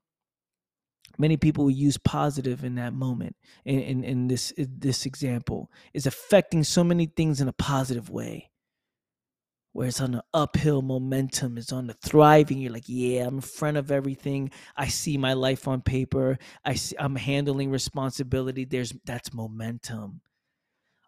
many 1.19 1.37
people 1.37 1.65
will 1.65 1.71
use 1.71 1.99
positive 1.99 2.65
in 2.65 2.77
that 2.77 2.95
moment 2.95 3.37
in, 3.65 3.81
in, 3.81 4.05
in 4.05 4.29
this 4.29 4.51
in 4.53 4.69
this 4.79 5.07
example 5.07 5.71
is 5.95 6.07
affecting 6.07 6.65
so 6.65 6.85
many 6.85 7.07
things 7.07 7.41
in 7.41 7.49
a 7.49 7.53
positive 7.53 8.11
way 8.11 8.51
where 9.73 9.89
it's 9.89 10.01
on 10.01 10.13
the 10.13 10.25
uphill 10.35 10.83
momentum, 10.83 11.59
it's 11.59 11.73
on 11.73 11.87
the 11.87 11.95
thriving. 11.95 12.59
You're 12.59 12.73
like, 12.73 12.89
yeah, 12.89 13.27
I'm 13.27 13.37
in 13.37 13.41
front 13.41 13.77
of 13.77 13.93
everything. 13.93 14.51
I 14.77 14.89
see 14.89 15.17
my 15.19 15.35
life 15.35 15.69
on 15.69 15.83
paper. 15.83 16.39
I 16.65 16.75
see, 16.75 16.97
I'm 16.99 17.17
handling 17.17 17.71
responsibility. 17.71 18.65
There's 18.65 18.95
that's 19.05 19.33
momentum. 19.33 20.23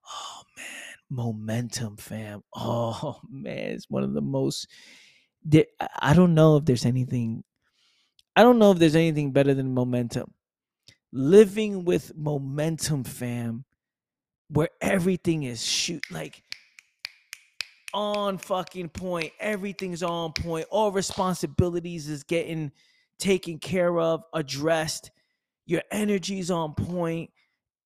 Oh 0.08 0.42
man, 0.56 0.66
momentum, 1.10 1.96
fam. 1.96 2.42
Oh 2.56 3.20
man, 3.30 3.72
it's 3.74 3.90
one 3.90 4.04
of 4.04 4.14
the 4.14 4.20
most. 4.22 4.68
I 6.00 6.14
don't 6.14 6.34
know 6.34 6.56
if 6.56 6.64
there's 6.64 6.86
anything. 6.86 7.44
I 8.36 8.42
don't 8.42 8.58
know 8.58 8.72
if 8.72 8.78
there's 8.78 8.96
anything 8.96 9.32
better 9.32 9.54
than 9.54 9.74
momentum. 9.74 10.34
Living 11.12 11.84
with 11.84 12.16
momentum, 12.16 13.04
fam, 13.04 13.64
where 14.48 14.70
everything 14.80 15.44
is 15.44 15.64
shoot 15.64 16.04
like 16.10 16.42
on 17.94 18.38
fucking 18.38 18.90
point. 18.90 19.32
Everything's 19.40 20.02
on 20.02 20.32
point. 20.32 20.66
All 20.70 20.92
responsibilities 20.92 22.08
is 22.08 22.24
getting 22.24 22.72
taken 23.18 23.58
care 23.58 23.98
of, 24.00 24.22
addressed. 24.34 25.10
Your 25.66 25.82
energy's 25.92 26.50
on 26.50 26.74
point. 26.74 27.30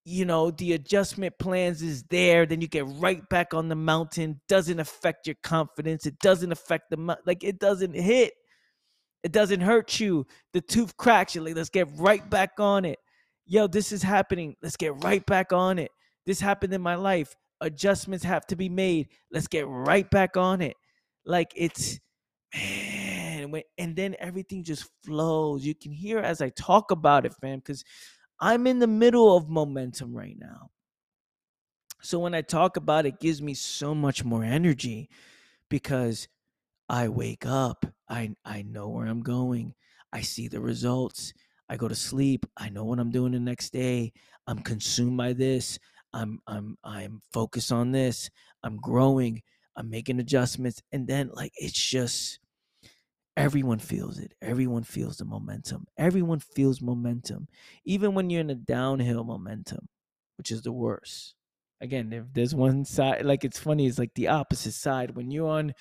you 0.05 0.24
know 0.26 0.51
the 0.51 0.74
adjustment 0.74 1.38
plans 1.38 1.82
is 1.82 2.05
there 2.05 2.47
then 2.47 2.61
you 2.61 2.68
get 2.68 2.86
right 2.99 3.28
back 3.30 3.55
on 3.55 3.68
the 3.70 3.76
mountain 3.76 4.40
doesn't 4.49 4.80
affect 4.80 5.28
your 5.28 5.36
confidence 5.45 6.07
it 6.07 6.18
doesn't 6.20 6.53
affect 6.53 6.90
the 6.90 7.18
like 7.26 7.45
it 7.45 7.61
doesn't 7.61 7.95
hit 7.95 8.34
it 9.25 9.33
doesn't 9.33 9.61
hurt 9.61 9.99
you. 9.99 10.27
The 10.53 10.61
tooth 10.61 10.97
cracks 10.97 11.35
you're 11.35 11.43
like 11.43 11.57
let's 11.57 11.70
get 11.70 11.89
right 11.97 12.29
back 12.31 12.61
on 12.61 12.85
it. 12.85 12.99
Yo 13.47 13.66
this 13.66 13.91
is 13.91 14.03
happening. 14.03 14.55
Let's 14.62 14.77
get 14.77 15.03
right 15.03 15.25
back 15.27 15.53
on 15.53 15.79
it. 15.81 15.91
This 16.27 16.41
happened 16.41 16.72
in 16.72 16.83
my 16.83 16.95
life. 16.95 17.35
Adjustments 17.61 18.25
have 18.25 18.47
to 18.47 18.57
be 18.57 18.68
made. 18.68 19.09
Let's 19.33 19.49
get 19.49 19.66
right 19.66 20.09
back 20.09 20.37
on 20.37 20.61
it. 20.61 20.77
Like 21.25 21.53
it's 21.57 21.99
man 22.55 23.62
and 23.79 23.97
then 23.97 24.14
everything 24.18 24.62
just 24.62 24.89
flows. 25.05 25.64
You 25.64 25.75
can 25.75 25.91
hear 25.91 26.18
as 26.18 26.41
i 26.41 26.51
talk 26.51 26.91
about 26.91 27.27
it 27.27 27.35
fam 27.41 27.59
because 27.59 27.83
I'm 28.41 28.66
in 28.66 28.79
the 28.79 28.87
middle 28.87 29.37
of 29.37 29.49
momentum 29.49 30.14
right 30.14 30.37
now. 30.39 30.70
So 32.03 32.18
when 32.18 32.35
I 32.35 32.43
talk 32.43 32.77
about 32.77 33.07
it, 33.07 33.14
it 33.14 33.20
gives 33.20 33.41
me 33.41 33.55
so 33.55 33.95
much 33.95 34.25
more 34.25 34.45
energy 34.45 35.09
because 35.70 36.29
I 36.89 37.09
wake 37.09 37.47
up, 37.47 37.87
I 38.09 38.35
I 38.45 38.62
know 38.62 38.89
where 38.89 39.07
I'm 39.07 39.22
going. 39.22 39.74
I 40.12 40.20
see 40.20 40.49
the 40.49 40.61
results. 40.61 41.32
I 41.68 41.76
go 41.76 41.89
to 41.89 41.95
sleep. 41.95 42.47
I 42.57 42.68
know 42.68 42.85
what 42.85 42.99
I'm 43.01 43.11
doing 43.11 43.32
the 43.32 43.41
next 43.41 43.72
day. 43.72 44.12
I'm 44.47 44.59
consumed 44.59 45.16
by 45.16 45.32
this. 45.32 45.78
I'm 46.12 46.41
I'm 46.47 46.76
I'm 46.85 47.22
focused 47.32 47.72
on 47.72 47.93
this. 47.93 48.30
I'm 48.62 48.76
growing. 48.76 49.43
I'm 49.76 49.91
making 49.91 50.20
adjustments 50.20 50.82
and 50.93 51.07
then 51.09 51.30
like 51.35 51.53
it's 51.57 51.72
just 51.72 52.39
Everyone 53.37 53.80
feels 53.80 54.18
it. 54.20 54.32
Everyone 54.41 54.85
feels 54.85 55.16
the 55.16 55.24
momentum. 55.24 55.87
Everyone 55.99 56.39
feels 56.39 56.80
momentum. 56.80 57.49
Even 57.85 58.14
when 58.14 58.30
you're 58.30 58.41
in 58.41 58.51
a 58.51 58.55
downhill 58.55 59.24
momentum, 59.24 59.89
which 60.39 60.53
is 60.53 60.62
the 60.62 60.72
worst. 60.72 61.35
Again, 61.80 62.12
if 62.12 62.26
there's 62.32 62.55
one 62.55 62.85
side, 62.85 63.24
like 63.24 63.45
it's 63.45 63.59
funny, 63.59 63.87
it's 63.87 63.99
like 63.99 64.14
the 64.14 64.28
opposite 64.28 64.74
side. 64.74 65.16
When 65.16 65.32
you're 65.32 65.49
on 65.49 65.74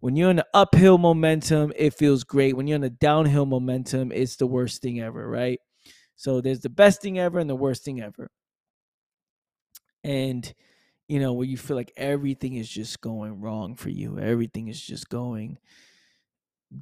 when 0.00 0.16
you're 0.16 0.30
in 0.30 0.36
the 0.36 0.46
uphill 0.54 0.98
momentum, 0.98 1.72
it 1.76 1.94
feels 1.94 2.24
great. 2.24 2.56
When 2.56 2.66
you're 2.66 2.76
in 2.76 2.82
the 2.82 2.90
downhill 2.90 3.46
momentum, 3.46 4.12
it's 4.12 4.36
the 4.36 4.46
worst 4.46 4.82
thing 4.82 5.00
ever, 5.00 5.28
right? 5.28 5.60
So 6.16 6.40
there's 6.40 6.60
the 6.60 6.70
best 6.70 7.02
thing 7.02 7.18
ever 7.18 7.38
and 7.38 7.50
the 7.50 7.56
worst 7.56 7.84
thing 7.84 8.00
ever. 8.00 8.30
And 10.04 10.52
you 11.08 11.20
know, 11.20 11.32
where 11.32 11.46
you 11.46 11.56
feel 11.56 11.76
like 11.76 11.92
everything 11.96 12.54
is 12.54 12.68
just 12.68 13.00
going 13.00 13.40
wrong 13.40 13.76
for 13.76 13.88
you. 13.90 14.18
Everything 14.18 14.68
is 14.68 14.80
just 14.80 15.08
going 15.08 15.58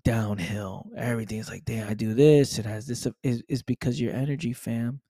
downhill. 0.04 0.90
Everything's 0.96 1.48
like, 1.48 1.64
damn, 1.64 1.88
I 1.88 1.94
do 1.94 2.14
this. 2.14 2.58
It 2.58 2.66
has 2.66 2.86
this. 2.86 3.06
Is 3.22 3.42
is 3.48 3.62
because 3.62 4.00
your 4.00 4.12
energy, 4.12 4.52
fam. 4.52 5.00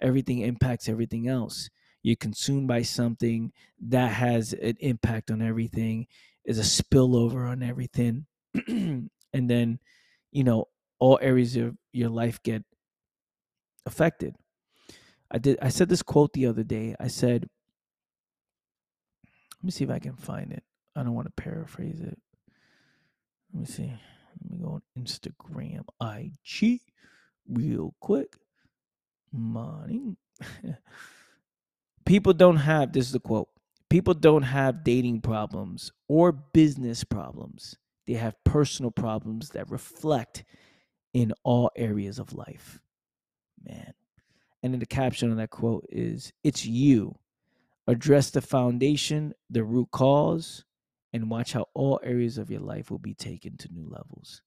Everything 0.00 0.40
impacts 0.40 0.88
everything 0.88 1.28
else. 1.28 1.70
You're 2.02 2.16
consumed 2.16 2.68
by 2.68 2.82
something 2.82 3.52
that 3.88 4.12
has 4.12 4.52
an 4.52 4.76
impact 4.80 5.30
on 5.30 5.42
everything. 5.42 6.06
Is 6.48 6.58
a 6.58 6.62
spillover 6.62 7.46
on 7.46 7.62
everything, 7.62 8.24
and 8.66 9.10
then, 9.32 9.78
you 10.32 10.44
know, 10.44 10.68
all 10.98 11.18
areas 11.20 11.56
of 11.56 11.76
your 11.92 12.08
life 12.08 12.42
get 12.42 12.64
affected. 13.84 14.34
I 15.30 15.36
did. 15.36 15.58
I 15.60 15.68
said 15.68 15.90
this 15.90 16.02
quote 16.02 16.32
the 16.32 16.46
other 16.46 16.62
day. 16.62 16.94
I 16.98 17.08
said, 17.08 17.50
let 19.58 19.64
me 19.64 19.70
see 19.70 19.84
if 19.84 19.90
I 19.90 19.98
can 19.98 20.14
find 20.16 20.50
it. 20.52 20.62
I 20.96 21.02
don't 21.02 21.14
want 21.14 21.26
to 21.26 21.42
paraphrase 21.42 22.00
it. 22.00 22.18
Let 23.52 23.60
me 23.60 23.66
see. 23.66 23.92
Let 24.40 24.50
me 24.50 24.58
go 24.58 24.70
on 24.70 24.82
Instagram, 24.98 25.84
IG, 26.00 26.80
real 27.46 27.94
quick. 28.00 28.36
Money. 29.32 30.16
People 32.06 32.32
don't 32.32 32.56
have, 32.56 32.92
this 32.92 33.06
is 33.06 33.12
the 33.12 33.20
quote 33.20 33.48
people 33.90 34.14
don't 34.14 34.42
have 34.42 34.84
dating 34.84 35.20
problems 35.20 35.92
or 36.08 36.32
business 36.32 37.04
problems. 37.04 37.76
They 38.06 38.14
have 38.14 38.42
personal 38.44 38.90
problems 38.90 39.50
that 39.50 39.70
reflect 39.70 40.44
in 41.12 41.32
all 41.44 41.70
areas 41.76 42.18
of 42.18 42.32
life. 42.32 42.80
Man. 43.64 43.92
And 44.62 44.72
then 44.72 44.80
the 44.80 44.86
caption 44.86 45.30
on 45.30 45.36
that 45.36 45.50
quote 45.50 45.86
is 45.90 46.32
It's 46.42 46.64
you. 46.64 47.16
Address 47.86 48.30
the 48.30 48.42
foundation, 48.42 49.32
the 49.48 49.64
root 49.64 49.88
cause, 49.90 50.64
and 51.12 51.30
watch 51.30 51.52
how 51.52 51.66
all 51.74 52.00
areas 52.02 52.36
of 52.36 52.50
your 52.50 52.60
life 52.60 52.90
will 52.90 52.98
be 52.98 53.14
taken 53.14 53.56
to 53.56 53.72
new 53.72 53.88
levels. 53.88 54.42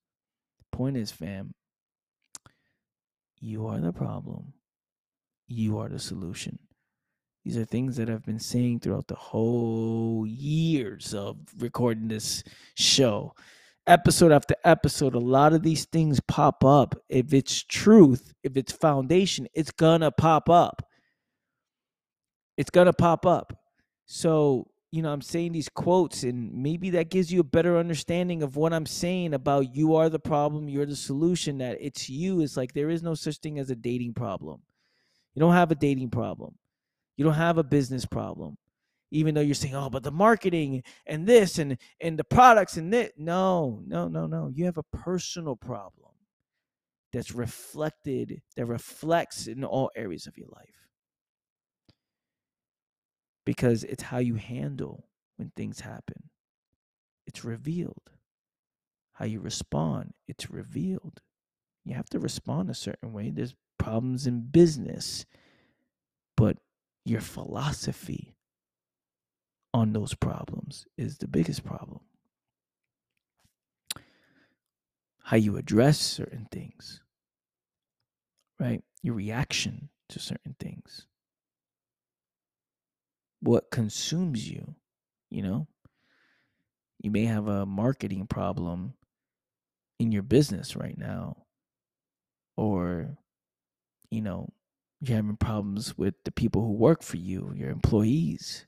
Point 0.72 0.96
is, 0.98 1.12
fam, 1.12 1.54
you 3.40 3.66
are 3.66 3.80
the 3.80 3.92
problem. 3.92 4.54
You 5.48 5.80
are 5.80 5.90
the 5.90 6.00
solution. 6.00 6.60
These 7.44 7.58
are 7.58 7.66
things 7.66 7.98
that 7.98 8.10
I've 8.10 8.26
been 8.26 8.40
saying 8.40 8.80
throughout 8.82 9.08
the 9.08 9.16
whole 9.16 10.26
years 10.28 11.14
of 11.14 11.38
recording 11.58 12.08
this 12.08 12.44
show. 12.76 13.34
Episode 13.88 14.32
after 14.32 14.56
episode, 14.64 15.16
a 15.16 15.20
lot 15.20 15.54
of 15.54 15.64
these 15.64 15.86
things 15.86 16.20
pop 16.28 16.64
up. 16.64 16.96
If 17.10 17.34
it's 17.34 17.64
truth, 17.64 18.34
if 18.44 18.56
it's 18.58 18.72
foundation, 18.72 19.48
it's 19.56 19.72
gonna 19.72 20.12
pop 20.12 20.50
up. 20.50 20.84
It's 22.58 22.70
gonna 22.70 22.94
pop 22.94 23.26
up. 23.26 23.54
So 24.06 24.68
you 24.92 25.02
know, 25.02 25.12
I'm 25.12 25.22
saying 25.22 25.54
these 25.54 25.70
quotes, 25.70 26.24
and 26.24 26.54
maybe 26.54 26.90
that 26.92 27.10
gives 27.10 27.32
you 27.32 27.40
a 27.40 27.46
better 27.46 27.78
understanding 27.78 28.44
of 28.44 28.58
what 28.58 28.74
I'm 28.74 28.86
saying 28.86 29.34
about 29.34 29.74
you 29.74 29.96
are 29.96 30.10
the 30.10 30.20
problem, 30.20 30.68
you're 30.68 30.86
the 30.86 30.98
solution, 30.98 31.60
that 31.60 31.78
it's 31.80 32.10
you. 32.10 32.42
It's 32.42 32.58
like 32.58 32.74
there 32.74 32.90
is 32.90 33.02
no 33.02 33.14
such 33.14 33.38
thing 33.38 33.58
as 33.58 33.70
a 33.70 33.76
dating 33.76 34.14
problem. 34.14 34.62
You 35.34 35.40
don't 35.40 35.54
have 35.54 35.72
a 35.72 35.76
dating 35.76 36.10
problem, 36.10 36.56
you 37.18 37.26
don't 37.26 37.34
have 37.34 37.58
a 37.58 37.64
business 37.64 38.06
problem. 38.06 38.58
Even 39.12 39.36
though 39.36 39.42
you're 39.42 39.56
saying, 39.56 39.76
oh, 39.76 39.90
but 39.90 40.04
the 40.04 40.12
marketing 40.12 40.84
and 41.06 41.28
this 41.28 41.60
and 41.60 41.78
and 42.00 42.18
the 42.18 42.24
products 42.24 42.78
and 42.78 42.94
that. 42.94 43.12
No, 43.18 43.82
no, 43.86 44.08
no, 44.08 44.26
no. 44.26 44.50
You 44.54 44.66
have 44.66 44.78
a 44.78 44.84
personal 44.84 45.56
problem 45.56 46.12
that's 47.12 47.34
reflected, 47.34 48.42
that 48.56 48.66
reflects 48.66 49.48
in 49.48 49.66
all 49.66 49.92
areas 49.96 50.28
of 50.28 50.38
your 50.38 50.48
life 50.56 50.82
because 53.46 53.84
it's 53.84 54.04
how 54.04 54.20
you 54.20 54.36
handle 54.36 55.08
when 55.38 55.52
things 55.56 55.82
happen. 55.82 56.30
It's 57.28 57.44
revealed. 57.44 58.12
How 59.14 59.26
you 59.26 59.40
respond, 59.40 60.14
it's 60.28 60.50
revealed. 60.50 61.20
You 61.86 61.96
have 61.96 62.10
to 62.10 62.20
respond 62.20 62.70
a 62.70 62.76
certain 62.76 63.12
way. 63.14 63.30
There's 63.30 63.56
problems 63.78 64.26
in 64.26 64.42
business, 64.42 65.26
but 66.38 66.58
your 67.06 67.22
philosophy 67.22 68.36
on 69.74 69.94
those 69.94 70.14
problems 70.14 70.86
is 70.98 71.18
the 71.18 71.28
biggest 71.28 71.64
problem. 71.64 72.02
How 75.24 75.38
you 75.38 75.58
address 75.58 76.00
certain 76.00 76.48
things, 76.52 77.02
right? 78.60 78.84
Your 79.02 79.16
reaction 79.16 79.90
to 80.10 80.20
certain 80.20 80.56
things 80.60 81.08
what 83.42 83.72
consumes 83.72 84.50
you, 84.50 84.76
you 85.30 85.42
know? 85.42 85.68
You 87.02 87.12
may 87.12 87.26
have 87.26 87.48
a 87.48 87.66
marketing 87.66 88.28
problem 88.28 88.94
in 90.00 90.12
your 90.12 90.22
business 90.22 90.76
right 90.76 90.98
now 90.98 91.38
or 92.56 93.18
you 94.12 94.22
know, 94.22 94.50
you're 95.02 95.18
having 95.18 95.38
problems 95.38 95.98
with 95.98 96.16
the 96.26 96.32
people 96.32 96.62
who 96.62 96.74
work 96.74 97.04
for 97.04 97.18
you, 97.18 97.54
your 97.56 97.72
employees. 97.72 98.68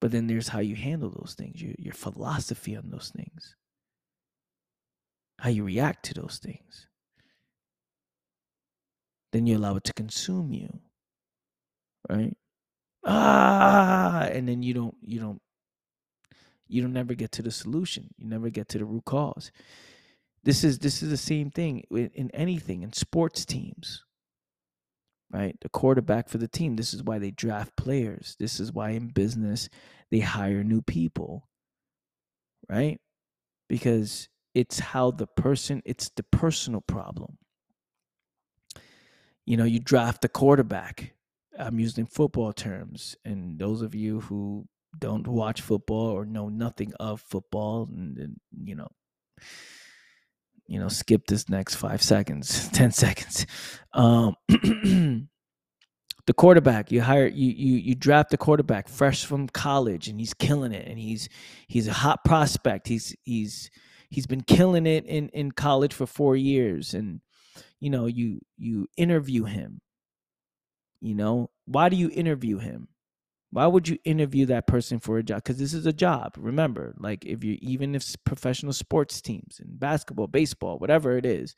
But 0.00 0.12
then 0.12 0.26
there's 0.28 0.48
how 0.48 0.60
you 0.60 0.76
handle 0.76 1.10
those 1.10 1.34
things, 1.36 1.62
your, 1.62 1.74
your 1.78 1.94
philosophy 1.94 2.76
on 2.76 2.90
those 2.90 3.12
things, 3.14 3.56
how 5.40 5.50
you 5.50 5.64
react 5.64 6.04
to 6.06 6.14
those 6.14 6.38
things. 6.42 6.88
Then 9.32 9.46
you 9.46 9.56
allow 9.58 9.76
it 9.76 9.84
to 9.84 9.92
consume 9.92 10.52
you 10.52 10.80
right? 12.08 12.36
Ah 13.04 14.28
and 14.32 14.48
then 14.48 14.62
you 14.62 14.74
don't 14.74 14.94
you 15.02 15.20
don't 15.20 15.40
you 16.66 16.82
don't 16.82 16.92
never 16.92 17.14
get 17.14 17.32
to 17.32 17.42
the 17.42 17.50
solution. 17.50 18.08
You 18.16 18.26
never 18.26 18.50
get 18.50 18.68
to 18.70 18.78
the 18.78 18.84
root 18.84 19.04
cause 19.04 19.52
this 20.44 20.64
is 20.64 20.78
this 20.78 21.02
is 21.02 21.10
the 21.10 21.16
same 21.16 21.50
thing 21.50 21.82
in, 21.90 22.10
in 22.14 22.30
anything 22.32 22.82
in 22.82 22.92
sports 22.92 23.44
teams 23.44 24.04
right 25.30 25.56
the 25.60 25.68
quarterback 25.68 26.28
for 26.28 26.38
the 26.38 26.48
team 26.48 26.76
this 26.76 26.94
is 26.94 27.02
why 27.02 27.18
they 27.18 27.30
draft 27.30 27.74
players 27.76 28.36
this 28.38 28.60
is 28.60 28.72
why 28.72 28.90
in 28.90 29.08
business 29.08 29.68
they 30.10 30.20
hire 30.20 30.62
new 30.62 30.82
people 30.82 31.48
right 32.68 33.00
because 33.68 34.28
it's 34.54 34.78
how 34.78 35.10
the 35.10 35.26
person 35.26 35.82
it's 35.84 36.10
the 36.16 36.22
personal 36.24 36.80
problem 36.82 37.38
you 39.46 39.56
know, 39.56 39.64
you 39.64 39.78
draft 39.78 40.24
a 40.24 40.28
quarterback. 40.28 41.14
I'm 41.58 41.78
using 41.78 42.06
football 42.06 42.52
terms. 42.52 43.16
And 43.24 43.58
those 43.58 43.82
of 43.82 43.94
you 43.94 44.20
who 44.20 44.66
don't 44.98 45.26
watch 45.26 45.60
football 45.60 46.08
or 46.08 46.24
know 46.24 46.48
nothing 46.48 46.92
of 46.98 47.20
football, 47.20 47.88
and, 47.92 48.18
and 48.18 48.36
you 48.64 48.74
know, 48.74 48.88
you 50.66 50.78
know, 50.78 50.88
skip 50.88 51.26
this 51.26 51.48
next 51.48 51.74
five 51.76 52.02
seconds, 52.02 52.68
10 52.72 52.92
seconds. 52.92 53.46
Um, 53.92 54.36
the 56.26 56.32
quarterback 56.34 56.90
you 56.90 57.02
hire 57.02 57.26
you 57.26 57.50
you 57.50 57.76
you 57.76 57.94
draft 57.94 58.30
the 58.30 58.38
quarterback 58.38 58.88
fresh 58.88 59.26
from 59.26 59.46
college 59.46 60.08
and 60.08 60.18
he's 60.18 60.32
killing 60.32 60.72
it 60.72 60.88
and 60.88 60.98
he's 60.98 61.28
he's 61.68 61.86
a 61.86 61.92
hot 61.92 62.24
prospect. 62.24 62.88
He's 62.88 63.14
he's 63.24 63.70
he's 64.08 64.26
been 64.26 64.40
killing 64.40 64.86
it 64.86 65.04
in 65.04 65.28
in 65.30 65.52
college 65.52 65.92
for 65.92 66.06
4 66.06 66.36
years 66.36 66.94
and 66.94 67.20
you 67.78 67.90
know 67.90 68.06
you 68.06 68.40
you 68.56 68.86
interview 68.96 69.44
him. 69.44 69.80
You 71.00 71.14
know 71.14 71.50
why 71.66 71.90
do 71.90 71.96
you 71.96 72.10
interview 72.10 72.58
him 72.58 72.88
why 73.54 73.66
would 73.66 73.88
you 73.88 73.98
interview 74.04 74.46
that 74.46 74.66
person 74.66 74.98
for 74.98 75.18
a 75.18 75.22
job 75.22 75.36
because 75.36 75.58
this 75.58 75.74
is 75.74 75.86
a 75.86 75.92
job 75.92 76.34
remember 76.36 76.94
like 76.98 77.24
if 77.24 77.42
you 77.44 77.56
even 77.62 77.94
if 77.94 78.14
professional 78.24 78.72
sports 78.72 79.20
teams 79.20 79.60
and 79.60 79.78
basketball 79.78 80.26
baseball 80.26 80.78
whatever 80.78 81.16
it 81.16 81.24
is 81.24 81.54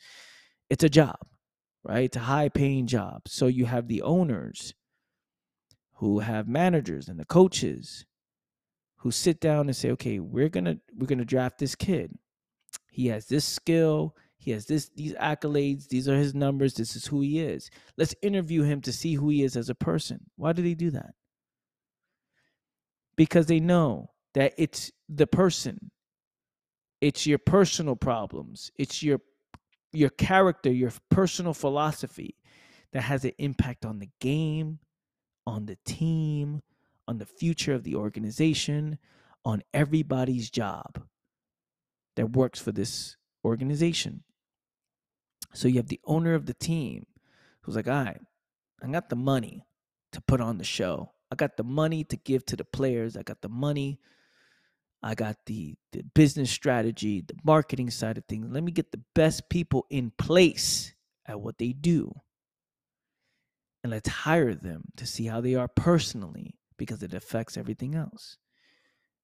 it's 0.70 0.84
a 0.84 0.88
job 0.88 1.18
right? 1.86 2.04
It's 2.04 2.16
a 2.16 2.20
high 2.20 2.48
paying 2.48 2.86
job. 2.86 3.22
So 3.26 3.46
you 3.46 3.66
have 3.66 3.88
the 3.88 4.02
owners 4.02 4.74
who 5.94 6.18
have 6.18 6.48
managers 6.48 7.08
and 7.08 7.18
the 7.18 7.24
coaches 7.24 8.04
who 8.98 9.10
sit 9.10 9.40
down 9.40 9.66
and 9.66 9.76
say, 9.76 9.90
okay, 9.92 10.18
we're 10.18 10.48
gonna 10.48 10.76
we're 10.96 11.06
gonna 11.06 11.24
draft 11.24 11.58
this 11.58 11.74
kid. 11.74 12.12
He 12.90 13.06
has 13.08 13.26
this 13.26 13.44
skill, 13.44 14.16
he 14.36 14.50
has 14.50 14.66
this 14.66 14.90
these 14.96 15.14
accolades, 15.14 15.88
these 15.88 16.08
are 16.08 16.16
his 16.16 16.34
numbers, 16.34 16.74
this 16.74 16.96
is 16.96 17.06
who 17.06 17.20
he 17.20 17.40
is. 17.40 17.70
Let's 17.96 18.14
interview 18.20 18.62
him 18.62 18.80
to 18.82 18.92
see 18.92 19.14
who 19.14 19.28
he 19.28 19.44
is 19.44 19.56
as 19.56 19.70
a 19.70 19.74
person. 19.74 20.20
Why 20.36 20.52
do 20.52 20.62
they 20.62 20.74
do 20.74 20.90
that? 20.90 21.14
Because 23.16 23.46
they 23.46 23.60
know 23.60 24.10
that 24.34 24.52
it's 24.58 24.92
the 25.08 25.26
person. 25.26 25.90
It's 27.00 27.26
your 27.26 27.38
personal 27.38 27.96
problems. 27.96 28.70
It's 28.76 29.02
your 29.02 29.20
your 29.92 30.10
character, 30.10 30.70
your 30.70 30.92
personal 31.10 31.54
philosophy 31.54 32.36
that 32.92 33.02
has 33.02 33.24
an 33.24 33.32
impact 33.38 33.86
on 33.86 33.98
the 33.98 34.10
game, 34.20 34.78
on 35.46 35.66
the 35.66 35.78
team, 35.86 36.62
on 37.08 37.18
the 37.18 37.26
future 37.26 37.72
of 37.72 37.84
the 37.84 37.94
organization, 37.94 38.98
on 39.44 39.62
everybody's 39.72 40.50
job 40.50 41.02
that 42.16 42.32
works 42.32 42.60
for 42.60 42.72
this 42.72 43.16
organization. 43.44 44.24
So 45.54 45.68
you 45.68 45.76
have 45.76 45.88
the 45.88 46.00
owner 46.04 46.34
of 46.34 46.46
the 46.46 46.54
team 46.54 47.06
who's 47.62 47.76
like, 47.76 47.86
right, 47.86 48.20
I 48.82 48.86
got 48.88 49.08
the 49.08 49.16
money 49.16 49.66
to 50.12 50.20
put 50.20 50.40
on 50.40 50.58
the 50.58 50.64
show. 50.64 51.12
I 51.30 51.34
got 51.34 51.56
the 51.56 51.64
money 51.64 52.04
to 52.04 52.16
give 52.16 52.46
to 52.46 52.56
the 52.56 52.64
players. 52.64 53.16
I 53.16 53.22
got 53.22 53.40
the 53.42 53.48
money 53.48 54.00
I 55.02 55.14
got 55.14 55.36
the, 55.46 55.76
the 55.92 56.02
business 56.14 56.50
strategy, 56.50 57.20
the 57.20 57.36
marketing 57.44 57.90
side 57.90 58.18
of 58.18 58.24
things. 58.24 58.48
Let 58.50 58.64
me 58.64 58.72
get 58.72 58.90
the 58.90 59.02
best 59.14 59.48
people 59.48 59.86
in 59.88 60.10
place 60.18 60.94
at 61.26 61.40
what 61.40 61.58
they 61.58 61.72
do. 61.72 62.12
And 63.84 63.92
let's 63.92 64.08
hire 64.08 64.54
them 64.54 64.82
to 64.96 65.06
see 65.06 65.26
how 65.26 65.40
they 65.40 65.54
are 65.54 65.68
personally 65.68 66.56
because 66.76 67.04
it 67.04 67.14
affects 67.14 67.56
everything 67.56 67.94
else. 67.94 68.36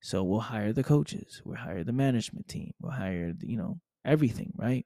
So 0.03 0.23
we'll 0.23 0.41
hire 0.41 0.73
the 0.73 0.85
coaches, 0.85 1.43
we'll 1.45 1.57
hire 1.57 1.85
the 1.85 1.93
management 1.93 2.49
team, 2.49 2.73
we'll 2.81 2.93
hire, 2.93 3.33
the, 3.33 3.49
you 3.49 3.57
know, 3.57 3.81
everything, 4.05 4.53
right? 4.57 4.85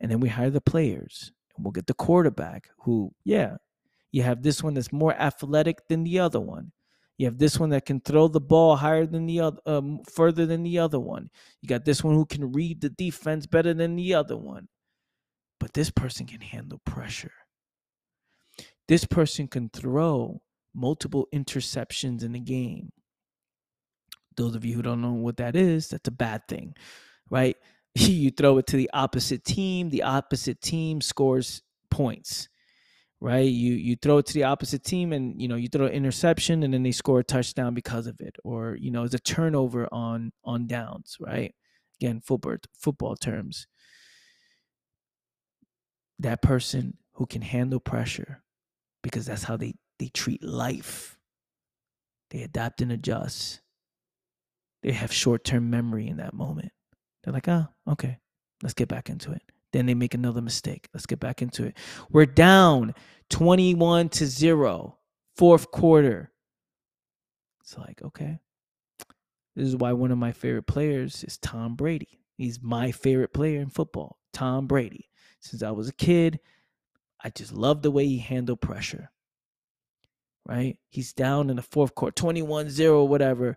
And 0.00 0.10
then 0.10 0.20
we 0.20 0.28
hire 0.28 0.50
the 0.50 0.60
players 0.60 1.32
and 1.56 1.64
we'll 1.64 1.72
get 1.72 1.86
the 1.86 1.94
quarterback 1.94 2.68
who, 2.84 3.12
yeah, 3.24 3.56
you 4.14 4.22
have 4.22 4.44
this 4.44 4.62
one 4.62 4.74
that's 4.74 4.92
more 4.92 5.12
athletic 5.12 5.88
than 5.88 6.04
the 6.04 6.20
other 6.20 6.38
one. 6.38 6.70
You 7.18 7.26
have 7.26 7.36
this 7.36 7.58
one 7.58 7.70
that 7.70 7.84
can 7.84 8.00
throw 8.00 8.28
the 8.28 8.40
ball 8.40 8.76
higher 8.76 9.06
than 9.06 9.26
the 9.26 9.40
other, 9.40 9.58
um, 9.66 10.02
further 10.08 10.46
than 10.46 10.62
the 10.62 10.78
other 10.78 11.00
one. 11.00 11.30
You 11.60 11.68
got 11.68 11.84
this 11.84 12.04
one 12.04 12.14
who 12.14 12.24
can 12.24 12.52
read 12.52 12.80
the 12.80 12.90
defense 12.90 13.44
better 13.44 13.74
than 13.74 13.96
the 13.96 14.14
other 14.14 14.36
one. 14.36 14.68
But 15.58 15.72
this 15.72 15.90
person 15.90 16.26
can 16.26 16.40
handle 16.40 16.80
pressure. 16.86 17.32
This 18.86 19.04
person 19.04 19.48
can 19.48 19.68
throw 19.70 20.40
multiple 20.72 21.26
interceptions 21.34 22.22
in 22.22 22.36
a 22.36 22.40
game. 22.40 22.92
Those 24.36 24.54
of 24.54 24.64
you 24.64 24.76
who 24.76 24.82
don't 24.82 25.02
know 25.02 25.14
what 25.14 25.38
that 25.38 25.56
is, 25.56 25.88
that's 25.88 26.06
a 26.06 26.12
bad 26.12 26.46
thing, 26.46 26.74
right? 27.30 27.56
You 27.96 28.30
throw 28.30 28.58
it 28.58 28.68
to 28.68 28.76
the 28.76 28.90
opposite 28.94 29.44
team, 29.44 29.90
the 29.90 30.04
opposite 30.04 30.60
team 30.60 31.00
scores 31.00 31.62
points 31.90 32.48
right? 33.24 33.50
You 33.50 33.72
you 33.72 33.96
throw 33.96 34.18
it 34.18 34.26
to 34.26 34.34
the 34.34 34.44
opposite 34.44 34.84
team 34.84 35.14
and 35.14 35.40
you 35.40 35.48
know 35.48 35.56
you 35.56 35.68
throw 35.68 35.86
an 35.86 35.92
interception 35.92 36.62
and 36.62 36.74
then 36.74 36.82
they 36.82 36.92
score 36.92 37.20
a 37.20 37.24
touchdown 37.24 37.72
because 37.72 38.06
of 38.06 38.20
it, 38.20 38.36
or 38.44 38.76
you 38.78 38.90
know 38.90 39.02
it's 39.02 39.14
a 39.14 39.18
turnover 39.18 39.88
on 39.90 40.30
on 40.44 40.66
downs, 40.66 41.16
right? 41.18 41.54
Again, 41.98 42.20
football 42.20 42.56
football 42.78 43.16
terms. 43.16 43.66
That 46.18 46.42
person 46.42 46.98
who 47.14 47.24
can 47.24 47.40
handle 47.40 47.80
pressure, 47.80 48.42
because 49.02 49.24
that's 49.24 49.44
how 49.44 49.56
they 49.56 49.74
they 49.98 50.08
treat 50.08 50.44
life. 50.44 51.16
They 52.30 52.42
adapt 52.42 52.82
and 52.82 52.92
adjust. 52.92 53.62
They 54.82 54.92
have 54.92 55.12
short 55.14 55.44
term 55.44 55.70
memory 55.70 56.08
in 56.08 56.18
that 56.18 56.34
moment. 56.34 56.72
They're 57.22 57.32
like, 57.32 57.48
oh, 57.48 57.68
okay, 57.88 58.18
let's 58.62 58.74
get 58.74 58.88
back 58.88 59.08
into 59.08 59.32
it. 59.32 59.40
Then 59.72 59.86
they 59.86 59.94
make 59.94 60.14
another 60.14 60.40
mistake. 60.40 60.88
Let's 60.94 61.06
get 61.06 61.18
back 61.18 61.42
into 61.42 61.64
it. 61.64 61.76
We're 62.10 62.26
down 62.26 62.94
21 63.30 64.08
to 64.10 64.26
0, 64.26 64.98
fourth 65.36 65.70
quarter. 65.70 66.30
It's 67.62 67.76
like, 67.78 68.02
okay. 68.02 68.38
This 69.56 69.68
is 69.68 69.76
why 69.76 69.92
one 69.92 70.10
of 70.10 70.18
my 70.18 70.32
favorite 70.32 70.66
players 70.66 71.24
is 71.24 71.38
Tom 71.38 71.76
Brady. 71.76 72.20
He's 72.36 72.60
my 72.60 72.90
favorite 72.90 73.32
player 73.32 73.60
in 73.60 73.70
football, 73.70 74.18
Tom 74.32 74.66
Brady. 74.66 75.08
Since 75.40 75.62
I 75.62 75.70
was 75.70 75.88
a 75.88 75.92
kid, 75.92 76.40
I 77.22 77.30
just 77.30 77.52
love 77.52 77.82
the 77.82 77.90
way 77.90 78.06
he 78.06 78.18
handled 78.18 78.60
pressure. 78.60 79.10
Right? 80.46 80.76
He's 80.90 81.12
down 81.12 81.48
in 81.48 81.56
the 81.56 81.62
fourth 81.62 81.94
quarter, 81.94 82.12
21 82.12 82.68
0, 82.68 83.04
whatever. 83.04 83.56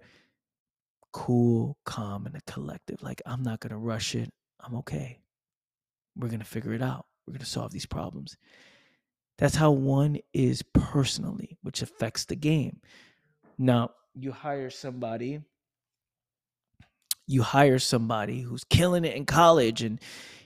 Cool, 1.12 1.78
calm, 1.86 2.26
and 2.26 2.36
a 2.36 2.42
collective. 2.42 3.02
Like, 3.02 3.22
I'm 3.26 3.42
not 3.42 3.60
going 3.60 3.72
to 3.72 3.78
rush 3.78 4.16
it. 4.16 4.32
I'm 4.60 4.76
okay. 4.76 5.20
We're 6.16 6.30
going 6.30 6.40
to 6.40 6.46
figure 6.46 6.74
it 6.74 6.82
out. 6.82 7.06
We're 7.26 7.34
going 7.34 7.40
to 7.40 7.46
solve 7.46 7.72
these 7.72 7.86
problems. 7.86 8.38
That's 9.38 9.56
how 9.56 9.72
one 9.72 10.18
is 10.34 10.64
personally, 10.74 11.58
which 11.62 11.82
affects 11.82 12.26
the 12.26 12.36
game. 12.36 12.82
Now, 13.58 13.92
you 14.16 14.32
hire 14.32 14.70
somebody, 14.70 15.42
you 17.28 17.44
hire 17.44 17.80
somebody 17.80 18.42
who's 18.42 18.64
killing 18.64 19.06
it 19.06 19.16
in 19.16 19.26
college 19.26 19.84
and 19.84 20.00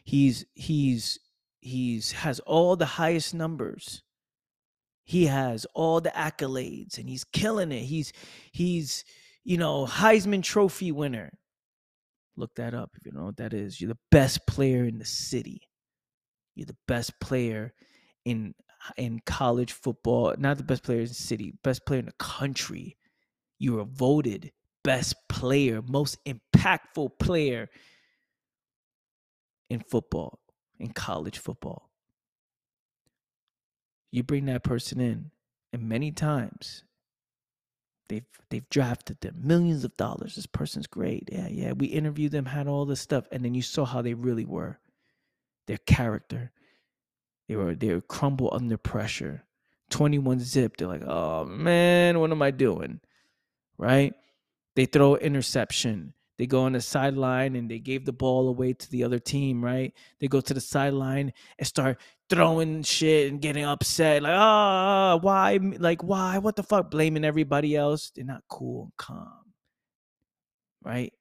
he's 0.04 0.46
he's 0.56 1.20
he's 1.60 2.12
has 2.12 2.40
all 2.42 2.76
the 2.76 2.86
highest 2.86 3.34
numbers. 3.34 4.04
He 5.04 5.28
has 5.28 5.66
all 5.74 6.02
the 6.02 6.10
accolades 6.10 6.98
and 6.98 7.08
he's 7.08 7.24
killing 7.24 7.72
it. 7.72 7.84
He's 7.84 8.12
he's 8.52 9.06
you 9.44 9.58
know, 9.58 9.86
Heisman 9.86 10.44
trophy 10.44 10.92
winner. 10.92 11.32
Look 12.38 12.56
that 12.56 12.74
up 12.74 12.92
if 12.96 13.06
you 13.06 13.12
know 13.12 13.26
what 13.26 13.38
that 13.38 13.54
is. 13.54 13.80
You're 13.80 13.90
the 13.90 13.98
best 14.10 14.46
player 14.48 14.86
in 14.86 15.00
the 15.00 15.06
city. 15.06 15.62
You're 16.56 16.68
the 16.68 16.78
best 16.88 17.20
player 17.20 17.74
in 18.26 18.54
in 18.98 19.22
college 19.26 19.74
football. 19.74 20.34
Not 20.38 20.58
the 20.58 20.64
best 20.64 20.84
player 20.84 21.02
in 21.02 21.08
the 21.08 21.14
city, 21.14 21.54
best 21.64 21.86
player 21.86 22.00
in 22.00 22.06
the 22.06 22.14
country. 22.14 22.98
You 23.60 23.74
were 23.74 23.86
voted 23.86 24.52
best 24.84 25.16
player, 25.30 25.82
most 25.88 26.18
impactful 26.26 27.20
player 27.20 27.70
in 29.70 29.80
football, 29.80 30.40
in 30.80 30.92
college 30.92 31.38
football. 31.38 31.90
You 34.12 34.24
bring 34.24 34.46
that 34.46 34.64
person 34.64 35.00
in, 35.00 35.32
and 35.72 35.88
many 35.88 36.12
times 36.12 36.84
They've 38.12 38.26
they've 38.50 38.68
drafted 38.70 39.22
them 39.22 39.40
millions 39.42 39.86
of 39.86 39.96
dollars. 39.96 40.36
This 40.36 40.46
person's 40.46 40.86
great. 40.86 41.30
Yeah, 41.32 41.48
yeah. 41.48 41.72
We 41.72 41.88
interviewed 41.88 42.34
them, 42.34 42.44
had 42.44 42.68
all 42.68 42.84
this 42.84 43.00
stuff, 43.00 43.26
and 43.32 43.46
then 43.46 43.54
you 43.54 43.62
saw 43.62 43.86
how 43.86 44.02
they 44.02 44.14
really 44.14 44.44
were. 44.44 44.80
Their 45.68 45.78
character. 45.78 46.52
They 47.52 47.58
were 47.58 47.76
they 47.76 47.94
were 47.94 48.00
crumble 48.00 48.50
under 48.54 48.78
pressure. 48.78 49.44
21 49.90 50.40
zip. 50.40 50.78
They're 50.78 50.88
like, 50.88 51.04
oh 51.06 51.44
man, 51.44 52.18
what 52.22 52.32
am 52.32 52.42
I 52.42 52.50
doing? 52.50 53.02
Right? 53.78 54.14
They 54.78 54.86
throw 54.86 55.18
interception. 55.18 56.14
They 56.38 56.48
go 56.48 56.62
on 56.62 56.72
the 56.72 56.80
sideline 56.80 57.58
and 57.58 57.70
they 57.70 57.80
gave 57.80 58.06
the 58.06 58.14
ball 58.14 58.48
away 58.48 58.72
to 58.72 58.90
the 58.90 59.04
other 59.04 59.20
team, 59.20 59.62
right? 59.62 59.94
They 60.22 60.30
go 60.30 60.40
to 60.40 60.54
the 60.54 60.62
sideline 60.62 61.34
and 61.60 61.68
start 61.68 62.00
throwing 62.30 62.84
shit 62.84 63.30
and 63.30 63.42
getting 63.42 63.66
upset, 63.66 64.24
like, 64.24 64.32
ah, 64.34 65.12
oh, 65.12 65.18
why? 65.18 65.60
Like, 65.62 66.06
why? 66.06 66.38
What 66.38 66.56
the 66.56 66.64
fuck? 66.64 66.90
Blaming 66.90 67.26
everybody 67.26 67.76
else. 67.76 68.14
They're 68.16 68.24
not 68.24 68.46
cool 68.48 68.84
and 68.84 68.96
calm, 68.96 69.52
right? 70.82 71.12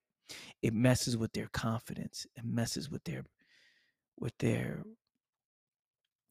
It 0.62 0.74
messes 0.74 1.16
with 1.16 1.32
their 1.32 1.48
confidence. 1.48 2.24
It 2.36 2.44
messes 2.44 2.88
with 2.88 3.02
their, 3.02 3.24
with 4.16 4.38
their, 4.38 4.84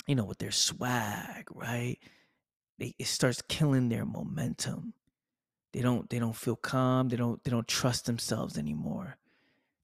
you 0.09 0.15
know, 0.15 0.25
with 0.25 0.39
their 0.39 0.51
swag, 0.51 1.45
right? 1.53 1.97
They, 2.79 2.95
it 2.99 3.07
starts 3.07 3.41
killing 3.43 3.89
their 3.89 4.05
momentum 4.05 4.93
they 5.73 5.81
don't 5.81 6.09
they 6.09 6.19
don't 6.19 6.35
feel 6.35 6.55
calm 6.55 7.09
they 7.09 7.17
don't 7.17 7.43
they 7.43 7.51
don't 7.51 7.67
trust 7.67 8.07
themselves 8.07 8.57
anymore 8.57 9.17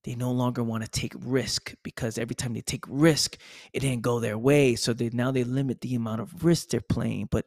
they 0.05 0.15
no 0.15 0.31
longer 0.31 0.63
want 0.63 0.83
to 0.83 0.89
take 0.89 1.13
risk 1.19 1.73
because 1.83 2.19
every 2.19 2.35
time 2.35 2.53
they 2.53 2.61
take 2.61 2.85
risk, 2.87 3.37
it 3.73 3.79
didn't 3.79 4.03
go 4.03 4.19
their 4.19 4.37
way. 4.37 4.75
So 4.75 4.93
they 4.93 5.09
now 5.11 5.31
they 5.31 5.43
limit 5.43 5.81
the 5.81 5.95
amount 5.95 6.21
of 6.21 6.45
risk 6.45 6.69
they're 6.69 6.81
playing, 6.81 7.27
but 7.31 7.45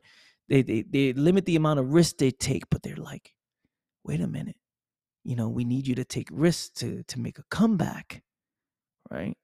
they 0.48 0.62
they, 0.62 0.82
they 0.82 1.12
limit 1.12 1.46
the 1.46 1.56
amount 1.56 1.78
of 1.78 1.94
risk 1.94 2.18
they 2.18 2.32
take, 2.32 2.68
but 2.68 2.82
they're 2.82 2.96
like, 2.96 3.32
wait 4.04 4.20
a 4.20 4.26
minute, 4.26 4.56
you 5.24 5.36
know, 5.36 5.48
we 5.48 5.64
need 5.64 5.86
you 5.86 5.94
to 5.96 6.04
take 6.04 6.28
risks 6.32 6.70
to 6.80 7.04
to 7.04 7.20
make 7.20 7.38
a 7.38 7.44
comeback, 7.50 8.22
right? 9.10 9.36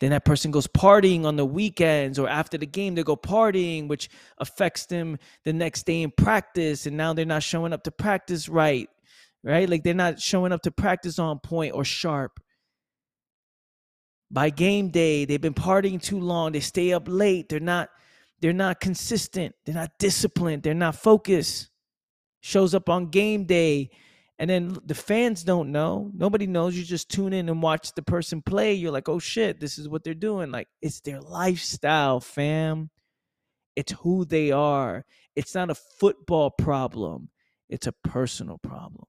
Then 0.00 0.10
that 0.10 0.24
person 0.24 0.50
goes 0.50 0.66
partying 0.68 1.24
on 1.24 1.36
the 1.36 1.44
weekends 1.44 2.18
or 2.18 2.28
after 2.28 2.56
the 2.56 2.66
game, 2.66 2.94
they 2.94 3.02
go 3.02 3.16
partying, 3.16 3.88
which 3.88 4.08
affects 4.38 4.86
them 4.86 5.18
the 5.44 5.52
next 5.52 5.86
day 5.86 6.02
in 6.02 6.12
practice. 6.12 6.86
And 6.86 6.96
now 6.96 7.12
they're 7.12 7.24
not 7.24 7.42
showing 7.42 7.72
up 7.72 7.82
to 7.84 7.90
practice 7.90 8.48
right, 8.48 8.88
right? 9.42 9.68
Like 9.68 9.82
they're 9.82 9.94
not 9.94 10.20
showing 10.20 10.52
up 10.52 10.62
to 10.62 10.70
practice 10.70 11.18
on 11.18 11.40
point 11.40 11.74
or 11.74 11.84
sharp. 11.84 12.38
By 14.30 14.50
game 14.50 14.90
day, 14.90 15.24
they've 15.24 15.40
been 15.40 15.54
partying 15.54 16.00
too 16.00 16.20
long. 16.20 16.52
They 16.52 16.60
stay 16.60 16.92
up 16.92 17.04
late. 17.08 17.48
They're 17.48 17.60
not, 17.60 17.88
they're 18.40 18.52
not 18.52 18.78
consistent. 18.78 19.54
They're 19.64 19.74
not 19.74 19.90
disciplined. 19.98 20.62
They're 20.62 20.74
not 20.74 20.94
focused. 20.94 21.70
Shows 22.40 22.72
up 22.72 22.88
on 22.88 23.06
game 23.06 23.46
day 23.46 23.90
and 24.38 24.48
then 24.48 24.76
the 24.84 24.94
fans 24.94 25.42
don't 25.42 25.72
know. 25.72 26.10
Nobody 26.14 26.46
knows. 26.46 26.76
You 26.76 26.84
just 26.84 27.10
tune 27.10 27.32
in 27.32 27.48
and 27.48 27.60
watch 27.60 27.94
the 27.94 28.02
person 28.02 28.40
play. 28.40 28.74
You're 28.74 28.92
like, 28.92 29.08
oh 29.08 29.18
shit, 29.18 29.58
this 29.58 29.78
is 29.78 29.88
what 29.88 30.04
they're 30.04 30.14
doing. 30.14 30.52
Like, 30.52 30.68
it's 30.80 31.00
their 31.00 31.20
lifestyle, 31.20 32.20
fam. 32.20 32.90
It's 33.74 33.92
who 33.92 34.24
they 34.24 34.52
are. 34.52 35.04
It's 35.34 35.54
not 35.54 35.70
a 35.70 35.74
football 35.74 36.50
problem, 36.50 37.28
it's 37.68 37.86
a 37.86 37.92
personal 37.92 38.58
problem. 38.58 39.06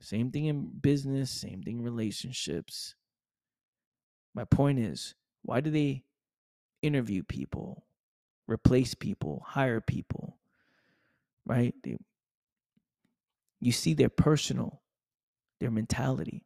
Same 0.00 0.30
thing 0.30 0.44
in 0.44 0.68
business, 0.80 1.30
same 1.30 1.62
thing 1.62 1.78
in 1.78 1.84
relationships. 1.84 2.94
My 4.32 4.44
point 4.44 4.78
is, 4.78 5.16
why 5.42 5.60
do 5.60 5.70
they 5.70 6.04
interview 6.82 7.24
people, 7.24 7.84
replace 8.46 8.94
people, 8.94 9.42
hire 9.44 9.80
people? 9.80 10.38
Right? 11.44 11.74
They 11.82 11.96
you 13.60 13.72
see 13.72 13.94
their 13.94 14.08
personal, 14.08 14.82
their 15.60 15.70
mentality. 15.70 16.44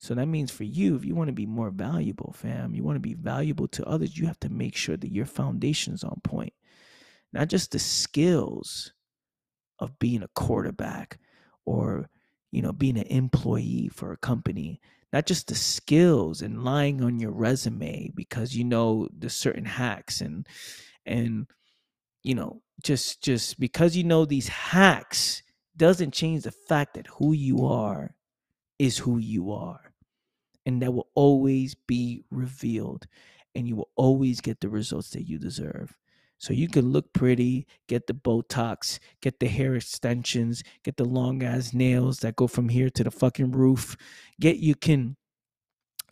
So 0.00 0.14
that 0.14 0.26
means 0.26 0.50
for 0.50 0.64
you, 0.64 0.94
if 0.96 1.04
you 1.04 1.14
want 1.14 1.28
to 1.28 1.34
be 1.34 1.46
more 1.46 1.70
valuable, 1.70 2.32
fam, 2.36 2.74
you 2.74 2.84
want 2.84 2.96
to 2.96 3.00
be 3.00 3.14
valuable 3.14 3.68
to 3.68 3.86
others, 3.86 4.16
you 4.16 4.26
have 4.26 4.38
to 4.40 4.48
make 4.48 4.76
sure 4.76 4.96
that 4.96 5.12
your 5.12 5.26
foundation's 5.26 6.04
on 6.04 6.20
point. 6.22 6.52
Not 7.32 7.48
just 7.48 7.72
the 7.72 7.78
skills 7.78 8.92
of 9.78 9.98
being 9.98 10.22
a 10.22 10.28
quarterback 10.34 11.18
or, 11.64 12.08
you 12.52 12.62
know, 12.62 12.72
being 12.72 12.96
an 12.96 13.06
employee 13.08 13.90
for 13.92 14.12
a 14.12 14.16
company, 14.16 14.80
not 15.12 15.26
just 15.26 15.48
the 15.48 15.54
skills 15.54 16.42
and 16.42 16.64
lying 16.64 17.02
on 17.02 17.18
your 17.18 17.32
resume 17.32 18.10
because 18.14 18.54
you 18.54 18.64
know 18.64 19.08
the 19.16 19.30
certain 19.30 19.64
hacks 19.64 20.20
and 20.20 20.46
and 21.06 21.46
you 22.22 22.34
know 22.34 22.60
just 22.82 23.22
just 23.22 23.58
because 23.58 23.96
you 23.96 24.04
know 24.04 24.24
these 24.24 24.48
hacks 24.48 25.42
doesn't 25.78 26.12
change 26.12 26.42
the 26.42 26.52
fact 26.52 26.94
that 26.94 27.06
who 27.06 27.32
you 27.32 27.64
are 27.66 28.14
is 28.78 28.98
who 28.98 29.18
you 29.18 29.52
are. 29.52 29.92
And 30.66 30.82
that 30.82 30.92
will 30.92 31.08
always 31.14 31.74
be 31.74 32.24
revealed. 32.30 33.06
And 33.54 33.66
you 33.66 33.76
will 33.76 33.90
always 33.96 34.40
get 34.40 34.60
the 34.60 34.68
results 34.68 35.10
that 35.10 35.26
you 35.26 35.38
deserve. 35.38 35.96
So 36.38 36.52
you 36.52 36.68
can 36.68 36.92
look 36.92 37.12
pretty, 37.12 37.66
get 37.88 38.06
the 38.06 38.14
Botox, 38.14 39.00
get 39.20 39.40
the 39.40 39.48
hair 39.48 39.74
extensions, 39.74 40.62
get 40.84 40.96
the 40.96 41.04
long 41.04 41.42
ass 41.42 41.74
nails 41.74 42.18
that 42.18 42.36
go 42.36 42.46
from 42.46 42.68
here 42.68 42.90
to 42.90 43.04
the 43.04 43.10
fucking 43.10 43.50
roof. 43.50 43.96
Get 44.40 44.58
you 44.58 44.76
can 44.76 45.16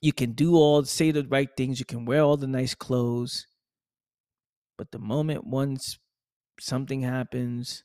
you 0.01 0.13
can 0.13 0.33
do 0.33 0.57
all 0.57 0.85
say 0.85 1.13
the 1.13 1.25
right 1.25 1.49
things, 1.57 1.79
you 1.79 1.87
can 1.87 2.05
wear 2.05 2.23
all 2.23 2.37
the 2.37 2.49
nice 2.49 2.75
clothes. 2.75 3.47
But 4.77 4.91
the 4.91 4.99
moment 4.99 5.47
once 5.47 5.99
something 6.59 7.03
happens, 7.03 7.85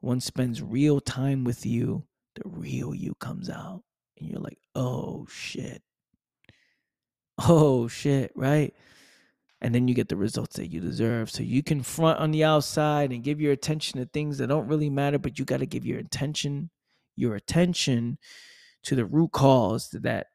one 0.00 0.20
spends 0.20 0.62
real 0.62 1.00
time 1.00 1.44
with 1.44 1.64
you, 1.66 2.04
the 2.34 2.42
real 2.44 2.94
you 2.94 3.14
comes 3.14 3.50
out. 3.50 3.82
And 4.18 4.28
you're 4.28 4.40
like, 4.40 4.58
oh 4.74 5.26
shit. 5.30 5.82
Oh 7.38 7.88
shit, 7.88 8.32
right? 8.34 8.74
And 9.62 9.74
then 9.74 9.88
you 9.88 9.94
get 9.94 10.08
the 10.08 10.16
results 10.16 10.56
that 10.56 10.68
you 10.68 10.80
deserve. 10.80 11.30
So 11.30 11.42
you 11.42 11.62
can 11.62 11.82
front 11.82 12.18
on 12.18 12.30
the 12.30 12.44
outside 12.44 13.12
and 13.12 13.22
give 13.22 13.40
your 13.40 13.52
attention 13.52 13.98
to 14.00 14.06
things 14.06 14.38
that 14.38 14.48
don't 14.48 14.68
really 14.68 14.90
matter, 14.90 15.18
but 15.18 15.38
you 15.38 15.44
got 15.44 15.60
to 15.60 15.66
give 15.66 15.84
your 15.84 15.98
attention, 15.98 16.70
your 17.16 17.34
attention 17.34 18.18
to 18.84 18.94
the 18.94 19.04
root 19.04 19.32
cause 19.32 19.90
that 19.90 20.28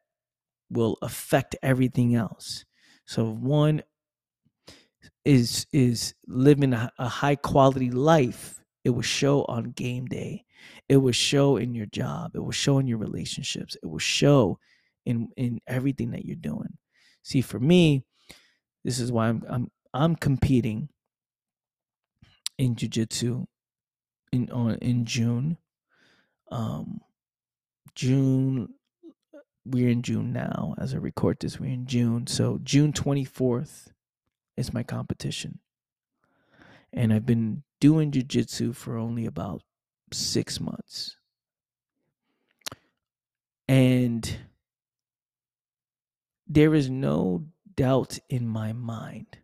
will 0.70 0.96
affect 1.02 1.56
everything 1.62 2.14
else. 2.14 2.64
So 3.04 3.24
one 3.24 3.82
is 5.24 5.66
is 5.72 6.14
living 6.28 6.72
a, 6.72 6.90
a 6.98 7.08
high 7.08 7.34
quality 7.34 7.90
life 7.90 8.60
it 8.86 8.90
will 8.90 9.02
show 9.02 9.44
on 9.46 9.72
game 9.72 10.06
day. 10.06 10.44
It 10.88 10.98
will 10.98 11.10
show 11.10 11.56
in 11.56 11.74
your 11.74 11.86
job. 11.86 12.36
It 12.36 12.38
will 12.38 12.52
show 12.52 12.78
in 12.78 12.86
your 12.86 12.98
relationships. 12.98 13.76
It 13.82 13.86
will 13.86 13.98
show 13.98 14.60
in 15.04 15.28
in 15.36 15.60
everything 15.66 16.12
that 16.12 16.24
you're 16.24 16.36
doing. 16.36 16.78
See, 17.24 17.40
for 17.40 17.58
me, 17.58 18.04
this 18.84 19.00
is 19.00 19.10
why 19.10 19.26
I'm 19.26 19.42
I'm 19.48 19.70
I'm 19.92 20.14
competing 20.14 20.88
in 22.58 22.76
jiu-jitsu 22.76 23.46
in 24.32 24.50
on 24.52 24.76
in 24.76 25.04
June. 25.04 25.58
Um 26.52 27.00
June 27.96 28.68
we're 29.64 29.88
in 29.88 30.02
June 30.02 30.32
now 30.32 30.76
as 30.78 30.94
I 30.94 30.98
record 30.98 31.38
this 31.40 31.58
we're 31.58 31.72
in 31.72 31.86
June. 31.86 32.28
So 32.28 32.60
June 32.62 32.92
24th 32.92 33.88
is 34.56 34.72
my 34.72 34.84
competition. 34.84 35.58
And 36.92 37.12
I've 37.12 37.26
been 37.26 37.64
doing 37.80 38.10
jujitsu 38.10 38.74
for 38.74 38.96
only 38.96 39.26
about 39.26 39.62
six 40.12 40.60
months. 40.60 41.16
And 43.68 44.38
there 46.46 46.74
is 46.74 46.88
no 46.88 47.46
doubt 47.74 48.18
in 48.28 48.46
my 48.46 48.72
mind. 48.72 49.38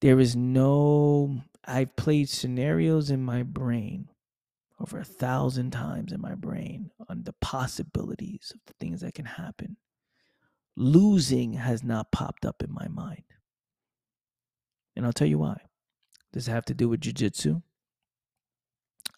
There 0.00 0.20
is 0.20 0.36
no, 0.36 1.42
I've 1.64 1.96
played 1.96 2.28
scenarios 2.28 3.10
in 3.10 3.24
my 3.24 3.42
brain 3.42 4.08
over 4.78 4.98
a 4.98 5.04
thousand 5.04 5.70
times 5.70 6.12
in 6.12 6.20
my 6.20 6.34
brain 6.34 6.90
on 7.08 7.22
the 7.22 7.32
possibilities 7.40 8.52
of 8.54 8.60
the 8.66 8.74
things 8.78 9.00
that 9.00 9.14
can 9.14 9.24
happen. 9.24 9.78
Losing 10.76 11.54
has 11.54 11.82
not 11.82 12.12
popped 12.12 12.44
up 12.44 12.62
in 12.62 12.72
my 12.72 12.88
mind. 12.88 13.22
And 14.94 15.06
I'll 15.06 15.12
tell 15.12 15.28
you 15.28 15.38
why. 15.38 15.56
Does 16.34 16.48
it 16.48 16.50
have 16.50 16.64
to 16.64 16.74
do 16.74 16.88
with 16.88 17.00
jujitsu? 17.00 17.62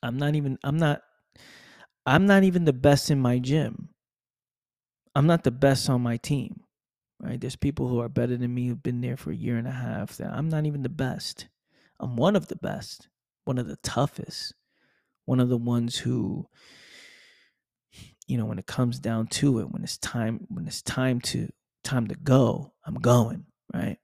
I'm 0.03 0.19
not 0.19 0.35
even 0.35 0.59
I'm 0.63 0.77
not 0.77 1.01
I'm 2.05 2.27
not 2.27 2.45
even 2.45 2.67
the 2.67 2.75
best 2.75 3.11
in 3.11 3.19
my 3.19 3.39
gym. 3.39 3.89
I'm 5.15 5.27
not 5.27 5.43
the 5.43 5.51
best 5.51 5.89
on 5.89 6.03
my 6.03 6.19
team. 6.19 6.61
Right? 7.19 7.41
There's 7.41 7.57
people 7.57 7.89
who 7.89 8.01
are 8.01 8.11
better 8.11 8.37
than 8.37 8.55
me 8.55 8.69
who've 8.69 8.83
been 8.83 9.01
there 9.01 9.17
for 9.17 9.31
a 9.31 9.37
year 9.37 9.57
and 9.57 9.67
a 9.67 9.73
half. 9.73 10.21
I'm 10.21 10.51
not 10.51 10.67
even 10.67 10.83
the 10.83 10.91
best. 10.91 11.49
I'm 11.99 12.17
one 12.17 12.37
of 12.37 12.49
the 12.49 12.57
best, 12.57 13.09
one 13.47 13.57
of 13.57 13.67
the 13.67 13.77
toughest, 13.77 14.53
one 15.25 15.41
of 15.41 15.49
the 15.49 15.57
ones 15.57 15.97
who 15.97 16.47
you 18.27 18.37
know, 18.37 18.45
when 18.45 18.59
it 18.59 18.67
comes 18.67 18.99
down 18.99 19.29
to 19.29 19.61
it, 19.61 19.71
when 19.71 19.83
it's 19.83 19.97
time 19.97 20.47
when 20.49 20.67
it's 20.67 20.83
time 20.83 21.23
to 21.23 21.49
time 21.83 22.09
to 22.09 22.15
go, 22.15 22.75
I'm 22.85 22.97
going, 22.97 23.47
right? 23.73 23.97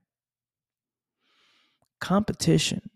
Competition 2.01 2.89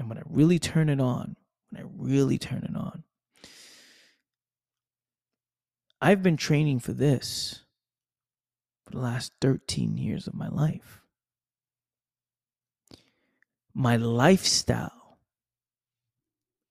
and 0.00 0.08
when 0.08 0.16
I 0.16 0.22
really 0.24 0.58
turn 0.58 0.88
it 0.88 0.98
on, 0.98 1.36
when 1.68 1.82
I 1.82 1.86
really 1.94 2.38
turn 2.38 2.64
it 2.64 2.74
on, 2.74 3.04
I've 6.00 6.22
been 6.22 6.38
training 6.38 6.80
for 6.80 6.94
this 6.94 7.64
for 8.82 8.92
the 8.92 8.98
last 8.98 9.32
13 9.42 9.98
years 9.98 10.26
of 10.26 10.32
my 10.32 10.48
life. 10.48 11.02
My 13.74 13.96
lifestyle 13.96 15.18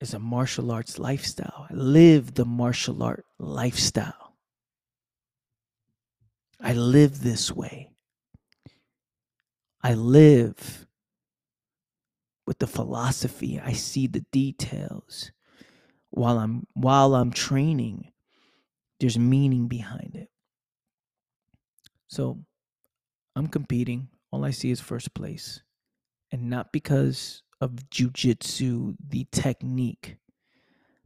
is 0.02 0.16
a 0.16 0.20
martial 0.20 0.72
arts 0.72 0.98
lifestyle. 0.98 1.68
I 1.70 1.74
live 1.76 2.34
the 2.34 2.46
martial 2.46 3.04
art 3.04 3.26
lifestyle. 3.38 4.34
I 6.60 6.74
live 6.74 7.22
this 7.22 7.52
way. 7.52 7.92
I 9.84 9.94
live 9.94 10.88
with 12.50 12.60
the 12.60 12.68
philosophy. 12.68 13.62
I 13.64 13.74
see 13.74 14.08
the 14.08 14.26
details 14.34 15.32
while 16.12 16.40
I'm 16.40 16.68
while 16.74 17.16
I'm 17.16 17.32
training. 17.32 18.12
There's 19.00 19.20
meaning 19.20 19.68
behind 19.70 20.16
it. 20.16 20.30
So 22.08 22.40
I'm 23.36 23.48
competing. 23.48 24.10
All 24.32 24.46
I 24.46 24.52
see 24.52 24.72
is 24.72 24.82
first 24.82 25.14
place. 25.16 25.62
And 26.32 26.50
not 26.50 26.74
because 26.74 27.44
of 27.62 27.72
jujitsu, 27.92 28.96
the 29.10 29.28
technique, 29.32 30.18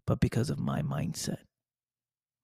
but 0.08 0.20
because 0.22 0.50
of 0.52 0.60
my 0.60 0.82
mindset. 0.84 1.40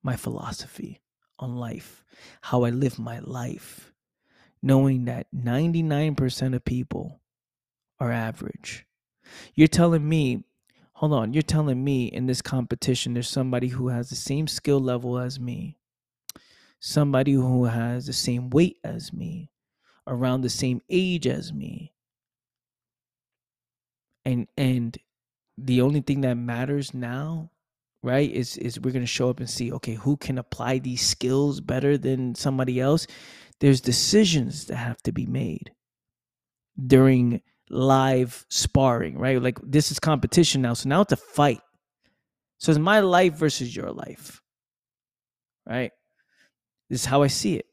my 0.04 0.16
philosophy 0.16 1.02
on 1.40 1.56
life, 1.56 2.04
how 2.42 2.64
I 2.64 2.70
live 2.70 3.00
my 3.00 3.20
life, 3.20 3.94
knowing 4.62 5.06
that 5.06 5.28
99% 5.36 6.56
of 6.56 6.66
people 6.66 7.22
are 8.00 8.12
average. 8.12 8.86
You're 9.56 9.68
telling 9.68 10.08
me, 10.08 10.44
hold 10.94 11.14
on, 11.14 11.34
you're 11.34 11.42
telling 11.42 11.84
me 11.84 12.06
in 12.06 12.26
this 12.26 12.42
competition 12.42 13.14
there's 13.14 13.30
somebody 13.30 13.68
who 13.68 13.90
has 13.90 14.10
the 14.10 14.16
same 14.16 14.48
skill 14.48 14.80
level 14.80 15.18
as 15.18 15.40
me, 15.40 15.78
somebody 16.80 17.34
who 17.34 17.66
has 17.66 18.06
the 18.06 18.14
same 18.14 18.50
weight 18.50 18.78
as 18.84 19.14
me, 19.14 19.50
around 20.08 20.42
the 20.42 20.50
same 20.50 20.82
age 20.90 21.28
as 21.28 21.54
me. 21.54 21.94
And 24.26 24.48
and 24.58 24.98
the 25.58 25.82
only 25.82 26.02
thing 26.02 26.22
that 26.22 26.36
matters 26.36 26.94
now 26.94 27.52
right 28.02 28.32
is 28.32 28.58
is 28.58 28.80
we're 28.80 28.92
going 28.92 29.04
to 29.04 29.08
show 29.08 29.30
up 29.30 29.40
and 29.40 29.50
see 29.50 29.72
okay 29.74 29.96
who 29.96 30.16
can 30.16 30.38
apply 30.38 30.80
these 30.80 31.06
skills 31.06 31.60
better 31.60 31.98
than 31.98 32.34
somebody 32.36 32.80
else 32.80 33.06
there's 33.60 33.82
decisions 33.82 34.66
that 34.66 34.78
have 34.78 35.02
to 35.02 35.12
be 35.12 35.26
made 35.26 35.72
during 36.88 37.42
live 37.70 38.46
sparring 38.50 39.18
right? 39.18 39.42
Like 39.42 39.60
this 39.64 39.92
is 39.92 40.00
competition 40.00 40.62
now 40.62 40.74
so 40.74 40.90
now 40.90 41.02
it's 41.02 41.14
a 41.14 41.18
fight. 41.18 41.62
So 42.58 42.72
it's 42.72 42.80
my 42.80 43.00
life 43.00 43.34
versus 43.34 43.76
your 43.76 43.92
life 43.92 44.42
right? 45.68 45.92
This 46.90 47.02
is 47.02 47.06
how 47.06 47.22
i 47.22 47.28
see 47.28 47.56
it. 47.56 47.66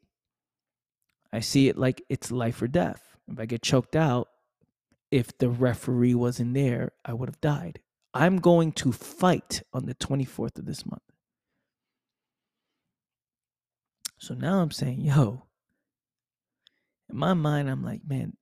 I 1.32 1.40
see 1.40 1.68
it 1.68 1.78
like 1.78 2.02
it's 2.08 2.30
life 2.30 2.60
or 2.62 2.68
death. 2.68 3.02
If 3.28 3.40
i 3.40 3.46
get 3.46 3.62
choked 3.62 3.96
out 3.96 4.28
if 5.10 5.36
the 5.38 5.48
referee 5.48 6.14
wasn't 6.14 6.52
there 6.54 6.92
i 7.04 7.12
would 7.12 7.28
have 7.28 7.40
died. 7.40 7.80
I'm 8.12 8.38
going 8.38 8.72
to 8.72 8.92
fight 8.92 9.62
on 9.74 9.84
the 9.84 9.94
24th 9.94 10.58
of 10.58 10.64
this 10.64 10.86
month. 10.86 11.02
So 14.18 14.32
now 14.32 14.60
I'm 14.60 14.70
saying, 14.70 15.02
yo, 15.02 15.44
in 17.10 17.18
my 17.18 17.34
mind, 17.34 17.68
I'm 17.68 17.84
like, 17.84 18.00
man, 18.06 18.34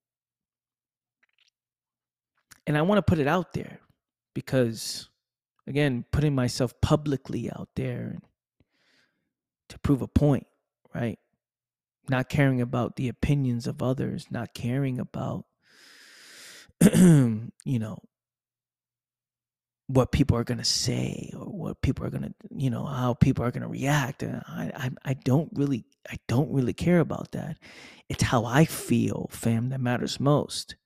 and 2.67 2.77
I 2.77 2.83
want 2.83 2.99
to 2.99 3.03
put 3.03 3.19
it 3.19 3.27
out 3.27 3.53
there 3.53 3.81
because, 4.35 5.09
again, 5.67 6.05
putting 6.11 6.35
myself 6.35 6.75
publicly 6.81 7.51
out 7.51 7.69
there 7.77 8.19
to 9.69 9.79
prove 9.81 10.03
a 10.03 10.09
point, 10.09 10.47
right? 10.95 11.19
Not 12.09 12.29
caring 12.29 12.61
about 12.61 12.97
the 12.97 13.09
opinions 13.09 13.67
of 13.67 13.83
others, 13.83 14.27
not 14.31 14.55
caring 14.55 14.99
about, 14.99 15.45
you 16.95 17.51
know, 17.67 17.99
what 19.87 20.13
people 20.13 20.37
are 20.37 20.45
going 20.45 20.59
to 20.59 20.65
say 20.65 21.31
or 21.35 21.45
what 21.45 21.83
people 21.83 22.07
are 22.07 22.11
going 22.11 22.23
to 22.23 22.35
you 22.57 22.71
know 22.71 22.87
how 22.87 23.13
people 23.13 23.45
are 23.45 23.51
going 23.51 23.63
to 23.63 23.69
react. 23.69 24.23
And 24.23 24.43
I, 24.49 24.73
I 24.75 24.91
i 25.11 25.15
don't 25.15 25.51
really 25.55 25.85
i 26.09 26.17
don't 26.27 26.51
really 26.53 26.73
care 26.73 27.01
about 27.01 27.33
that. 27.33 27.59
It's 28.09 28.23
how 28.23 28.45
i 28.45 28.65
feel 28.65 29.29
fam 29.31 29.71
that 29.71 29.81
matters 29.81 30.19
most. 30.19 30.77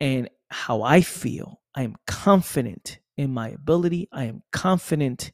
And 0.00 0.30
how 0.50 0.82
i 0.82 1.00
feel. 1.00 1.60
I 1.74 1.82
am 1.82 1.96
confident 2.06 2.98
in 3.16 3.32
my 3.32 3.50
ability. 3.50 4.08
I 4.12 4.24
am 4.24 4.42
confident 4.52 5.30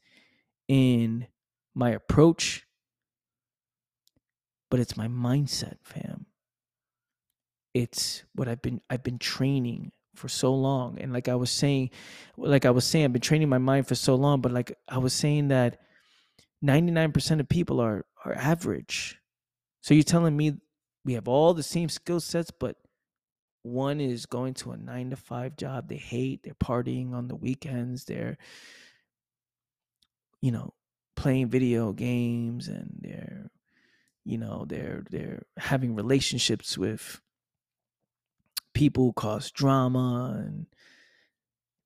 in 0.67 1.27
my 1.73 1.91
approach. 1.91 2.65
But 4.69 4.79
it's 4.79 4.97
my 4.97 5.07
mindset 5.07 5.77
fam. 5.83 6.25
It's 7.73 8.23
what 8.33 8.47
i've 8.47 8.61
been 8.61 8.81
i've 8.89 9.03
been 9.03 9.19
training 9.19 9.91
for 10.15 10.27
so 10.27 10.53
long. 10.53 10.99
And 10.99 11.13
like 11.13 11.29
i 11.29 11.35
was 11.35 11.51
saying 11.51 11.91
like 12.37 12.65
i 12.65 12.71
was 12.71 12.85
saying 12.85 13.05
i've 13.05 13.13
been 13.13 13.21
training 13.21 13.49
my 13.49 13.59
mind 13.59 13.87
for 13.87 13.95
so 13.95 14.15
long 14.15 14.41
but 14.41 14.51
like 14.51 14.73
i 14.89 14.97
was 14.97 15.13
saying 15.13 15.49
that 15.49 15.79
99% 16.63 17.39
of 17.39 17.47
people 17.47 17.79
are 17.79 18.05
are 18.25 18.35
average. 18.35 19.19
So 19.81 19.93
you're 19.93 20.03
telling 20.03 20.35
me 20.35 20.57
we 21.05 21.13
have 21.13 21.27
all 21.27 21.53
the 21.53 21.63
same 21.63 21.87
skill 21.87 22.19
sets 22.19 22.51
but 22.51 22.75
one 23.67 23.99
is 24.01 24.25
going 24.25 24.53
to 24.55 24.71
a 24.71 24.77
9 24.77 25.11
to 25.11 25.15
5 25.15 25.57
job. 25.57 25.87
They 25.87 25.97
hate 25.97 26.43
they're 26.43 26.53
partying 26.53 27.13
on 27.13 27.27
the 27.27 27.35
weekends 27.35 28.05
they're 28.05 28.37
you 30.41 30.51
know 30.51 30.73
playing 31.15 31.49
video 31.49 31.93
games 31.93 32.67
and 32.67 32.99
they're 33.01 33.49
you 34.23 34.37
know 34.37 34.65
they're 34.67 35.03
they're 35.09 35.43
having 35.57 35.95
relationships 35.95 36.77
with 36.77 37.21
people 38.73 39.11
cause 39.13 39.49
drama 39.49 40.35
and 40.45 40.67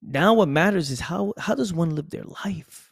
now 0.02 0.34
what 0.34 0.48
matters 0.48 0.90
is 0.90 1.00
how 1.00 1.34
how 1.38 1.56
does 1.56 1.74
one 1.74 1.96
live 1.96 2.10
their 2.10 2.24
life? 2.46 2.92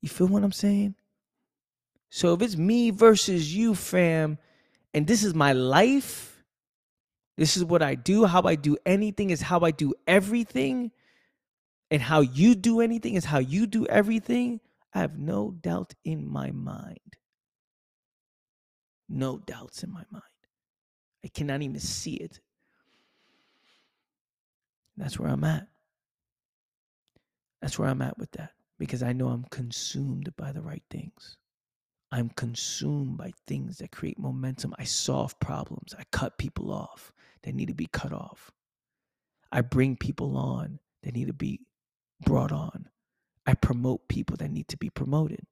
You 0.00 0.08
feel 0.08 0.28
what 0.28 0.42
i'm 0.42 0.52
saying? 0.52 0.94
So 2.08 2.34
if 2.34 2.42
it's 2.42 2.56
me 2.56 2.90
versus 2.90 3.54
you 3.54 3.74
fam 3.74 4.38
and 4.94 5.06
this 5.06 5.22
is 5.22 5.34
my 5.34 5.52
life 5.52 6.42
this 7.36 7.56
is 7.56 7.64
what 7.64 7.82
i 7.82 7.94
do 7.94 8.24
how 8.24 8.42
i 8.42 8.54
do 8.54 8.76
anything 8.86 9.30
is 9.30 9.40
how 9.40 9.60
i 9.60 9.70
do 9.70 9.94
everything 10.06 10.90
and 11.90 12.02
how 12.02 12.20
you 12.20 12.54
do 12.54 12.80
anything 12.80 13.14
is 13.14 13.24
how 13.24 13.38
you 13.38 13.66
do 13.66 13.86
everything 13.86 14.60
i 14.94 15.00
have 15.00 15.18
no 15.18 15.50
doubt 15.50 15.94
in 16.04 16.26
my 16.26 16.50
mind 16.50 17.16
no 19.08 19.38
doubts 19.38 19.82
in 19.82 19.92
my 19.92 20.04
mind 20.10 20.22
I 21.24 21.28
cannot 21.28 21.62
even 21.62 21.80
see 21.80 22.14
it. 22.14 22.40
That's 24.96 25.18
where 25.18 25.30
I'm 25.30 25.44
at. 25.44 25.66
That's 27.60 27.78
where 27.78 27.88
I'm 27.88 28.02
at 28.02 28.18
with 28.18 28.30
that 28.32 28.52
because 28.78 29.02
I 29.02 29.12
know 29.12 29.28
I'm 29.28 29.44
consumed 29.50 30.34
by 30.36 30.52
the 30.52 30.62
right 30.62 30.82
things. 30.90 31.36
I'm 32.12 32.30
consumed 32.30 33.18
by 33.18 33.32
things 33.46 33.78
that 33.78 33.92
create 33.92 34.18
momentum. 34.18 34.74
I 34.78 34.84
solve 34.84 35.38
problems. 35.40 35.94
I 35.98 36.04
cut 36.12 36.38
people 36.38 36.72
off 36.72 37.12
that 37.44 37.54
need 37.54 37.68
to 37.68 37.74
be 37.74 37.86
cut 37.92 38.12
off. 38.12 38.50
I 39.52 39.62
bring 39.62 39.96
people 39.96 40.36
on 40.36 40.80
that 41.02 41.14
need 41.14 41.28
to 41.28 41.34
be 41.34 41.60
brought 42.24 42.52
on. 42.52 42.88
I 43.46 43.54
promote 43.54 44.08
people 44.08 44.36
that 44.38 44.50
need 44.50 44.68
to 44.68 44.76
be 44.78 44.90
promoted. 44.90 45.46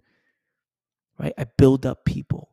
Right? 1.19 1.35
I 1.39 1.47
build 1.59 1.87
up 1.87 2.05
people 2.05 2.51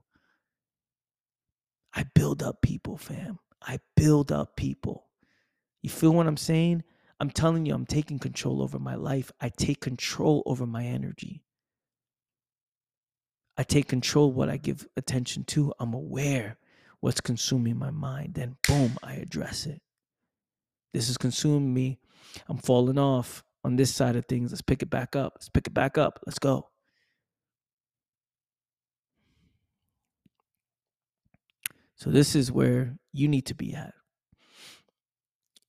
I 1.96 2.06
build 2.16 2.44
up 2.44 2.62
people, 2.64 2.98
fam. 2.98 3.40
I 3.64 3.80
build 3.98 4.32
up 4.32 4.58
people. 4.58 5.08
You 5.84 5.92
feel 5.92 6.14
what 6.14 6.28
I'm 6.28 6.38
saying? 6.38 6.84
I'm 7.20 7.32
telling 7.32 7.68
you, 7.68 7.76
I'm 7.76 7.88
taking 7.88 8.20
control 8.20 8.64
over 8.64 8.80
my 8.80 8.96
life. 8.96 9.32
I 9.42 9.50
take 9.50 9.82
control 9.82 10.44
over 10.48 10.68
my 10.68 10.86
energy. 10.86 11.45
I 13.58 13.64
take 13.64 13.88
control 13.88 14.32
what 14.32 14.50
I 14.50 14.58
give 14.58 14.88
attention 14.98 15.44
to. 15.46 15.74
I'm 15.80 15.94
aware 15.94 16.58
what's 17.00 17.22
consuming 17.22 17.78
my 17.78 17.92
mind. 17.92 18.34
Then, 18.34 18.58
boom, 18.68 18.98
I 19.02 19.14
address 19.14 19.66
it. 19.66 19.82
This 20.94 21.10
is 21.10 21.18
consuming 21.18 21.74
me. 21.74 22.00
I'm 22.50 22.58
falling 22.58 22.98
off 22.98 23.44
on 23.64 23.76
this 23.76 23.94
side 23.94 24.16
of 24.16 24.26
things. 24.26 24.52
Let's 24.52 24.62
pick 24.62 24.82
it 24.82 24.90
back 24.90 25.16
up. 25.16 25.34
Let's 25.36 25.50
pick 25.50 25.68
it 25.68 25.74
back 25.74 25.98
up. 25.98 26.20
Let's 26.26 26.40
go. 26.40 26.70
So, 31.96 32.10
this 32.10 32.36
is 32.36 32.52
where 32.52 32.98
you 33.14 33.28
need 33.28 33.46
to 33.46 33.56
be 33.56 33.74
at. 33.74 33.94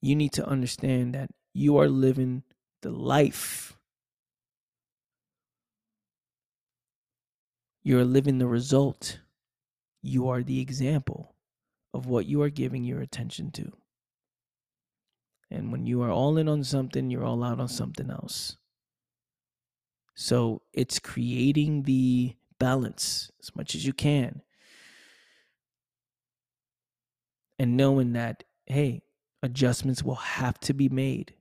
You 0.01 0.17
need 0.17 0.33
to 0.33 0.47
understand 0.47 1.15
that 1.15 1.31
you 1.55 1.79
are 1.79 1.89
living 1.89 2.43
the 2.83 2.91
life. 2.91 3.76
You're 7.87 8.05
living 8.05 8.39
the 8.39 8.49
result. 8.49 9.21
You 10.03 10.29
are 10.29 10.43
the 10.43 10.59
example 10.59 11.37
of 11.95 12.07
what 12.07 12.27
you 12.27 12.43
are 12.43 12.51
giving 12.51 12.83
your 12.83 13.01
attention 13.01 13.53
to. 13.53 13.71
And 15.53 15.71
when 15.71 15.87
you 15.87 16.03
are 16.03 16.11
all 16.11 16.37
in 16.37 16.49
on 16.49 16.65
something, 16.65 17.11
you're 17.11 17.25
all 17.25 17.45
out 17.45 17.61
on 17.61 17.69
something 17.69 18.11
else. 18.11 18.57
So 20.17 20.63
it's 20.73 20.99
creating 20.99 21.85
the 21.85 22.35
balance 22.59 23.31
as 23.41 23.55
much 23.55 23.77
as 23.77 23.87
you 23.87 23.93
can 23.93 24.43
and 27.57 27.77
knowing 27.77 28.15
that, 28.15 28.43
hey, 28.67 29.03
adjustments 29.45 30.03
will 30.03 30.17
have 30.17 30.59
to 30.59 30.75
be 30.75 30.89
made, 30.89 31.35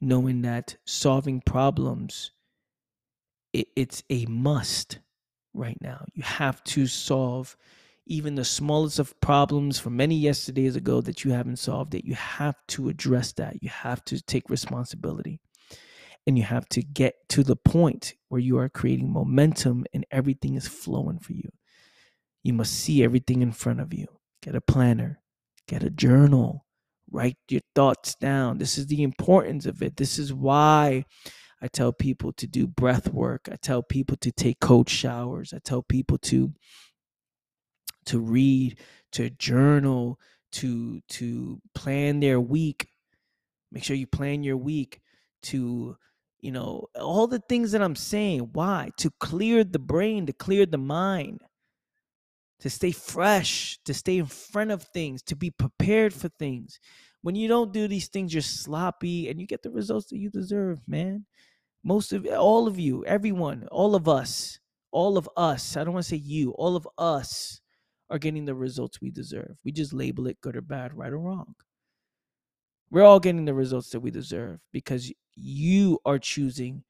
knowing 0.00 0.40
that 0.40 0.78
solving 0.86 1.42
problems, 1.42 2.30
it, 3.52 3.68
it's 3.76 4.02
a 4.08 4.24
must 4.24 5.00
right 5.58 5.78
now. 5.80 6.04
You 6.14 6.22
have 6.22 6.62
to 6.64 6.86
solve 6.86 7.56
even 8.06 8.34
the 8.34 8.44
smallest 8.44 8.98
of 8.98 9.20
problems 9.20 9.78
from 9.78 9.96
many 9.96 10.14
yesterdays 10.14 10.76
ago 10.76 11.00
that 11.02 11.24
you 11.24 11.32
haven't 11.32 11.58
solved 11.58 11.94
it. 11.94 12.06
You 12.06 12.14
have 12.14 12.56
to 12.68 12.88
address 12.88 13.32
that. 13.34 13.62
You 13.62 13.68
have 13.68 14.02
to 14.06 14.22
take 14.22 14.48
responsibility. 14.48 15.40
And 16.26 16.38
you 16.38 16.44
have 16.44 16.68
to 16.70 16.82
get 16.82 17.14
to 17.30 17.42
the 17.42 17.56
point 17.56 18.14
where 18.28 18.40
you 18.40 18.58
are 18.58 18.68
creating 18.68 19.12
momentum 19.12 19.84
and 19.92 20.06
everything 20.10 20.54
is 20.54 20.68
flowing 20.68 21.18
for 21.18 21.32
you. 21.32 21.50
You 22.42 22.52
must 22.52 22.72
see 22.72 23.02
everything 23.02 23.42
in 23.42 23.52
front 23.52 23.80
of 23.80 23.92
you. 23.92 24.06
Get 24.42 24.54
a 24.54 24.60
planner, 24.60 25.20
Get 25.68 25.82
a 25.82 25.90
journal. 25.90 26.64
Write 27.10 27.36
your 27.48 27.60
thoughts 27.74 28.14
down. 28.14 28.58
This 28.58 28.78
is 28.78 28.86
the 28.86 29.02
importance 29.02 29.66
of 29.66 29.82
it. 29.82 29.96
This 29.96 30.18
is 30.18 30.32
why 30.32 31.04
I 31.62 31.68
tell 31.68 31.92
people 31.92 32.32
to 32.34 32.46
do 32.46 32.66
breath 32.66 33.12
work. 33.12 33.48
I 33.50 33.56
tell 33.56 33.82
people 33.82 34.16
to 34.18 34.32
take 34.32 34.60
cold 34.60 34.88
showers. 34.88 35.52
I 35.52 35.58
tell 35.58 35.82
people 35.82 36.18
to 36.18 36.52
to 38.06 38.20
read, 38.20 38.78
to 39.12 39.30
journal, 39.30 40.18
to 40.52 41.00
to 41.08 41.60
plan 41.74 42.20
their 42.20 42.40
week. 42.40 42.88
Make 43.72 43.84
sure 43.84 43.96
you 43.96 44.06
plan 44.06 44.42
your 44.42 44.56
week 44.56 45.00
to 45.44 45.96
you 46.40 46.52
know 46.52 46.86
all 46.98 47.26
the 47.26 47.40
things 47.40 47.72
that 47.72 47.82
I'm 47.82 47.96
saying. 47.96 48.50
Why? 48.52 48.90
To 48.98 49.10
clear 49.20 49.64
the 49.64 49.78
brain, 49.80 50.26
to 50.26 50.32
clear 50.32 50.66
the 50.66 50.78
mind 50.78 51.40
to 52.60 52.70
stay 52.70 52.92
fresh, 52.92 53.78
to 53.84 53.94
stay 53.94 54.18
in 54.18 54.26
front 54.26 54.70
of 54.70 54.82
things, 54.84 55.22
to 55.22 55.36
be 55.36 55.50
prepared 55.50 56.12
for 56.12 56.28
things. 56.28 56.80
When 57.22 57.34
you 57.34 57.48
don't 57.48 57.72
do 57.72 57.88
these 57.88 58.08
things, 58.08 58.32
you're 58.34 58.42
sloppy 58.42 59.28
and 59.28 59.40
you 59.40 59.46
get 59.46 59.62
the 59.62 59.70
results 59.70 60.08
that 60.08 60.18
you 60.18 60.30
deserve, 60.30 60.80
man. 60.88 61.26
Most 61.88 62.12
of 62.12 62.26
all 62.26 62.68
of 62.68 62.78
you, 62.78 63.02
everyone, 63.06 63.66
all 63.72 63.94
of 63.94 64.06
us, 64.06 64.60
all 64.92 65.16
of 65.16 65.26
us, 65.38 65.74
I 65.74 65.84
don't 65.84 65.94
want 65.94 66.04
to 66.04 66.10
say 66.10 66.16
you, 66.16 66.50
all 66.50 66.76
of 66.76 66.86
us 66.98 67.62
are 68.10 68.18
getting 68.18 68.44
the 68.44 68.54
results 68.54 69.00
we 69.00 69.10
deserve. 69.10 69.56
We 69.64 69.72
just 69.72 69.94
label 69.94 70.26
it 70.26 70.38
good 70.42 70.54
or 70.54 70.60
bad, 70.60 70.92
right 70.92 71.10
or 71.10 71.18
wrong. 71.18 71.54
We're 72.90 73.04
all 73.04 73.20
getting 73.20 73.46
the 73.46 73.54
results 73.54 73.88
that 73.90 74.00
we 74.00 74.10
deserve 74.10 74.60
because 74.70 75.10
you 75.34 75.98
are 76.04 76.18
choosing 76.18 76.84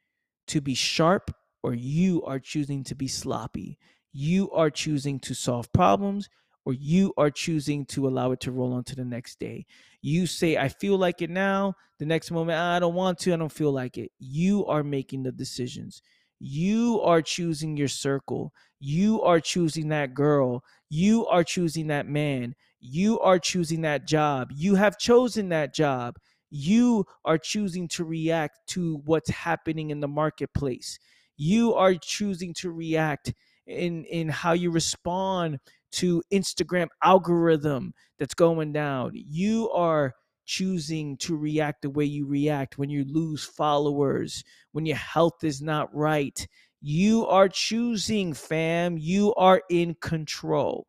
to 0.48 0.60
be 0.60 0.74
sharp 0.74 1.30
or 1.62 1.74
you 1.74 2.24
are 2.24 2.40
choosing 2.40 2.82
to 2.82 2.96
be 2.96 3.06
sloppy 3.06 3.78
you 4.12 4.50
are 4.50 4.70
choosing 4.70 5.20
to 5.20 5.34
solve 5.34 5.72
problems 5.72 6.28
or 6.64 6.72
you 6.74 7.12
are 7.16 7.30
choosing 7.30 7.86
to 7.86 8.06
allow 8.08 8.32
it 8.32 8.40
to 8.40 8.52
roll 8.52 8.72
on 8.74 8.84
to 8.84 8.94
the 8.96 9.04
next 9.04 9.38
day. 9.38 9.66
You 10.02 10.26
say, 10.26 10.56
I 10.56 10.68
feel 10.68 10.98
like 10.98 11.22
it 11.22 11.30
now. 11.30 11.74
The 11.98 12.06
next 12.06 12.30
moment, 12.30 12.58
ah, 12.58 12.76
I 12.76 12.78
don't 12.78 12.94
want 12.94 13.18
to. 13.20 13.32
I 13.32 13.36
don't 13.36 13.50
feel 13.52 13.72
like 13.72 13.98
it. 13.98 14.12
You 14.18 14.66
are 14.66 14.82
making 14.84 15.22
the 15.22 15.32
decisions. 15.32 16.02
You 16.40 17.00
are 17.00 17.22
choosing 17.22 17.76
your 17.76 17.88
circle. 17.88 18.52
You 18.78 19.22
are 19.22 19.40
choosing 19.40 19.88
that 19.88 20.14
girl. 20.14 20.62
You 20.88 21.26
are 21.26 21.42
choosing 21.42 21.88
that 21.88 22.06
man. 22.06 22.54
You 22.80 23.18
are 23.20 23.38
choosing 23.40 23.80
that 23.82 24.06
job. 24.06 24.50
You 24.54 24.76
have 24.76 24.98
chosen 24.98 25.48
that 25.48 25.74
job. 25.74 26.16
You 26.50 27.06
are 27.24 27.38
choosing 27.38 27.88
to 27.88 28.04
react 28.04 28.68
to 28.68 29.02
what's 29.04 29.30
happening 29.30 29.90
in 29.90 30.00
the 30.00 30.08
marketplace. 30.08 30.98
You 31.36 31.74
are 31.74 31.94
choosing 31.94 32.54
to 32.54 32.70
react 32.70 33.34
in 33.66 34.04
in 34.04 34.28
how 34.28 34.52
you 34.52 34.70
respond 34.70 35.58
to 35.92 36.22
Instagram 36.32 36.88
algorithm 37.02 37.92
that's 38.18 38.34
going 38.34 38.72
down. 38.72 39.12
You 39.14 39.70
are 39.70 40.14
choosing 40.44 41.16
to 41.18 41.36
react 41.36 41.82
the 41.82 41.90
way 41.90 42.04
you 42.04 42.26
react 42.26 42.78
when 42.78 42.88
you 42.90 43.04
lose 43.04 43.44
followers, 43.44 44.42
when 44.72 44.86
your 44.86 44.96
health 44.96 45.44
is 45.44 45.60
not 45.60 45.94
right. 45.94 46.46
You 46.80 47.26
are 47.26 47.48
choosing, 47.48 48.32
fam. 48.34 48.96
You 48.98 49.34
are 49.34 49.62
in 49.68 49.94
control. 50.00 50.86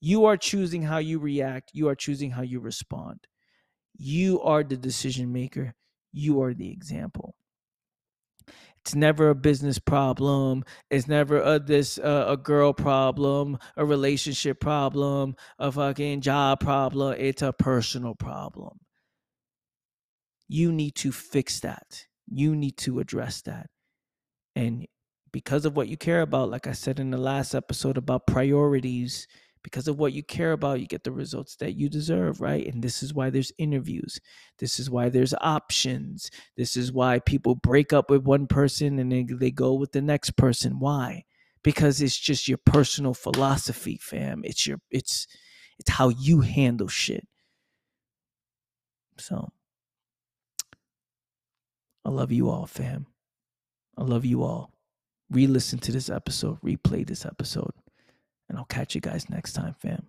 You 0.00 0.26
are 0.26 0.36
choosing 0.36 0.82
how 0.82 0.98
you 0.98 1.18
react. 1.18 1.70
You 1.74 1.88
are 1.88 1.96
choosing 1.96 2.30
how 2.30 2.42
you 2.42 2.60
respond. 2.60 3.26
You 3.96 4.40
are 4.42 4.62
the 4.62 4.76
decision 4.76 5.32
maker. 5.32 5.74
You 6.12 6.40
are 6.42 6.54
the 6.54 6.70
example. 6.70 7.34
It's 8.80 8.94
never 8.94 9.30
a 9.30 9.34
business 9.34 9.78
problem. 9.78 10.64
It's 10.90 11.08
never 11.08 11.40
a 11.40 11.58
this 11.58 11.98
uh, 11.98 12.26
a 12.28 12.36
girl 12.36 12.72
problem, 12.72 13.58
a 13.76 13.84
relationship 13.84 14.60
problem, 14.60 15.36
a 15.58 15.70
fucking 15.70 16.20
job 16.22 16.60
problem. 16.60 17.16
It's 17.18 17.42
a 17.42 17.52
personal 17.52 18.14
problem. 18.14 18.78
You 20.48 20.72
need 20.72 20.94
to 20.96 21.12
fix 21.12 21.60
that. 21.60 22.06
You 22.26 22.56
need 22.56 22.76
to 22.78 23.00
address 23.00 23.42
that. 23.42 23.68
And 24.56 24.86
because 25.32 25.64
of 25.64 25.76
what 25.76 25.88
you 25.88 25.96
care 25.96 26.22
about, 26.22 26.50
like 26.50 26.66
I 26.66 26.72
said 26.72 26.98
in 26.98 27.10
the 27.10 27.18
last 27.18 27.54
episode 27.54 27.98
about 27.98 28.26
priorities, 28.26 29.26
because 29.62 29.88
of 29.88 29.98
what 29.98 30.12
you 30.12 30.22
care 30.22 30.52
about, 30.52 30.80
you 30.80 30.86
get 30.86 31.04
the 31.04 31.12
results 31.12 31.56
that 31.56 31.74
you 31.74 31.88
deserve, 31.88 32.40
right? 32.40 32.66
And 32.66 32.82
this 32.82 33.02
is 33.02 33.14
why 33.14 33.30
there's 33.30 33.52
interviews. 33.58 34.20
This 34.58 34.78
is 34.78 34.90
why 34.90 35.08
there's 35.08 35.34
options. 35.40 36.30
This 36.56 36.76
is 36.76 36.92
why 36.92 37.18
people 37.18 37.54
break 37.54 37.92
up 37.92 38.10
with 38.10 38.24
one 38.24 38.46
person 38.46 38.98
and 38.98 39.10
they, 39.10 39.24
they 39.24 39.50
go 39.50 39.74
with 39.74 39.92
the 39.92 40.02
next 40.02 40.36
person. 40.36 40.78
Why? 40.78 41.24
Because 41.62 42.00
it's 42.00 42.18
just 42.18 42.48
your 42.48 42.58
personal 42.58 43.14
philosophy, 43.14 43.98
fam. 44.00 44.42
It's 44.44 44.66
your 44.66 44.78
it's 44.90 45.26
it's 45.78 45.90
how 45.90 46.08
you 46.10 46.40
handle 46.40 46.88
shit. 46.88 47.26
So 49.18 49.50
I 52.04 52.10
love 52.10 52.32
you 52.32 52.48
all, 52.48 52.66
fam. 52.66 53.06
I 53.96 54.02
love 54.02 54.24
you 54.24 54.42
all. 54.42 54.72
Re 55.30 55.46
listen 55.46 55.78
to 55.80 55.92
this 55.92 56.08
episode, 56.08 56.60
replay 56.62 57.06
this 57.06 57.26
episode. 57.26 57.72
And 58.48 58.58
I'll 58.58 58.64
catch 58.64 58.94
you 58.94 59.00
guys 59.00 59.28
next 59.28 59.52
time, 59.52 59.74
fam. 59.78 60.06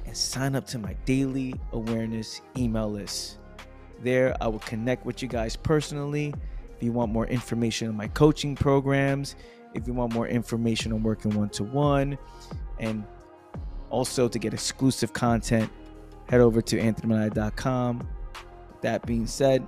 and 0.05 0.17
sign 0.17 0.57
up 0.57 0.67
to 0.67 0.77
my 0.77 0.93
daily 1.05 1.55
awareness 1.71 2.41
email 2.57 2.91
list. 2.91 3.37
There, 4.03 4.35
I 4.41 4.49
will 4.49 4.59
connect 4.59 5.05
with 5.05 5.21
you 5.21 5.29
guys 5.29 5.55
personally. 5.55 6.33
If 6.75 6.83
you 6.83 6.91
want 6.91 7.13
more 7.13 7.27
information 7.27 7.87
on 7.87 7.95
my 7.95 8.09
coaching 8.09 8.55
programs, 8.55 9.37
if 9.75 9.87
you 9.87 9.93
want 9.93 10.13
more 10.13 10.27
information 10.27 10.91
on 10.93 11.03
working 11.03 11.35
one 11.35 11.49
to 11.49 11.63
one 11.63 12.17
and 12.79 13.05
also 13.89 14.27
to 14.27 14.39
get 14.39 14.53
exclusive 14.53 15.13
content, 15.13 15.69
head 16.29 16.41
over 16.41 16.61
to 16.61 16.79
anthonymanaya.com. 16.79 18.07
That 18.81 19.05
being 19.05 19.27
said, 19.27 19.65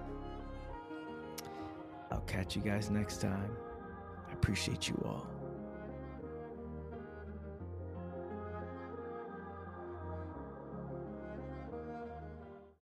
I'll 2.12 2.22
catch 2.22 2.56
you 2.56 2.62
guys 2.62 2.90
next 2.90 3.22
time. 3.22 3.52
I 4.30 4.34
appreciate 4.34 4.88
you 4.88 5.02
all. 5.06 5.28